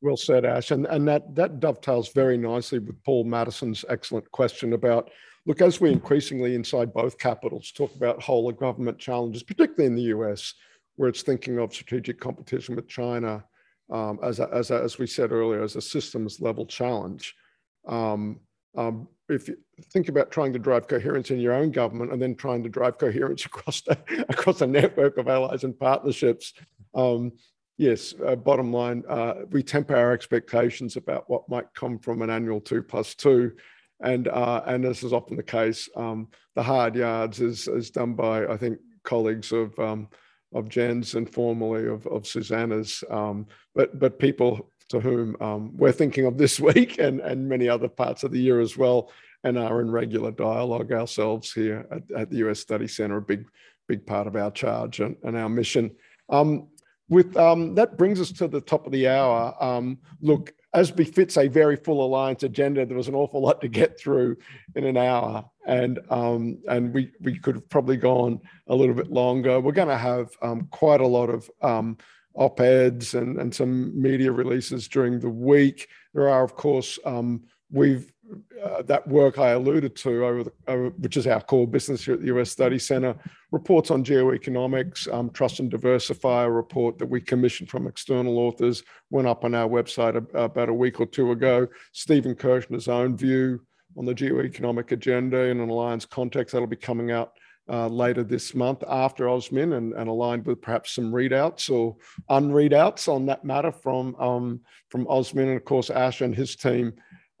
Well 0.00 0.16
said, 0.16 0.44
Ash. 0.44 0.70
And, 0.70 0.86
and 0.86 1.06
that, 1.08 1.34
that 1.34 1.60
dovetails 1.60 2.12
very 2.12 2.36
nicely 2.36 2.78
with 2.78 3.02
Paul 3.04 3.24
Madison's 3.24 3.84
excellent 3.88 4.30
question 4.32 4.72
about 4.72 5.10
look, 5.46 5.60
as 5.60 5.80
we 5.80 5.92
increasingly 5.92 6.54
inside 6.54 6.92
both 6.92 7.18
capitals 7.18 7.72
talk 7.72 7.94
about 7.94 8.22
whole 8.22 8.48
of 8.48 8.56
government 8.56 8.98
challenges, 8.98 9.42
particularly 9.42 9.86
in 9.86 9.94
the 9.94 10.16
US, 10.16 10.54
where 10.96 11.08
it's 11.08 11.22
thinking 11.22 11.58
of 11.58 11.74
strategic 11.74 12.20
competition 12.20 12.76
with 12.76 12.88
China 12.88 13.44
um, 13.90 14.18
as, 14.22 14.40
a, 14.40 14.48
as, 14.52 14.70
a, 14.70 14.82
as 14.82 14.98
we 14.98 15.06
said 15.06 15.32
earlier, 15.32 15.62
as 15.62 15.76
a 15.76 15.82
systems 15.82 16.40
level 16.40 16.66
challenge. 16.66 17.34
Um, 17.86 18.40
um, 18.76 19.08
if 19.28 19.48
you 19.48 19.56
think 19.92 20.08
about 20.08 20.30
trying 20.30 20.52
to 20.52 20.58
drive 20.58 20.88
coherence 20.88 21.30
in 21.30 21.38
your 21.38 21.54
own 21.54 21.70
government 21.70 22.12
and 22.12 22.20
then 22.20 22.34
trying 22.34 22.62
to 22.62 22.68
drive 22.68 22.98
coherence 22.98 23.44
across 23.46 23.82
the, 23.82 23.98
across 24.28 24.60
a 24.60 24.66
network 24.66 25.16
of 25.16 25.28
allies 25.28 25.64
and 25.64 25.78
partnerships, 25.78 26.54
um, 26.94 27.32
yes, 27.76 28.14
uh, 28.26 28.36
bottom 28.36 28.72
line, 28.72 29.02
uh, 29.08 29.34
we 29.50 29.62
temper 29.62 29.96
our 29.96 30.12
expectations 30.12 30.96
about 30.96 31.28
what 31.28 31.48
might 31.48 31.72
come 31.74 31.98
from 31.98 32.22
an 32.22 32.30
annual 32.30 32.60
two 32.60 32.82
plus 32.82 33.14
two. 33.14 33.52
And, 34.00 34.28
uh, 34.28 34.62
and 34.66 34.84
this 34.84 35.02
is 35.02 35.12
often 35.12 35.36
the 35.36 35.42
case. 35.42 35.88
Um, 35.96 36.28
the 36.54 36.62
hard 36.62 36.94
yards 36.94 37.40
is, 37.40 37.68
is 37.68 37.90
done 37.90 38.14
by, 38.14 38.46
I 38.46 38.56
think, 38.56 38.78
colleagues 39.04 39.52
of 39.52 39.78
um, 39.78 40.08
of 40.54 40.68
Jen's 40.68 41.14
and 41.14 41.28
formally 41.28 41.86
of, 41.86 42.06
of 42.06 42.26
Susanna's, 42.26 43.04
um, 43.10 43.46
but, 43.74 43.98
but 43.98 44.18
people 44.18 44.70
to 44.88 45.00
whom 45.00 45.36
um, 45.40 45.76
we're 45.76 45.92
thinking 45.92 46.26
of 46.26 46.38
this 46.38 46.60
week 46.74 46.98
and, 46.98 47.20
and 47.20 47.48
many 47.48 47.68
other 47.68 47.88
parts 47.88 48.22
of 48.22 48.30
the 48.30 48.40
year 48.40 48.60
as 48.60 48.76
well, 48.76 49.10
and 49.42 49.58
are 49.58 49.80
in 49.80 49.90
regular 49.90 50.30
dialogue 50.30 50.92
ourselves 50.92 51.52
here 51.52 51.86
at, 51.90 52.02
at 52.16 52.30
the 52.30 52.48
US 52.48 52.60
Study 52.60 52.86
Center, 52.86 53.18
a 53.18 53.22
big, 53.22 53.44
big 53.88 54.06
part 54.06 54.26
of 54.26 54.36
our 54.36 54.50
charge 54.50 55.00
and, 55.00 55.16
and 55.24 55.36
our 55.36 55.48
mission. 55.48 55.90
Um, 56.30 56.68
with 57.10 57.34
that 57.34 57.98
brings 57.98 58.18
us 58.18 58.32
to 58.32 58.48
the 58.48 58.62
top 58.62 58.86
of 58.86 58.92
the 58.92 59.08
hour. 59.08 59.54
Look, 60.22 60.54
as 60.74 60.90
befits 60.90 61.36
a 61.36 61.46
very 61.46 61.76
full 61.76 62.04
alliance 62.04 62.42
agenda, 62.42 62.84
there 62.84 62.96
was 62.96 63.08
an 63.08 63.14
awful 63.14 63.40
lot 63.40 63.60
to 63.60 63.68
get 63.68 63.98
through 63.98 64.36
in 64.74 64.84
an 64.84 64.96
hour, 64.96 65.44
and 65.66 66.00
um, 66.10 66.58
and 66.68 66.92
we 66.92 67.12
we 67.20 67.38
could 67.38 67.54
have 67.54 67.68
probably 67.68 67.96
gone 67.96 68.40
a 68.66 68.74
little 68.74 68.94
bit 68.94 69.10
longer. 69.10 69.60
We're 69.60 69.72
going 69.72 69.88
to 69.88 69.96
have 69.96 70.30
um, 70.42 70.66
quite 70.72 71.00
a 71.00 71.06
lot 71.06 71.30
of 71.30 71.48
um, 71.62 71.96
op-eds 72.34 73.14
and 73.14 73.38
and 73.40 73.54
some 73.54 74.00
media 74.00 74.32
releases 74.32 74.88
during 74.88 75.20
the 75.20 75.30
week. 75.30 75.88
There 76.12 76.28
are, 76.28 76.42
of 76.42 76.56
course, 76.56 76.98
um, 77.04 77.44
we've 77.70 78.10
uh, 78.64 78.82
that 78.82 79.06
work 79.06 79.38
I 79.38 79.50
alluded 79.50 79.94
to, 79.96 80.24
over, 80.24 80.44
the, 80.44 80.52
over, 80.66 80.88
which 80.90 81.16
is 81.16 81.26
our 81.26 81.40
core 81.40 81.66
business 81.66 82.04
here 82.04 82.14
at 82.14 82.20
the 82.20 82.34
US 82.38 82.50
Study 82.50 82.78
Center, 82.78 83.14
reports 83.52 83.90
on 83.90 84.02
geoeconomics, 84.02 85.12
um, 85.12 85.30
Trust 85.30 85.60
and 85.60 85.70
Diversify, 85.70 86.44
a 86.44 86.50
report 86.50 86.98
that 86.98 87.06
we 87.06 87.20
commissioned 87.20 87.68
from 87.68 87.86
external 87.86 88.38
authors, 88.38 88.82
went 89.10 89.28
up 89.28 89.44
on 89.44 89.54
our 89.54 89.68
website 89.68 90.16
a, 90.16 90.38
about 90.38 90.70
a 90.70 90.74
week 90.74 91.00
or 91.00 91.06
two 91.06 91.32
ago. 91.32 91.68
Stephen 91.92 92.34
Kirchner's 92.34 92.88
own 92.88 93.16
view 93.16 93.60
on 93.96 94.06
the 94.06 94.14
geoeconomic 94.14 94.90
agenda 94.92 95.38
in 95.44 95.60
an 95.60 95.68
alliance 95.68 96.06
context, 96.06 96.52
that'll 96.52 96.66
be 96.66 96.76
coming 96.76 97.10
out 97.10 97.32
uh, 97.68 97.88
later 97.88 98.22
this 98.22 98.54
month 98.54 98.82
after 98.88 99.26
AUSMIN 99.26 99.76
and, 99.76 99.94
and, 99.94 100.08
aligned 100.08 100.44
with 100.44 100.60
perhaps 100.60 100.92
some 100.92 101.10
readouts 101.10 101.70
or 101.70 101.96
unreadouts 102.28 103.08
on 103.08 103.24
that 103.24 103.42
matter 103.42 103.72
from, 103.72 104.14
um, 104.16 104.60
from 104.90 105.06
AUSMIN 105.06 105.48
and 105.48 105.56
of 105.56 105.64
course 105.64 105.88
Ash 105.88 106.20
and 106.20 106.34
his 106.34 106.56
team 106.56 106.92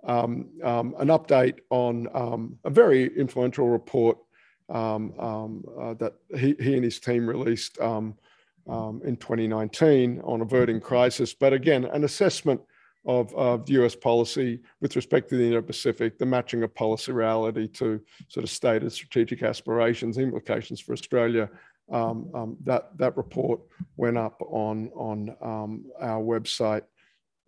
um, 0.06 0.48
um, 0.62 0.94
an 0.98 1.08
update 1.08 1.58
on 1.70 2.08
um, 2.14 2.58
a 2.64 2.70
very 2.70 3.16
influential 3.16 3.68
report 3.68 4.18
um, 4.68 5.12
um, 5.18 5.64
uh, 5.78 5.94
that 5.94 6.14
he, 6.38 6.54
he 6.60 6.74
and 6.74 6.84
his 6.84 6.98
team 6.98 7.26
released 7.26 7.78
um, 7.80 8.14
in 8.66 9.16
2019 9.16 10.20
on 10.24 10.40
averting 10.40 10.80
crisis. 10.80 11.34
But 11.34 11.52
again, 11.52 11.84
an 11.84 12.04
assessment 12.04 12.60
of, 13.06 13.34
of 13.34 13.68
US 13.68 13.94
policy 13.94 14.60
with 14.80 14.96
respect 14.96 15.28
to 15.28 15.36
the 15.36 15.44
Indo-Pacific, 15.44 16.18
the 16.18 16.24
matching 16.24 16.62
of 16.62 16.74
policy 16.74 17.12
reality 17.12 17.68
to 17.68 18.00
sort 18.28 18.44
of 18.44 18.50
stated 18.50 18.90
strategic 18.92 19.42
aspirations, 19.42 20.16
implications 20.16 20.80
for 20.80 20.92
Australia. 20.94 21.50
that, 21.90 22.88
that 22.96 23.16
report 23.16 23.60
went 23.98 24.16
up 24.16 24.40
on, 24.40 24.88
on 24.94 25.36
our 26.00 26.22
website 26.22 26.82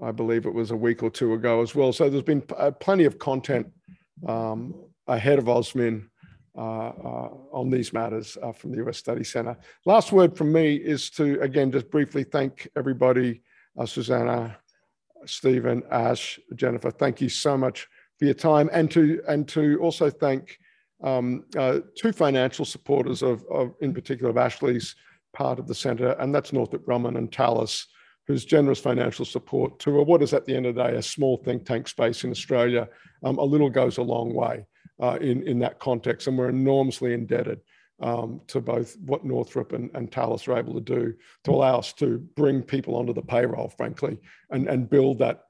I 0.03 0.11
believe 0.11 0.47
it 0.47 0.53
was 0.53 0.71
a 0.71 0.77
week 0.77 1.03
or 1.03 1.11
two 1.11 1.35
ago 1.35 1.63
as 1.63 1.75
well. 1.75 1.93
So 1.93 2.09
there's 2.09 2.23
been 2.23 2.43
uh, 2.57 2.71
plenty 2.73 3.05
of 3.05 3.19
content 3.19 3.67
um, 4.27 4.75
ahead 5.07 5.39
of 5.39 5.47
AUSMIN 5.47 6.09
uh, 6.57 6.61
uh, 6.61 7.29
on 7.53 7.71
these 7.71 7.93
matters 7.93 8.37
uh, 8.43 8.53
from 8.53 8.73
the 8.73 8.87
US 8.87 8.99
Study 8.99 9.25
Center. 9.25 9.57
Last 9.85 10.13
word 10.13 10.37
from 10.37 10.53
me 10.53 10.77
is 10.77 11.11
to, 11.11 11.41
again, 11.41 11.73
just 11.73 11.91
briefly 11.91 12.25
thank 12.25 12.69
everybody, 12.77 13.43
uh, 13.79 13.87
Susanna, 13.87 14.59
Stephen, 15.25 15.83
Ash, 15.91 16.39
Jennifer, 16.55 16.91
thank 16.91 17.21
you 17.21 17.29
so 17.29 17.57
much 17.57 17.89
for 18.19 18.27
your 18.27 18.35
time 18.35 18.71
and 18.73 18.91
to, 18.91 19.21
and 19.29 19.49
to 19.49 19.79
also 19.81 20.11
thank 20.11 20.59
um, 21.03 21.45
uh, 21.59 21.81
two 21.97 22.13
financial 22.13 22.65
supporters 22.65 23.23
of, 23.23 23.45
of, 23.51 23.75
in 23.81 23.93
particular, 23.93 24.31
of 24.31 24.37
Ashley's 24.37 24.95
part 25.35 25.59
of 25.59 25.67
the 25.67 25.75
center, 25.75 26.13
and 26.13 26.35
that's 26.35 26.53
Northrop 26.53 26.87
Grumman 26.87 27.19
and 27.19 27.31
Thales 27.31 27.87
whose 28.27 28.45
generous 28.45 28.81
financial 28.81 29.25
support 29.25 29.79
to 29.79 30.03
what 30.03 30.23
is 30.23 30.35
at 30.35 30.45
the 30.47 30.55
end 30.55 30.67
of 30.67 30.75
the 30.75 30.83
day 30.83 30.97
a 30.97 31.03
small 31.03 31.37
think 31.37 31.65
tank 31.65 31.89
space 31.89 32.25
in 32.25 32.31
Australia, 32.31 32.89
um, 33.25 33.39
a 33.39 33.45
little 33.45 33.71
goes 33.71 33.99
a 33.99 34.03
long 34.03 34.35
way 34.35 34.67
uh, 35.01 35.19
in, 35.21 35.47
in 35.47 35.59
that 35.61 35.79
context. 35.79 36.27
And 36.27 36.37
we're 36.37 36.49
enormously 36.49 37.15
indebted 37.15 37.61
um, 38.01 38.41
to 38.49 38.61
both 38.61 38.97
what 39.05 39.25
Northrop 39.25 39.73
and, 39.73 39.91
and 39.95 40.13
Thales 40.13 40.47
are 40.49 40.59
able 40.59 40.75
to 40.75 40.81
do 40.81 41.15
to 41.45 41.51
allow 41.51 41.79
us 41.79 41.93
to 41.95 42.19
bring 42.37 42.63
people 42.63 42.97
onto 42.97 43.15
the 43.15 43.23
payroll, 43.23 43.69
frankly, 43.69 44.19
and, 44.51 44.69
and 44.69 44.91
build 44.91 45.19
that 45.19 45.45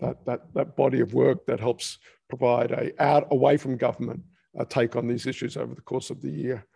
that, 0.00 0.24
that, 0.24 0.54
that 0.54 0.74
body 0.74 1.00
of 1.00 1.12
work 1.12 1.44
that 1.46 1.60
helps 1.60 1.98
provide 2.28 2.70
a 2.72 3.02
out 3.02 3.28
away 3.30 3.58
from 3.58 3.76
government 3.76 4.22
a 4.56 4.64
take 4.64 4.96
on 4.96 5.06
these 5.06 5.26
issues 5.26 5.56
over 5.56 5.74
the 5.74 5.82
course 5.82 6.10
of 6.10 6.20
the 6.20 6.30
year. 6.30 6.66